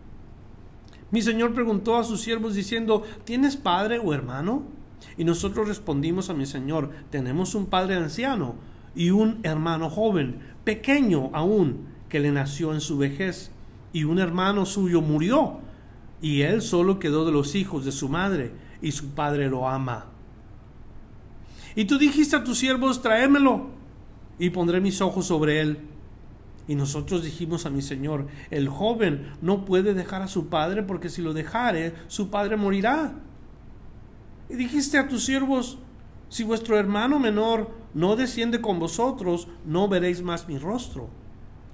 mi 1.10 1.22
señor 1.22 1.54
preguntó 1.54 1.96
a 1.96 2.04
sus 2.04 2.20
siervos 2.20 2.54
diciendo, 2.54 3.04
¿tienes 3.24 3.56
padre 3.56 3.98
o 3.98 4.12
hermano? 4.12 4.64
Y 5.16 5.24
nosotros 5.24 5.68
respondimos 5.68 6.30
a 6.30 6.34
mi 6.34 6.46
señor, 6.46 6.90
tenemos 7.10 7.54
un 7.54 7.66
padre 7.66 7.94
anciano 7.94 8.56
y 8.94 9.10
un 9.10 9.38
hermano 9.44 9.88
joven, 9.88 10.40
pequeño 10.64 11.30
aún, 11.32 11.86
que 12.08 12.18
le 12.18 12.32
nació 12.32 12.74
en 12.74 12.80
su 12.80 12.98
vejez, 12.98 13.52
y 13.92 14.04
un 14.04 14.18
hermano 14.18 14.66
suyo 14.66 15.00
murió, 15.00 15.60
y 16.20 16.42
él 16.42 16.60
solo 16.60 16.98
quedó 16.98 17.24
de 17.24 17.32
los 17.32 17.54
hijos 17.54 17.84
de 17.84 17.92
su 17.92 18.08
madre, 18.08 18.52
y 18.80 18.92
su 18.92 19.10
padre 19.10 19.48
lo 19.48 19.68
ama. 19.68 20.06
Y 21.74 21.84
tú 21.84 21.98
dijiste 21.98 22.36
a 22.36 22.44
tus 22.44 22.58
siervos, 22.58 23.02
tráemelo, 23.02 23.68
y 24.38 24.50
pondré 24.50 24.80
mis 24.80 25.00
ojos 25.00 25.26
sobre 25.26 25.60
él 25.60 25.78
y 26.68 26.74
nosotros 26.74 27.22
dijimos 27.22 27.64
a 27.64 27.70
mi 27.70 27.80
Señor, 27.80 28.26
el 28.50 28.68
joven 28.68 29.32
no 29.40 29.64
puede 29.64 29.94
dejar 29.94 30.22
a 30.22 30.28
su 30.28 30.48
padre 30.48 30.82
porque 30.82 31.08
si 31.08 31.22
lo 31.22 31.32
dejare, 31.32 31.94
su 32.08 32.28
padre 32.28 32.56
morirá. 32.56 33.14
Y 34.48 34.56
dijiste 34.56 34.98
a 34.98 35.08
tus 35.08 35.24
siervos, 35.24 35.78
si 36.28 36.42
vuestro 36.42 36.76
hermano 36.76 37.20
menor 37.20 37.70
no 37.94 38.16
desciende 38.16 38.60
con 38.60 38.80
vosotros, 38.80 39.46
no 39.64 39.88
veréis 39.88 40.22
más 40.22 40.48
mi 40.48 40.58
rostro. 40.58 41.08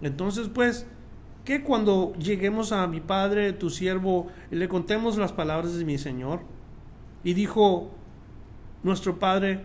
Entonces, 0.02 0.48
pues, 0.48 0.86
que 1.44 1.62
cuando 1.62 2.12
lleguemos 2.14 2.70
a 2.72 2.86
mi 2.86 3.00
padre, 3.00 3.52
tu 3.52 3.70
siervo, 3.70 4.28
y 4.50 4.56
le 4.56 4.68
contemos 4.68 5.16
las 5.16 5.32
palabras 5.32 5.74
de 5.74 5.84
mi 5.84 5.96
Señor? 5.96 6.40
Y 7.24 7.34
dijo 7.34 7.90
nuestro 8.82 9.18
padre, 9.18 9.64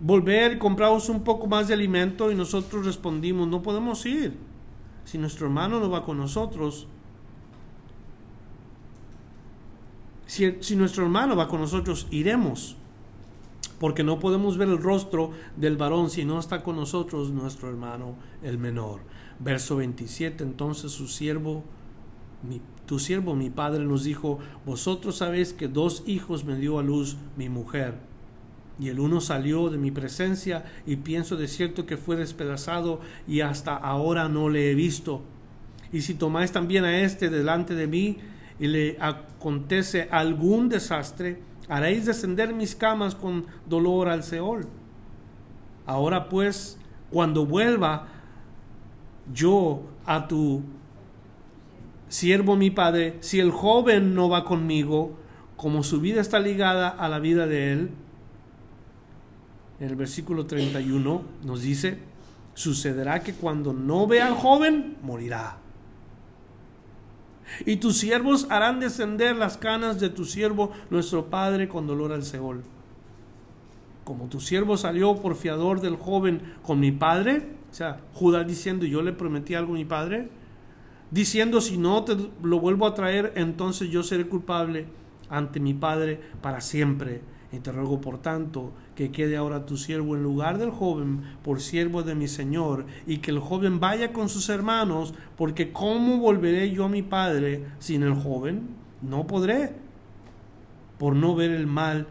volver 0.00 0.58
compraos 0.58 1.08
un 1.08 1.24
poco 1.24 1.46
más 1.46 1.68
de 1.68 1.74
alimento 1.74 2.30
y 2.30 2.34
nosotros 2.34 2.86
respondimos, 2.86 3.48
no 3.48 3.62
podemos 3.62 4.04
ir. 4.06 4.34
Si 5.04 5.18
nuestro 5.18 5.46
hermano 5.46 5.80
no 5.80 5.90
va 5.90 6.04
con 6.04 6.18
nosotros, 6.18 6.86
si, 10.26 10.56
si 10.60 10.76
nuestro 10.76 11.04
hermano 11.04 11.36
va 11.36 11.48
con 11.48 11.60
nosotros, 11.60 12.06
iremos. 12.10 12.76
Porque 13.78 14.02
no 14.02 14.18
podemos 14.18 14.56
ver 14.56 14.68
el 14.68 14.78
rostro 14.78 15.32
del 15.56 15.76
varón 15.76 16.08
si 16.08 16.24
no 16.24 16.38
está 16.38 16.62
con 16.62 16.76
nosotros 16.76 17.30
nuestro 17.30 17.68
hermano 17.68 18.14
el 18.42 18.58
menor. 18.58 19.00
Verso 19.38 19.76
27, 19.76 20.42
entonces 20.42 20.92
su 20.92 21.08
siervo, 21.08 21.62
tu 22.86 22.98
siervo, 22.98 23.34
mi 23.34 23.50
padre, 23.50 23.84
nos 23.84 24.04
dijo, 24.04 24.38
vosotros 24.64 25.16
sabéis 25.16 25.52
que 25.52 25.68
dos 25.68 26.02
hijos 26.06 26.44
me 26.44 26.56
dio 26.56 26.78
a 26.78 26.82
luz 26.82 27.16
mi 27.36 27.48
mujer 27.48 27.94
y 28.78 28.88
el 28.88 29.00
uno 29.00 29.20
salió 29.20 29.70
de 29.70 29.78
mi 29.78 29.90
presencia 29.90 30.64
y 30.86 30.96
pienso 30.96 31.36
de 31.36 31.48
cierto 31.48 31.86
que 31.86 31.96
fue 31.96 32.16
despedazado 32.16 33.00
y 33.26 33.40
hasta 33.40 33.74
ahora 33.74 34.28
no 34.28 34.48
le 34.48 34.70
he 34.70 34.74
visto. 34.74 35.22
Y 35.92 36.02
si 36.02 36.14
tomáis 36.14 36.52
también 36.52 36.84
a 36.84 37.00
este 37.00 37.30
delante 37.30 37.74
de 37.74 37.86
mí 37.86 38.18
y 38.58 38.66
le 38.66 38.96
acontece 39.00 40.08
algún 40.10 40.68
desastre, 40.68 41.40
haréis 41.68 42.04
descender 42.04 42.52
mis 42.52 42.74
camas 42.74 43.14
con 43.14 43.46
dolor 43.66 44.08
al 44.08 44.22
Seol. 44.22 44.66
Ahora 45.86 46.28
pues, 46.28 46.78
cuando 47.10 47.46
vuelva 47.46 48.08
yo 49.32 49.82
a 50.04 50.28
tu 50.28 50.62
siervo 52.08 52.56
mi 52.56 52.70
padre, 52.70 53.16
si 53.20 53.40
el 53.40 53.50
joven 53.50 54.14
no 54.14 54.28
va 54.28 54.44
conmigo, 54.44 55.16
como 55.56 55.82
su 55.82 56.00
vida 56.00 56.20
está 56.20 56.38
ligada 56.38 56.88
a 56.88 57.08
la 57.08 57.18
vida 57.18 57.46
de 57.46 57.72
él, 57.72 57.90
en 59.80 59.88
el 59.88 59.96
versículo 59.96 60.46
31 60.46 61.22
nos 61.44 61.62
dice, 61.62 61.98
sucederá 62.54 63.22
que 63.22 63.34
cuando 63.34 63.72
no 63.72 64.06
vea 64.06 64.26
al 64.26 64.34
joven, 64.34 64.96
morirá. 65.02 65.58
Y 67.64 67.76
tus 67.76 67.98
siervos 67.98 68.46
harán 68.50 68.80
descender 68.80 69.36
las 69.36 69.56
canas 69.56 70.00
de 70.00 70.08
tu 70.08 70.24
siervo, 70.24 70.72
nuestro 70.90 71.26
padre, 71.26 71.68
con 71.68 71.86
dolor 71.86 72.12
al 72.12 72.24
Seol. 72.24 72.62
Como 74.04 74.26
tu 74.26 74.40
siervo 74.40 74.76
salió 74.76 75.16
por 75.16 75.36
fiador 75.36 75.80
del 75.80 75.96
joven 75.96 76.54
con 76.62 76.80
mi 76.80 76.92
padre, 76.92 77.48
o 77.70 77.74
sea, 77.74 78.00
Judá 78.14 78.44
diciendo, 78.44 78.86
yo 78.86 79.02
le 79.02 79.12
prometí 79.12 79.54
algo 79.54 79.74
a 79.74 79.76
mi 79.76 79.84
padre, 79.84 80.28
diciendo, 81.10 81.60
si 81.60 81.76
no 81.78 82.04
te 82.04 82.16
lo 82.42 82.60
vuelvo 82.60 82.86
a 82.86 82.94
traer, 82.94 83.32
entonces 83.36 83.90
yo 83.90 84.02
seré 84.02 84.26
culpable 84.26 84.86
ante 85.28 85.60
mi 85.60 85.74
padre 85.74 86.20
para 86.40 86.60
siempre 86.60 87.20
Y 87.52 87.58
te 87.58 87.72
ruego 87.72 88.00
por 88.00 88.18
tanto 88.18 88.72
que 88.94 89.10
quede 89.10 89.36
ahora 89.36 89.66
tu 89.66 89.76
siervo 89.76 90.16
en 90.16 90.22
lugar 90.22 90.58
del 90.58 90.70
joven 90.70 91.22
por 91.42 91.60
siervo 91.60 92.02
de 92.02 92.14
mi 92.14 92.28
Señor, 92.28 92.86
y 93.06 93.18
que 93.18 93.30
el 93.30 93.38
joven 93.38 93.78
vaya 93.78 94.12
con 94.12 94.28
sus 94.28 94.48
hermanos, 94.48 95.14
porque 95.36 95.70
¿cómo 95.70 96.18
volveré 96.18 96.70
yo 96.70 96.84
a 96.84 96.88
mi 96.88 97.02
padre 97.02 97.64
sin 97.78 98.02
el 98.02 98.14
joven? 98.14 98.68
No 99.02 99.26
podré, 99.26 99.74
por 100.98 101.14
no 101.14 101.34
ver 101.34 101.50
el 101.50 101.66
mal 101.66 102.06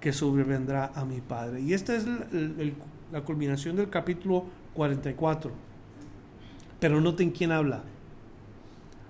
que 0.00 0.12
sobrevendrá 0.12 0.92
a 0.94 1.04
mi 1.04 1.20
padre. 1.20 1.60
Y 1.60 1.72
esta 1.72 1.96
es 1.96 2.06
la, 2.06 3.20
culminación 3.22 3.76
del 3.76 3.88
capítulo 3.88 4.44
44. 4.74 5.50
Pero 6.78 7.00
noten 7.00 7.30
quién 7.30 7.52
habla. 7.52 7.84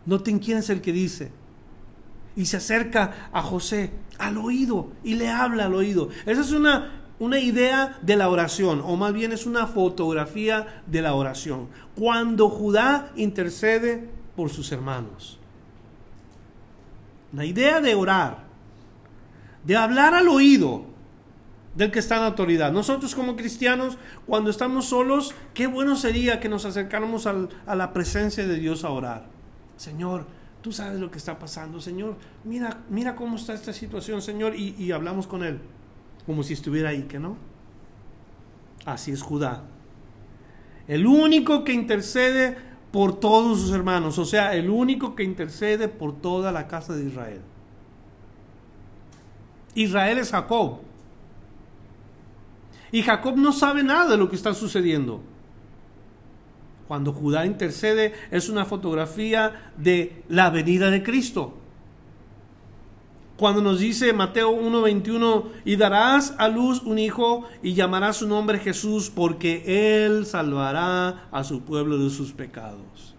Noten 0.06 0.38
quién 0.38 0.58
es 0.58 0.70
el 0.70 0.80
que 0.80 0.92
dice 0.92 1.32
y 2.36 2.46
se 2.46 2.56
acerca 2.56 3.28
a 3.32 3.42
José 3.42 3.90
al 4.18 4.38
oído 4.38 4.88
y 5.02 5.14
le 5.14 5.28
habla 5.28 5.66
al 5.66 5.74
oído. 5.74 6.08
Esa 6.26 6.40
es 6.40 6.52
una, 6.52 7.02
una 7.18 7.38
idea 7.38 7.98
de 8.02 8.16
la 8.16 8.28
oración, 8.28 8.82
o 8.84 8.96
más 8.96 9.12
bien 9.12 9.32
es 9.32 9.46
una 9.46 9.66
fotografía 9.66 10.82
de 10.86 11.02
la 11.02 11.14
oración. 11.14 11.68
Cuando 11.94 12.48
Judá 12.48 13.12
intercede 13.16 14.08
por 14.36 14.50
sus 14.50 14.72
hermanos. 14.72 15.38
La 17.32 17.44
idea 17.44 17.80
de 17.80 17.94
orar, 17.94 18.44
de 19.64 19.76
hablar 19.76 20.14
al 20.14 20.28
oído 20.28 20.84
del 21.74 21.90
que 21.90 21.98
está 21.98 22.16
en 22.16 22.22
autoridad. 22.22 22.70
Nosotros 22.70 23.14
como 23.16 23.34
cristianos, 23.34 23.98
cuando 24.26 24.50
estamos 24.50 24.86
solos, 24.86 25.34
qué 25.52 25.66
bueno 25.66 25.96
sería 25.96 26.38
que 26.38 26.48
nos 26.48 26.64
acercáramos 26.64 27.26
a 27.26 27.74
la 27.74 27.92
presencia 27.92 28.46
de 28.46 28.56
Dios 28.56 28.84
a 28.84 28.90
orar. 28.90 29.33
Señor, 29.76 30.26
Tú 30.64 30.72
sabes 30.72 30.98
lo 30.98 31.10
que 31.10 31.18
está 31.18 31.38
pasando, 31.38 31.78
Señor. 31.78 32.16
Mira, 32.42 32.84
mira 32.88 33.14
cómo 33.14 33.36
está 33.36 33.52
esta 33.52 33.74
situación, 33.74 34.22
Señor. 34.22 34.56
Y, 34.56 34.92
hablamos 34.92 35.26
con 35.26 35.44
Él, 35.44 35.60
como 36.24 36.42
si 36.42 36.54
estuviera 36.54 36.88
ahí, 36.88 37.02
que 37.02 37.18
no. 37.18 37.36
Así 38.86 39.12
es 39.12 39.20
Judá. 39.20 39.64
El 40.88 41.06
único 41.06 41.64
que 41.64 41.74
intercede 41.74 42.56
por 42.92 43.20
todos 43.20 43.60
sus 43.60 43.72
hermanos, 43.72 44.16
o 44.16 44.24
sea, 44.24 44.56
el 44.56 44.70
único 44.70 45.14
que 45.14 45.22
intercede 45.22 45.86
por 45.88 46.18
toda 46.18 46.50
la 46.50 46.66
casa 46.66 46.96
de 46.96 47.04
Israel. 47.04 47.42
Israel 49.74 50.16
es 50.16 50.30
Jacob. 50.30 50.78
Y 52.90 53.02
Jacob 53.02 53.36
no 53.36 53.52
sabe 53.52 53.82
nada 53.82 54.12
de 54.12 54.16
lo 54.16 54.30
que 54.30 54.36
está 54.36 54.54
sucediendo. 54.54 55.20
Cuando 56.88 57.12
Judá 57.12 57.46
intercede 57.46 58.12
es 58.30 58.48
una 58.48 58.64
fotografía 58.64 59.72
de 59.76 60.22
la 60.28 60.50
venida 60.50 60.90
de 60.90 61.02
Cristo. 61.02 61.54
Cuando 63.36 63.60
nos 63.60 63.80
dice 63.80 64.12
Mateo 64.12 64.50
1:21, 64.50 65.46
y 65.64 65.76
darás 65.76 66.34
a 66.38 66.48
luz 66.48 66.82
un 66.82 66.98
hijo 66.98 67.44
y 67.62 67.74
llamarás 67.74 68.18
su 68.18 68.28
nombre 68.28 68.60
Jesús 68.60 69.10
porque 69.10 70.04
él 70.04 70.24
salvará 70.24 71.28
a 71.32 71.42
su 71.42 71.62
pueblo 71.62 71.98
de 71.98 72.10
sus 72.10 72.32
pecados. 72.32 73.14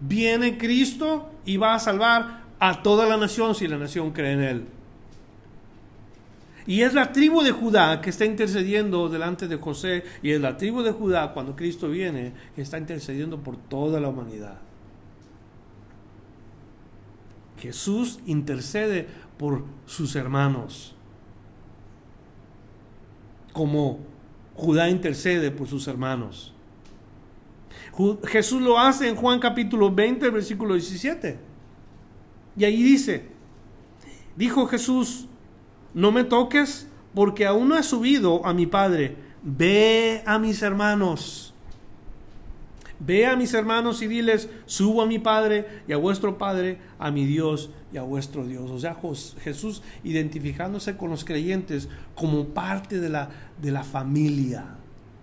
Viene 0.00 0.58
Cristo 0.58 1.30
y 1.46 1.56
va 1.56 1.74
a 1.74 1.78
salvar 1.78 2.42
a 2.58 2.82
toda 2.82 3.06
la 3.06 3.16
nación 3.16 3.54
si 3.54 3.66
la 3.68 3.78
nación 3.78 4.10
cree 4.10 4.32
en 4.32 4.42
él. 4.42 4.66
Y 6.66 6.82
es 6.82 6.94
la 6.94 7.12
tribu 7.12 7.42
de 7.42 7.50
Judá 7.50 8.00
que 8.00 8.10
está 8.10 8.24
intercediendo 8.24 9.08
delante 9.08 9.48
de 9.48 9.56
José 9.56 10.04
y 10.22 10.30
es 10.30 10.40
la 10.40 10.56
tribu 10.56 10.82
de 10.82 10.92
Judá 10.92 11.32
cuando 11.32 11.56
Cristo 11.56 11.88
viene 11.88 12.32
que 12.54 12.62
está 12.62 12.78
intercediendo 12.78 13.42
por 13.42 13.56
toda 13.56 14.00
la 14.00 14.08
humanidad. 14.08 14.58
Jesús 17.58 18.20
intercede 18.26 19.06
por 19.38 19.64
sus 19.86 20.16
hermanos, 20.16 20.94
como 23.52 24.00
Judá 24.54 24.88
intercede 24.88 25.50
por 25.50 25.68
sus 25.68 25.86
hermanos. 25.86 26.52
Jesús 28.26 28.62
lo 28.62 28.78
hace 28.78 29.08
en 29.08 29.16
Juan 29.16 29.38
capítulo 29.38 29.92
20, 29.92 30.30
versículo 30.30 30.74
17. 30.74 31.38
Y 32.56 32.64
ahí 32.64 32.82
dice, 32.82 33.28
dijo 34.36 34.66
Jesús, 34.66 35.28
no 35.94 36.12
me 36.12 36.24
toques 36.24 36.88
porque 37.14 37.46
aún 37.46 37.68
no 37.68 37.76
he 37.76 37.82
subido 37.82 38.44
a 38.46 38.54
mi 38.54 38.66
Padre. 38.66 39.16
Ve 39.42 40.22
a 40.26 40.38
mis 40.38 40.62
hermanos. 40.62 41.52
Ve 42.98 43.26
a 43.26 43.34
mis 43.34 43.52
hermanos 43.52 44.00
y 44.00 44.06
diles, 44.06 44.48
subo 44.64 45.02
a 45.02 45.06
mi 45.06 45.18
Padre 45.18 45.82
y 45.88 45.92
a 45.92 45.96
vuestro 45.96 46.38
Padre, 46.38 46.78
a 47.00 47.10
mi 47.10 47.26
Dios 47.26 47.70
y 47.92 47.96
a 47.96 48.02
vuestro 48.02 48.46
Dios. 48.46 48.70
O 48.70 48.78
sea, 48.78 48.96
Jesús 49.42 49.82
identificándose 50.04 50.96
con 50.96 51.10
los 51.10 51.24
creyentes 51.24 51.88
como 52.14 52.46
parte 52.46 53.00
de 53.00 53.08
la, 53.08 53.30
de 53.60 53.72
la 53.72 53.82
familia. 53.82 54.76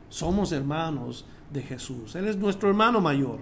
Somos 0.10 0.52
hermanos 0.52 1.26
de 1.54 1.62
Jesús. 1.62 2.16
Él 2.16 2.28
es 2.28 2.36
nuestro 2.36 2.68
hermano 2.68 3.00
mayor. 3.00 3.40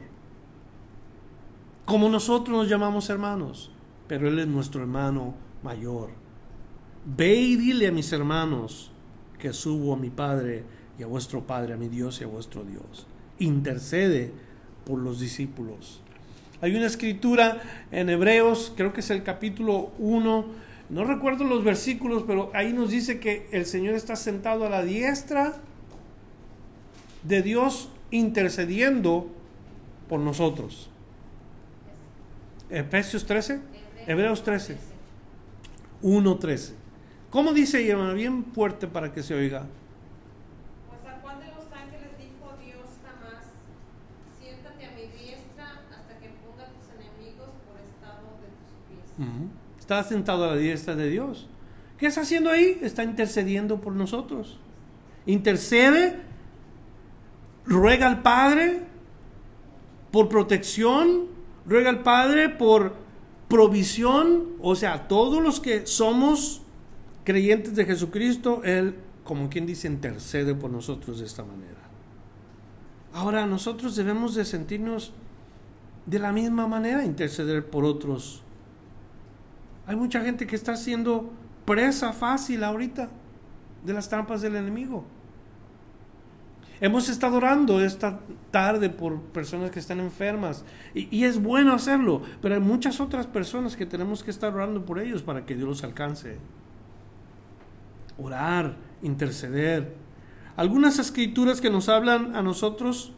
Como 1.85 2.07
nosotros 2.09 2.55
nos 2.55 2.69
llamamos 2.69 3.09
hermanos, 3.09 3.71
pero 4.07 4.27
Él 4.27 4.37
es 4.39 4.47
nuestro 4.47 4.81
hermano 4.81 5.33
mayor. 5.63 6.26
Ve 7.15 7.35
y 7.35 7.55
dile 7.55 7.87
a 7.87 7.91
mis 7.93 8.11
hermanos 8.11 8.91
que 9.39 9.53
subo 9.53 9.93
a 9.93 9.97
mi 9.97 10.09
Padre 10.09 10.65
y 10.99 11.03
a 11.03 11.07
vuestro 11.07 11.47
Padre, 11.47 11.73
a 11.73 11.77
mi 11.77 11.87
Dios 11.87 12.19
y 12.19 12.25
a 12.25 12.27
vuestro 12.27 12.65
Dios. 12.65 13.07
Intercede 13.39 14.33
por 14.85 14.99
los 14.99 15.21
discípulos. 15.21 16.01
Hay 16.59 16.75
una 16.75 16.87
escritura 16.87 17.61
en 17.93 18.09
Hebreos, 18.09 18.73
creo 18.75 18.91
que 18.91 18.99
es 18.99 19.09
el 19.09 19.23
capítulo 19.23 19.91
1, 19.99 20.45
no 20.89 21.03
recuerdo 21.05 21.45
los 21.45 21.63
versículos, 21.63 22.23
pero 22.27 22.51
ahí 22.53 22.73
nos 22.73 22.89
dice 22.89 23.21
que 23.21 23.47
el 23.53 23.65
Señor 23.65 23.95
está 23.95 24.17
sentado 24.17 24.65
a 24.65 24.69
la 24.69 24.83
diestra 24.83 25.53
de 27.23 27.41
Dios 27.41 27.89
intercediendo 28.11 29.27
por 30.09 30.19
nosotros. 30.19 30.89
Efesios 32.69 33.25
13, 33.25 33.61
Hebreos 34.07 34.43
13, 34.43 34.75
1, 36.01 36.37
13. 36.37 36.86
¿Cómo 37.29 37.53
dice 37.53 37.87
hermano? 37.89 38.13
Bien 38.13 38.45
fuerte 38.53 38.87
para 38.87 39.11
que 39.11 39.21
se 39.21 39.33
oiga. 39.33 39.65
Pues 40.87 41.13
a 41.13 41.19
cuál 41.21 41.39
de 41.39 41.47
los 41.47 41.65
ángeles 41.73 42.17
dijo 42.17 42.55
Dios 42.63 42.87
jamás, 43.03 43.43
siéntate 44.39 44.85
a 44.85 44.91
mi 44.91 45.01
diestra 45.01 45.81
hasta 45.91 46.19
que 46.19 46.29
ponga 46.29 46.65
tus 46.71 46.87
enemigos 46.95 47.49
por 47.67 47.79
estado 47.81 48.27
de 48.39 48.47
tus 48.47 48.71
pies. 48.87 49.49
Está 49.79 50.03
sentado 50.03 50.45
a 50.45 50.47
la 50.47 50.55
diestra 50.55 50.95
de 50.95 51.09
Dios. 51.09 51.47
¿Qué 51.97 52.07
está 52.07 52.21
haciendo 52.21 52.49
ahí? 52.49 52.79
Está 52.81 53.03
intercediendo 53.03 53.81
por 53.81 53.93
nosotros. 53.93 54.59
Intercede, 55.25 56.21
ruega 57.65 58.07
al 58.07 58.21
Padre 58.21 58.83
por 60.11 60.29
protección, 60.29 61.25
ruega 61.65 61.89
al 61.89 62.03
Padre 62.03 62.47
por 62.47 62.95
provisión, 63.49 64.53
o 64.61 64.75
sea, 64.75 65.07
todos 65.07 65.41
los 65.41 65.59
que 65.59 65.85
somos 65.87 66.61
creyentes 67.27 67.75
de 67.75 67.83
Jesucristo, 67.83 68.61
Él, 68.63 68.95
como 69.25 69.49
quien 69.49 69.65
dice, 69.65 69.89
intercede 69.89 70.55
por 70.55 70.71
nosotros 70.71 71.19
de 71.19 71.25
esta 71.25 71.43
manera. 71.43 71.81
Ahora 73.11 73.45
nosotros 73.45 73.97
debemos 73.97 74.33
de 74.33 74.45
sentirnos 74.45 75.11
de 76.05 76.19
la 76.19 76.31
misma 76.31 76.67
manera, 76.67 77.03
interceder 77.03 77.69
por 77.69 77.83
otros. 77.83 78.43
Hay 79.87 79.97
mucha 79.97 80.21
gente 80.21 80.47
que 80.47 80.55
está 80.55 80.77
siendo 80.77 81.29
presa 81.65 82.13
fácil 82.13 82.63
ahorita 82.63 83.09
de 83.85 83.91
las 83.91 84.07
trampas 84.07 84.41
del 84.41 84.55
enemigo. 84.55 85.03
Hemos 86.79 87.09
estado 87.09 87.35
orando 87.35 87.83
esta 87.83 88.21
tarde 88.51 88.89
por 88.89 89.19
personas 89.19 89.71
que 89.71 89.79
están 89.79 89.99
enfermas 89.99 90.63
y, 90.93 91.13
y, 91.13 91.25
es 91.25 91.43
bueno 91.43 91.73
hacerlo, 91.73 92.21
pero 92.41 92.55
hay 92.55 92.61
muchas 92.61 93.01
otras 93.01 93.27
personas 93.27 93.75
que 93.75 93.85
tenemos 93.85 94.23
que 94.23 94.31
estar 94.31 94.53
orando 94.53 94.85
por 94.85 94.99
ellos 94.99 95.23
para 95.23 95.45
que 95.45 95.55
Dios 95.55 95.67
los 95.67 95.83
alcance 95.83 96.37
orar, 98.17 98.75
interceder. 99.01 99.95
Algunas 100.55 100.99
escrituras 100.99 101.61
que 101.61 101.69
nos 101.69 101.89
hablan 101.89 102.35
a 102.35 102.41
nosotros, 102.41 103.11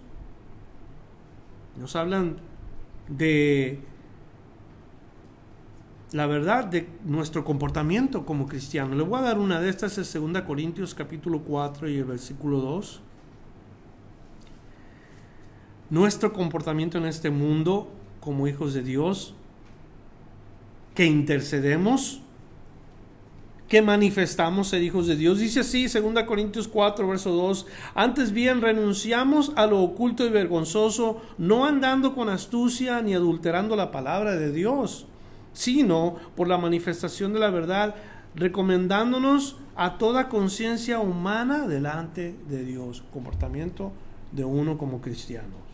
nos 1.78 1.95
hablan 1.95 2.38
de 3.08 3.80
la 6.12 6.26
verdad 6.26 6.66
de 6.66 6.89
nuestro 7.06 7.45
comportamiento 7.45 8.26
como 8.26 8.47
cristiano. 8.47 8.95
Le 8.95 9.04
voy 9.04 9.20
a 9.20 9.24
dar 9.24 9.39
una 9.39 9.60
de 9.60 9.70
estas, 9.70 9.97
es 9.97 10.14
2 10.14 10.41
Corintios 10.41 10.95
capítulo 10.95 11.41
4 11.41 11.89
y 11.89 11.97
el 11.97 12.06
versículo 12.06 12.60
2. 12.60 13.02
Nuestro 15.91 16.34
comportamiento 16.34 16.97
en 16.97 17.06
este 17.06 17.30
mundo 17.30 17.91
como 18.20 18.47
hijos 18.47 18.74
de 18.74 18.84
Dios, 18.84 19.34
que 20.93 21.06
intercedemos 21.06 22.22
que 23.70 23.84
manifestamos 23.84 24.67
ser 24.67 24.82
hijos 24.82 25.05
de 25.05 25.15
Dios. 25.15 25.38
Dice 25.38 25.59
así, 25.59 25.88
2 25.88 26.24
Corintios 26.24 26.67
4, 26.67 27.07
verso 27.07 27.32
2, 27.32 27.67
antes 27.93 28.32
bien 28.32 28.61
renunciamos 28.61 29.53
a 29.55 29.67
lo 29.67 29.82
oculto 29.82 30.26
y 30.26 30.30
vergonzoso, 30.30 31.22
no 31.38 31.65
andando 31.65 32.15
con 32.15 32.30
astucia 32.30 33.01
ni 33.03 33.13
adulterando 33.13 33.76
la 33.76 33.91
palabra 33.91 34.36
de 34.36 34.51
Dios, 34.51 35.05
sino 35.53 36.15
por 36.36 36.47
la 36.47 36.57
manifestación 36.57 37.32
de 37.32 37.39
la 37.39 37.51
verdad, 37.51 37.93
recomendándonos 38.34 39.57
a 39.76 39.99
toda 39.99 40.30
conciencia 40.30 40.99
humana 40.99 41.67
delante 41.67 42.36
de 42.49 42.65
Dios. 42.65 43.03
Comportamiento 43.13 43.91
de 44.32 44.45
uno 44.45 44.80
como 44.80 44.99
cristiano. 44.99 45.70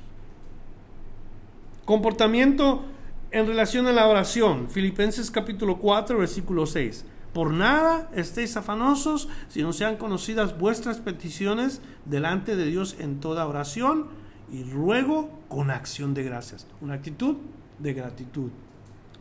Comportamiento 1.85 2.83
en 3.31 3.47
relación 3.47 3.87
a 3.87 3.93
la 3.93 4.07
oración. 4.07 4.69
Filipenses 4.69 5.31
capítulo 5.31 5.77
4, 5.77 6.17
versículo 6.17 6.65
6. 6.65 7.05
Por 7.35 7.51
nada 7.51 8.09
estéis 8.15 8.55
afanosos, 8.55 9.27
si 9.49 9.61
no 9.61 9.73
sean 9.73 9.97
conocidas 9.97 10.57
vuestras 10.57 10.99
peticiones 10.99 11.81
delante 12.05 12.55
de 12.55 12.65
Dios 12.65 12.95
en 12.97 13.19
toda 13.19 13.45
oración 13.45 14.07
y 14.49 14.63
ruego 14.63 15.29
con 15.49 15.69
acción 15.69 16.13
de 16.13 16.23
gracias. 16.23 16.65
Una 16.79 16.93
actitud 16.93 17.35
de 17.77 17.93
gratitud 17.93 18.51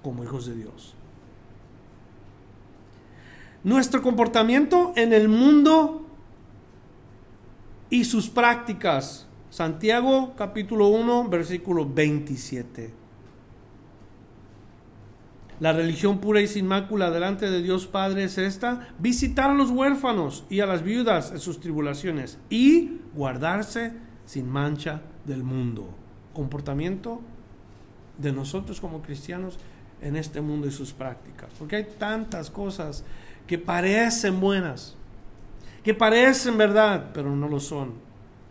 como 0.01 0.23
hijos 0.23 0.47
de 0.47 0.55
Dios. 0.55 0.95
Nuestro 3.65 4.01
comportamiento 4.01 4.93
en 4.95 5.13
el 5.13 5.29
mundo 5.29 6.07
y 7.91 8.05
sus 8.05 8.31
prácticas. 8.31 9.27
Santiago 9.51 10.35
capítulo 10.37 10.87
1, 10.87 11.29
versículo 11.31 11.85
27. 11.85 13.04
La 15.61 15.73
religión 15.73 16.19
pura 16.19 16.41
y 16.41 16.49
sin 16.49 16.67
mácula 16.67 17.11
delante 17.11 17.49
de 17.49 17.63
Dios 17.63 17.87
Padre 17.87 18.25
es 18.25 18.39
esta, 18.39 18.89
visitar 18.99 19.51
a 19.51 19.55
los 19.55 19.71
huérfanos 19.71 20.45
y 20.51 20.61
a 20.61 20.67
las 20.67 20.83
viudas 20.83 21.31
en 21.31 21.39
sus 21.39 21.61
tribulaciones 21.61 22.39
y 22.51 22.99
guardarse 23.15 23.93
sin 24.27 24.49
mancha 24.49 25.03
del 25.25 25.45
mundo. 25.45 25.89
Comportamiento 26.33 27.21
de 28.19 28.33
nosotros 28.33 28.81
como 28.81 29.03
cristianos 29.03 29.59
en 30.01 30.17
este 30.17 30.41
mundo 30.41 30.67
y 30.67 30.73
sus 30.73 30.93
prácticas. 30.93 31.51
Porque 31.59 31.77
hay 31.77 31.87
tantas 31.99 32.51
cosas 32.51 33.05
que 33.47 33.59
parecen 33.59 34.41
buenas, 34.41 34.97
que 35.83 35.95
parecen 35.95 36.59
verdad, 36.59 37.11
pero 37.15 37.35
no 37.35 37.49
lo 37.49 37.61
son. 37.61 37.93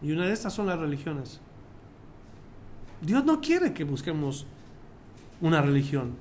Y 0.01 0.11
una 0.11 0.25
de 0.25 0.33
estas 0.33 0.53
son 0.53 0.67
las 0.67 0.79
religiones. 0.79 1.39
Dios 3.01 3.25
no 3.25 3.41
quiere 3.41 3.73
que 3.73 3.83
busquemos 3.83 4.45
una 5.41 5.61
religión. 5.61 6.15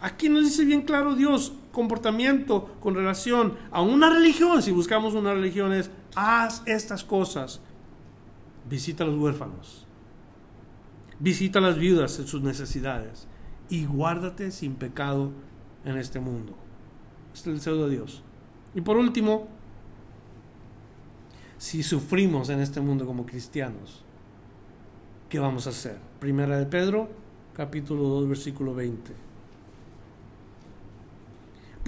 Aquí 0.00 0.28
nos 0.28 0.44
dice 0.44 0.64
bien 0.64 0.82
claro 0.82 1.16
Dios, 1.16 1.54
comportamiento 1.72 2.66
con 2.80 2.94
relación 2.94 3.54
a 3.70 3.82
una 3.82 4.10
religión. 4.10 4.62
Si 4.62 4.70
buscamos 4.70 5.14
una 5.14 5.34
religión 5.34 5.72
es, 5.72 5.90
haz 6.14 6.62
estas 6.66 7.02
cosas. 7.02 7.60
Visita 8.68 9.04
a 9.04 9.06
los 9.08 9.16
huérfanos. 9.16 9.86
Visita 11.18 11.58
a 11.58 11.62
las 11.62 11.78
viudas 11.78 12.18
en 12.20 12.26
sus 12.28 12.42
necesidades. 12.42 13.26
Y 13.68 13.86
guárdate 13.86 14.52
sin 14.52 14.76
pecado 14.76 15.32
en 15.84 15.96
este 15.98 16.20
mundo. 16.20 16.54
Este 17.34 17.50
es 17.50 17.54
el 17.54 17.54
deseo 17.54 17.86
de 17.86 17.96
Dios. 17.96 18.22
Y 18.74 18.80
por 18.80 18.96
último, 18.96 19.48
si 21.58 21.82
sufrimos 21.82 22.50
en 22.50 22.60
este 22.60 22.80
mundo 22.80 23.04
como 23.04 23.26
cristianos, 23.26 24.04
¿qué 25.28 25.40
vamos 25.40 25.66
a 25.66 25.70
hacer? 25.70 25.98
Primera 26.20 26.56
de 26.56 26.66
Pedro, 26.66 27.08
capítulo 27.52 28.04
2, 28.04 28.28
versículo 28.28 28.74
20. 28.74 29.27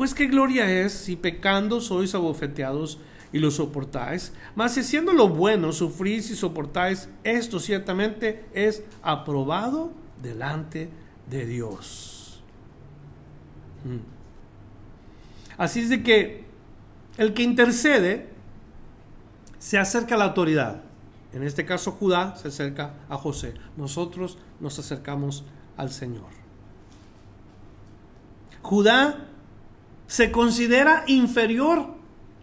Pues 0.01 0.15
qué 0.15 0.29
gloria 0.29 0.65
es 0.71 0.95
si 0.95 1.15
pecando 1.15 1.79
sois 1.79 2.15
abofeteados 2.15 2.99
y 3.35 3.39
lo 3.39 3.51
soportáis. 3.51 4.33
Mas 4.55 4.73
si 4.73 4.83
siendo 4.83 5.13
lo 5.13 5.29
bueno 5.29 5.75
sufrís 5.75 6.31
y 6.31 6.37
soportáis, 6.37 7.11
esto 7.23 7.61
ciertamente 7.61 8.47
es 8.55 8.83
aprobado 9.03 9.93
delante 10.23 10.89
de 11.29 11.45
Dios. 11.45 12.43
Mm. 13.85 13.99
Así 15.59 15.81
es 15.81 15.91
de 15.91 16.03
que 16.03 16.47
el 17.19 17.35
que 17.35 17.43
intercede 17.43 18.31
se 19.59 19.77
acerca 19.77 20.15
a 20.15 20.19
la 20.19 20.25
autoridad. 20.25 20.81
En 21.35 21.43
este 21.43 21.67
caso 21.67 21.93
Judá 21.93 22.37
se 22.37 22.49
acerca 22.49 22.95
a 23.11 23.19
José. 23.19 23.53
Nosotros 23.77 24.39
nos 24.61 24.79
acercamos 24.79 25.45
al 25.77 25.91
Señor. 25.91 26.31
Judá 28.63 29.27
se 30.11 30.33
considera 30.33 31.05
inferior 31.07 31.87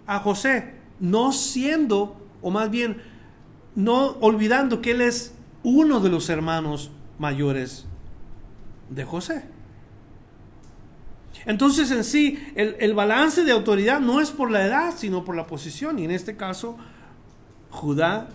a 0.05 0.19
José, 0.19 0.75
no 1.01 1.33
siendo, 1.33 2.15
o 2.41 2.49
más 2.49 2.71
bien, 2.71 3.01
no 3.75 4.11
olvidando 4.21 4.81
que 4.81 4.91
él 4.91 5.01
es 5.01 5.33
uno 5.63 5.99
de 5.99 6.07
los 6.07 6.29
hermanos 6.29 6.91
mayores 7.19 7.85
de 8.89 9.03
José. 9.03 9.43
Entonces 11.45 11.91
en 11.91 12.05
sí, 12.05 12.39
el, 12.55 12.77
el, 12.79 12.93
balance 12.93 13.43
de 13.43 13.51
autoridad 13.51 13.99
no 13.99 14.21
es 14.21 14.31
por 14.31 14.49
la 14.49 14.65
edad, 14.65 14.93
sino 14.95 15.25
por 15.25 15.35
la 15.35 15.45
posición. 15.45 15.99
Y 15.99 16.05
en 16.05 16.11
este 16.11 16.37
caso, 16.37 16.77
Judá, 17.69 18.29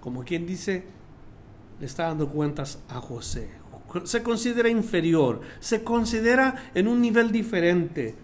como 0.00 0.24
quien 0.24 0.44
dice, 0.44 0.86
le 1.78 1.86
está 1.86 2.08
dando 2.08 2.28
cuentas 2.28 2.80
a 2.88 3.00
José. 3.00 3.48
Se 4.02 4.24
considera 4.24 4.68
inferior, 4.68 5.40
se 5.60 5.84
considera 5.84 6.56
en 6.74 6.88
un 6.88 7.00
nivel 7.00 7.30
diferente. 7.30 8.16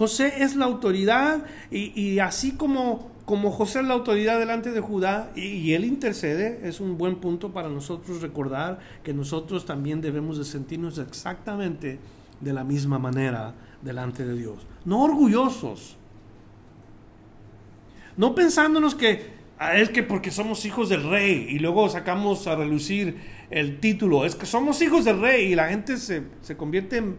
José 0.00 0.42
es 0.42 0.56
la 0.56 0.64
autoridad 0.64 1.44
y, 1.70 2.20
así 2.20 2.52
como, 2.52 3.10
como 3.26 3.50
José 3.50 3.80
es 3.80 3.84
la 3.84 3.92
autoridad 3.92 4.38
delante 4.38 4.70
de 4.70 4.80
Judá 4.80 5.30
y, 5.36 5.74
él 5.74 5.84
intercede, 5.84 6.58
es 6.66 6.80
un 6.80 6.96
buen 6.96 7.16
punto 7.16 7.52
para 7.52 7.68
nosotros 7.68 8.22
recordar 8.22 8.78
que 9.04 9.12
nosotros 9.12 9.66
también 9.66 10.00
debemos 10.00 10.38
de 10.38 10.46
sentirnos 10.46 10.96
exactamente 10.96 11.98
de 12.40 12.52
la 12.54 12.64
misma 12.64 12.98
manera 12.98 13.52
delante 13.82 14.24
de 14.24 14.38
Dios. 14.38 14.66
No 14.86 15.02
orgullosos. 15.02 15.98
No 18.16 18.34
pensándonos 18.34 18.94
que 18.94 19.32
ah, 19.58 19.76
es 19.76 19.90
que 19.90 20.02
porque 20.02 20.30
somos 20.30 20.64
hijos 20.64 20.88
del 20.88 21.10
rey 21.10 21.46
y 21.50 21.58
luego 21.58 21.90
sacamos 21.90 22.46
a 22.46 22.56
relucir 22.56 23.18
el 23.50 23.80
título, 23.80 24.24
es 24.24 24.34
que 24.34 24.46
somos 24.46 24.80
hijos 24.80 25.04
del 25.04 25.20
rey 25.20 25.52
y 25.52 25.54
la 25.54 25.68
gente 25.68 25.98
se, 25.98 26.22
se 26.40 26.56
convierte 26.56 26.96
en 26.96 27.18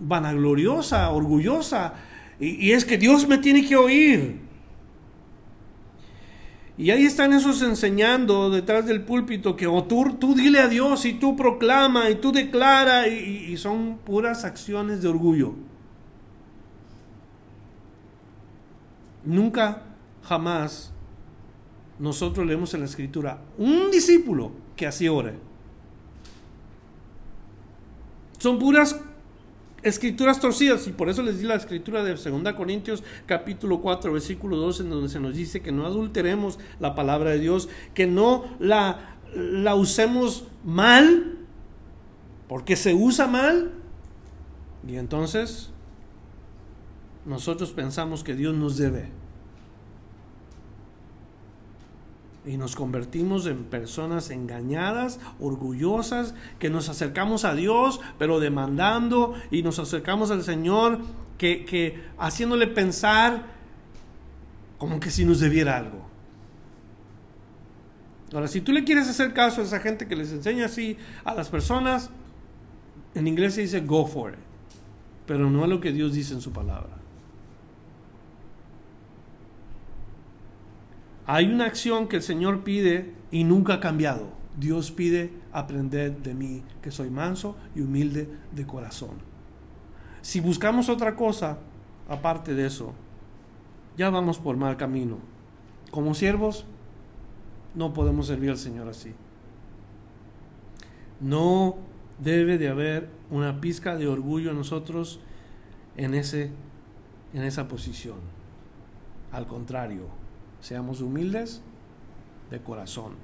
vanagloriosa, 0.00 1.08
orgullosa. 1.12 1.94
Y, 2.40 2.72
es 2.72 2.86
que 2.86 2.96
Dios 2.96 3.28
me 3.28 3.36
tiene 3.38 3.66
que 3.66 3.76
oír. 3.76 4.40
Y 6.78 6.90
ahí 6.90 7.04
están 7.04 7.34
esos 7.34 7.60
enseñando 7.60 8.48
detrás 8.48 8.86
del 8.86 9.02
púlpito 9.02 9.54
que 9.54 9.66
o 9.66 9.84
tú, 9.84 10.16
tú 10.18 10.34
dile 10.34 10.60
a 10.60 10.68
Dios 10.68 11.04
y 11.04 11.12
tú 11.12 11.36
proclama 11.36 12.08
y 12.08 12.14
tú 12.14 12.32
declara 12.32 13.06
y, 13.06 13.52
y 13.52 13.56
son 13.58 13.98
puras 13.98 14.44
acciones 14.44 15.02
de 15.02 15.08
orgullo. 15.08 15.54
Nunca, 19.22 19.82
jamás 20.22 20.90
nosotros 21.98 22.46
leemos 22.46 22.72
en 22.72 22.80
la 22.80 22.86
escritura 22.86 23.42
un 23.58 23.90
discípulo 23.90 24.52
que 24.74 24.86
así 24.86 25.06
ore. 25.06 25.34
Son 28.38 28.58
puras 28.58 28.98
escrituras 29.82 30.40
torcidas 30.40 30.86
y 30.86 30.92
por 30.92 31.08
eso 31.08 31.22
les 31.22 31.40
di 31.40 31.46
la 31.46 31.54
escritura 31.54 32.02
de 32.02 32.14
2 32.14 32.54
Corintios 32.54 33.02
capítulo 33.26 33.80
4 33.80 34.12
versículo 34.12 34.56
2 34.56 34.80
en 34.80 34.90
donde 34.90 35.08
se 35.08 35.20
nos 35.20 35.34
dice 35.34 35.60
que 35.60 35.72
no 35.72 35.86
adulteremos 35.86 36.58
la 36.78 36.94
palabra 36.94 37.30
de 37.30 37.38
Dios, 37.38 37.68
que 37.94 38.06
no 38.06 38.44
la, 38.58 39.16
la 39.34 39.74
usemos 39.74 40.48
mal, 40.64 41.38
porque 42.48 42.76
se 42.76 42.94
usa 42.94 43.26
mal. 43.26 43.72
Y 44.86 44.96
entonces 44.96 45.70
nosotros 47.26 47.72
pensamos 47.72 48.24
que 48.24 48.34
Dios 48.34 48.54
nos 48.54 48.76
debe 48.76 49.19
y 52.44 52.56
nos 52.56 52.74
convertimos 52.74 53.46
en 53.46 53.64
personas 53.64 54.30
engañadas, 54.30 55.20
orgullosas, 55.40 56.34
que 56.58 56.70
nos 56.70 56.88
acercamos 56.88 57.44
a 57.44 57.54
Dios, 57.54 58.00
pero 58.18 58.40
demandando, 58.40 59.34
y 59.50 59.62
nos 59.62 59.78
acercamos 59.78 60.30
al 60.30 60.42
Señor, 60.42 61.00
que, 61.36 61.64
que 61.64 62.02
haciéndole 62.18 62.66
pensar 62.66 63.44
como 64.78 65.00
que 65.00 65.10
si 65.10 65.24
nos 65.24 65.40
debiera 65.40 65.76
algo. 65.76 66.08
Ahora, 68.32 68.48
si 68.48 68.60
tú 68.60 68.72
le 68.72 68.84
quieres 68.84 69.08
hacer 69.08 69.34
caso 69.34 69.60
a 69.60 69.64
esa 69.64 69.80
gente 69.80 70.06
que 70.06 70.16
les 70.16 70.32
enseña 70.32 70.66
así 70.66 70.96
a 71.24 71.34
las 71.34 71.48
personas, 71.48 72.10
en 73.14 73.26
inglés 73.26 73.54
se 73.54 73.62
dice 73.62 73.80
go 73.80 74.06
for 74.06 74.32
it, 74.32 74.38
pero 75.26 75.50
no 75.50 75.64
es 75.64 75.68
lo 75.68 75.80
que 75.80 75.92
Dios 75.92 76.14
dice 76.14 76.34
en 76.34 76.40
su 76.40 76.52
palabra. 76.52 76.99
Hay 81.32 81.46
una 81.46 81.66
acción 81.66 82.08
que 82.08 82.16
el 82.16 82.22
Señor 82.22 82.64
pide 82.64 83.14
y 83.30 83.44
nunca 83.44 83.74
ha 83.74 83.80
cambiado. 83.80 84.30
Dios 84.58 84.90
pide 84.90 85.30
aprender 85.52 86.20
de 86.24 86.34
mí, 86.34 86.64
que 86.82 86.90
soy 86.90 87.08
manso 87.08 87.54
y 87.72 87.82
humilde 87.82 88.28
de 88.50 88.66
corazón. 88.66 89.10
Si 90.22 90.40
buscamos 90.40 90.88
otra 90.88 91.14
cosa, 91.14 91.58
aparte 92.08 92.52
de 92.54 92.66
eso, 92.66 92.94
ya 93.96 94.10
vamos 94.10 94.40
por 94.40 94.56
mal 94.56 94.76
camino. 94.76 95.18
Como 95.92 96.14
siervos, 96.14 96.64
no 97.76 97.92
podemos 97.92 98.26
servir 98.26 98.50
al 98.50 98.58
Señor 98.58 98.88
así. 98.88 99.14
No 101.20 101.76
debe 102.18 102.58
de 102.58 102.70
haber 102.70 103.08
una 103.30 103.60
pizca 103.60 103.94
de 103.94 104.08
orgullo 104.08 104.50
en 104.50 104.56
nosotros 104.56 105.20
en 105.96 106.14
ese 106.14 106.50
en 107.32 107.44
esa 107.44 107.68
posición. 107.68 108.18
Al 109.30 109.46
contrario, 109.46 110.18
seamos 110.60 111.00
humildes 111.00 111.62
de 112.50 112.60
corazón. 112.60 113.14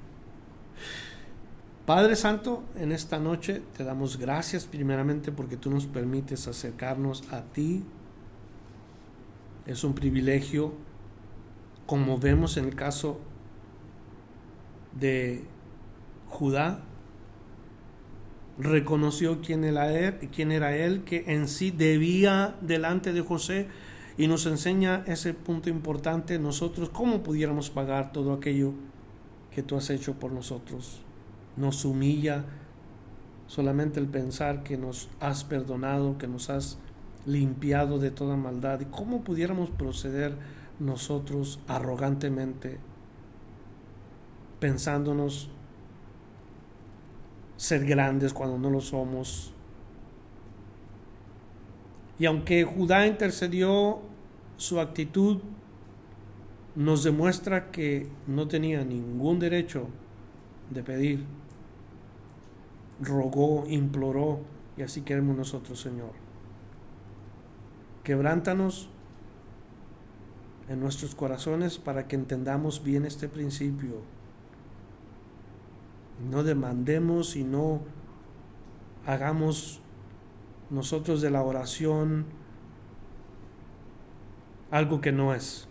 Padre 1.85 2.17
Santo, 2.17 2.63
en 2.75 2.91
esta 2.91 3.17
noche 3.17 3.61
te 3.77 3.85
damos 3.85 4.17
gracias 4.17 4.65
primeramente 4.65 5.31
porque 5.31 5.55
tú 5.55 5.71
nos 5.71 5.85
permites 5.85 6.47
acercarnos 6.47 7.31
a 7.31 7.43
ti. 7.43 7.83
Es 9.65 9.83
un 9.83 9.93
privilegio, 9.93 10.73
como 11.85 12.17
vemos 12.17 12.57
en 12.57 12.65
el 12.65 12.75
caso 12.75 13.21
de 14.99 15.45
Judá, 16.27 16.83
reconoció 18.59 19.39
quién 19.41 19.63
era 19.63 19.91
él, 19.93 20.29
quién 20.33 20.51
era 20.51 20.75
él, 20.75 21.03
que 21.03 21.23
en 21.27 21.47
sí 21.47 21.71
debía 21.71 22.55
delante 22.61 23.13
de 23.13 23.21
José 23.21 23.67
y 24.17 24.27
nos 24.27 24.45
enseña 24.47 25.03
ese 25.05 25.33
punto 25.33 25.69
importante 25.69 26.39
nosotros 26.39 26.89
cómo 26.89 27.21
pudiéramos 27.21 27.69
pagar 27.69 28.11
todo 28.11 28.33
aquello 28.33 28.73
que 29.51 29.63
tú 29.63 29.75
has 29.75 29.89
hecho 29.89 30.15
por 30.15 30.31
nosotros. 30.31 31.01
Nos 31.55 31.85
humilla 31.85 32.45
solamente 33.47 33.99
el 33.99 34.07
pensar 34.07 34.63
que 34.63 34.77
nos 34.77 35.09
has 35.19 35.43
perdonado, 35.43 36.17
que 36.17 36.27
nos 36.27 36.49
has 36.49 36.77
limpiado 37.25 37.99
de 37.99 38.11
toda 38.11 38.35
maldad 38.35 38.79
y 38.79 38.85
cómo 38.85 39.23
pudiéramos 39.23 39.69
proceder 39.69 40.35
nosotros 40.79 41.59
arrogantemente 41.67 42.79
pensándonos 44.59 45.49
ser 47.57 47.85
grandes 47.85 48.33
cuando 48.33 48.57
no 48.57 48.69
lo 48.69 48.81
somos. 48.81 49.53
Y 52.19 52.25
aunque 52.25 52.63
Judá 52.63 53.05
intercedió, 53.05 53.99
su 54.57 54.79
actitud 54.79 55.41
nos 56.75 57.03
demuestra 57.03 57.71
que 57.71 58.07
no 58.27 58.47
tenía 58.47 58.83
ningún 58.83 59.39
derecho 59.39 59.87
de 60.69 60.83
pedir. 60.83 61.25
Rogó, 62.99 63.65
imploró, 63.67 64.39
y 64.75 64.81
así 64.81 65.01
queremos 65.01 65.37
nosotros, 65.37 65.79
Señor. 65.79 66.11
Quebrántanos 68.03 68.89
en 70.69 70.79
nuestros 70.79 71.13
corazones 71.13 71.77
para 71.77 72.07
que 72.07 72.15
entendamos 72.15 72.83
bien 72.83 73.05
este 73.05 73.27
principio 73.29 74.01
no 76.31 76.43
demandemos 76.43 77.35
y 77.35 77.43
no 77.43 77.81
hagamos 79.05 79.81
nosotros 80.69 81.21
de 81.21 81.29
la 81.29 81.43
oración 81.43 82.25
algo 84.71 85.01
que 85.01 85.11
no 85.11 85.33
es. 85.33 85.67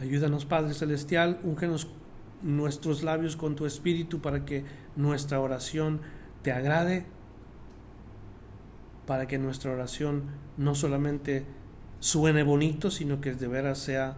Ayúdanos, 0.00 0.44
Padre 0.44 0.74
Celestial, 0.74 1.40
úngenos 1.44 1.88
nuestros 2.42 3.02
labios 3.02 3.36
con 3.36 3.54
tu 3.54 3.66
espíritu 3.66 4.20
para 4.20 4.44
que 4.44 4.64
nuestra 4.96 5.40
oración 5.40 6.00
te 6.42 6.52
agrade, 6.52 7.06
para 9.06 9.26
que 9.26 9.38
nuestra 9.38 9.70
oración 9.70 10.24
no 10.56 10.74
solamente 10.74 11.46
suene 12.00 12.42
bonito, 12.42 12.90
sino 12.90 13.20
que 13.20 13.34
de 13.34 13.46
veras 13.46 13.78
sea 13.78 14.16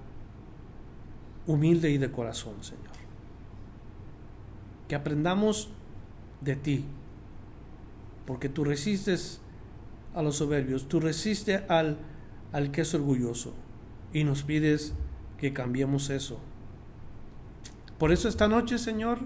humilde 1.47 1.91
y 1.91 1.99
de 1.99 2.11
corazón, 2.11 2.55
Señor 2.63 2.97
que 4.89 4.95
aprendamos 4.95 5.71
de 6.41 6.57
ti, 6.57 6.85
porque 8.27 8.49
tú 8.49 8.65
resistes 8.65 9.41
a 10.15 10.23
los 10.23 10.37
soberbios, 10.37 10.89
tú 10.89 11.01
resistes 11.01 11.63
al, 11.69 11.99
al 12.53 12.71
que 12.71 12.83
es 12.83 12.95
orgulloso 12.95 13.55
y 14.13 14.25
nos 14.25 14.43
pides 14.43 14.95
que 15.39 15.53
cambiemos 15.53 16.11
eso. 16.11 16.41
Por 17.99 18.13
eso 18.13 18.29
esta 18.29 18.49
noche, 18.49 18.79
Señor, 18.79 19.21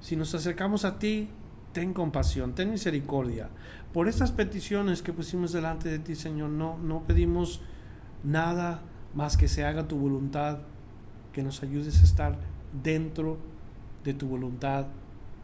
si 0.00 0.16
nos 0.16 0.34
acercamos 0.34 0.84
a 0.84 0.98
ti, 0.98 1.28
ten 1.72 1.92
compasión, 1.92 2.54
ten 2.54 2.70
misericordia. 2.70 3.50
Por 3.92 4.08
estas 4.08 4.32
peticiones 4.32 5.02
que 5.02 5.12
pusimos 5.12 5.52
delante 5.52 5.88
de 5.88 5.98
ti, 5.98 6.14
Señor, 6.14 6.50
no, 6.50 6.78
no 6.78 7.04
pedimos 7.04 7.60
nada 8.24 8.82
más 9.14 9.36
que 9.36 9.48
se 9.48 9.64
haga 9.64 9.88
tu 9.88 9.96
voluntad, 9.96 10.58
que 11.32 11.42
nos 11.42 11.62
ayudes 11.62 12.00
a 12.00 12.04
estar 12.04 12.38
dentro 12.82 13.38
de 14.04 14.14
tu 14.14 14.26
voluntad, 14.26 14.86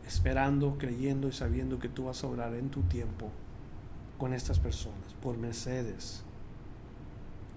esperando, 0.06 0.78
creyendo 0.78 1.28
y 1.28 1.32
sabiendo 1.32 1.78
que 1.78 1.88
tú 1.88 2.04
vas 2.04 2.22
a 2.22 2.28
orar 2.28 2.54
en 2.54 2.70
tu 2.70 2.82
tiempo 2.82 3.30
con 4.18 4.32
estas 4.32 4.58
personas, 4.58 5.14
por 5.20 5.36
Mercedes, 5.36 6.22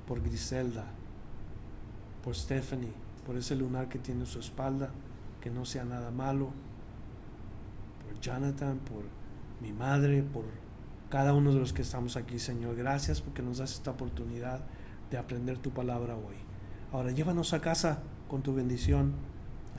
por 0.08 0.22
Griselda, 0.22 0.86
por 2.24 2.36
Stephanie, 2.36 2.91
por 3.26 3.38
ese 3.38 3.56
lunar 3.56 3.88
que 3.88 4.00
tiene 4.00 4.22
en 4.22 4.28
su 4.28 4.39
espalda, 4.39 4.89
que 5.39 5.50
no 5.50 5.64
sea 5.64 5.86
nada 5.86 6.12
malo, 6.12 6.50
por 8.04 8.20
Jonathan, 8.20 8.80
por 8.80 9.04
mi 9.62 9.72
madre, 9.72 10.24
por 10.24 10.45
cada 11.10 11.34
uno 11.34 11.54
de 11.54 11.60
los 11.60 11.74
que 11.74 11.84
estamos 11.84 12.18
aquí, 12.18 12.39
Señor. 12.39 12.76
Gracias 12.76 13.22
porque 13.22 13.41
nos 13.41 13.60
das 13.60 13.74
esta 13.74 13.91
oportunidad 13.91 14.62
de 15.12 15.18
aprender 15.18 15.58
tu 15.60 15.72
palabra 15.72 16.16
hoy. 16.16 16.36
Ahora 16.91 17.12
llévanos 17.12 17.54
a 17.54 17.62
casa 17.62 18.00
con 18.28 18.41
tu 18.41 18.54
bendición 18.54 19.14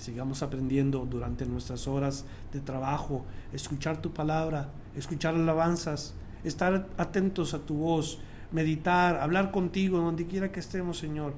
sigamos 0.01 0.43
aprendiendo 0.43 1.07
durante 1.09 1.47
nuestras 1.47 1.87
horas 1.87 2.25
de 2.53 2.61
trabajo, 2.61 3.25
escuchar 3.53 4.01
tu 4.01 4.13
palabra, 4.13 4.71
escuchar 4.97 5.35
alabanzas, 5.35 6.15
estar 6.43 6.89
atentos 6.97 7.55
a 7.55 7.59
tu 7.59 7.75
voz, 7.75 8.19
meditar, 8.51 9.17
hablar 9.17 9.51
contigo 9.51 9.99
donde 9.99 10.27
quiera 10.27 10.51
que 10.51 10.61
estemos, 10.61 10.99
Señor, 10.99 11.35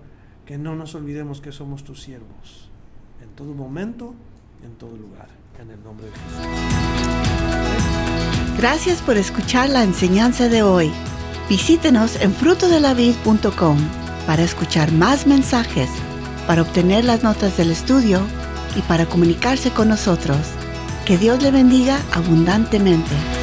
que 0.47 0.59
no 0.59 0.77
nos 0.77 0.95
olvidemos 0.95 1.41
que 1.41 1.53
somos 1.53 1.83
tus 1.85 2.03
siervos, 2.03 2.71
en 3.21 3.31
todo 3.31 3.53
momento, 3.53 4.15
en 4.65 4.75
todo 4.77 4.97
lugar, 4.97 5.29
en 5.61 5.71
el 5.71 5.83
nombre 5.83 6.07
de 6.07 6.13
Jesús. 6.13 6.47
Gracias 8.59 9.03
por 9.03 9.17
escuchar 9.17 9.71
la 9.71 9.83
enseñanza 9.83 10.49
de 10.49 10.63
hoy. 10.63 10.93
Visítenos 11.49 12.15
en 12.21 12.33
frutodelavid.com 12.33 13.77
para 14.27 14.43
escuchar 14.43 14.93
más 14.93 15.27
mensajes, 15.27 15.91
para 16.47 16.63
obtener 16.63 17.05
las 17.05 17.25
notas 17.25 17.57
del 17.57 17.73
estudio 17.73 18.21
y 18.77 18.83
para 18.83 19.07
comunicarse 19.07 19.71
con 19.71 19.89
nosotros. 19.89 20.39
Que 21.05 21.19
Dios 21.19 21.43
le 21.43 21.51
bendiga 21.51 22.01
abundantemente. 22.13 23.42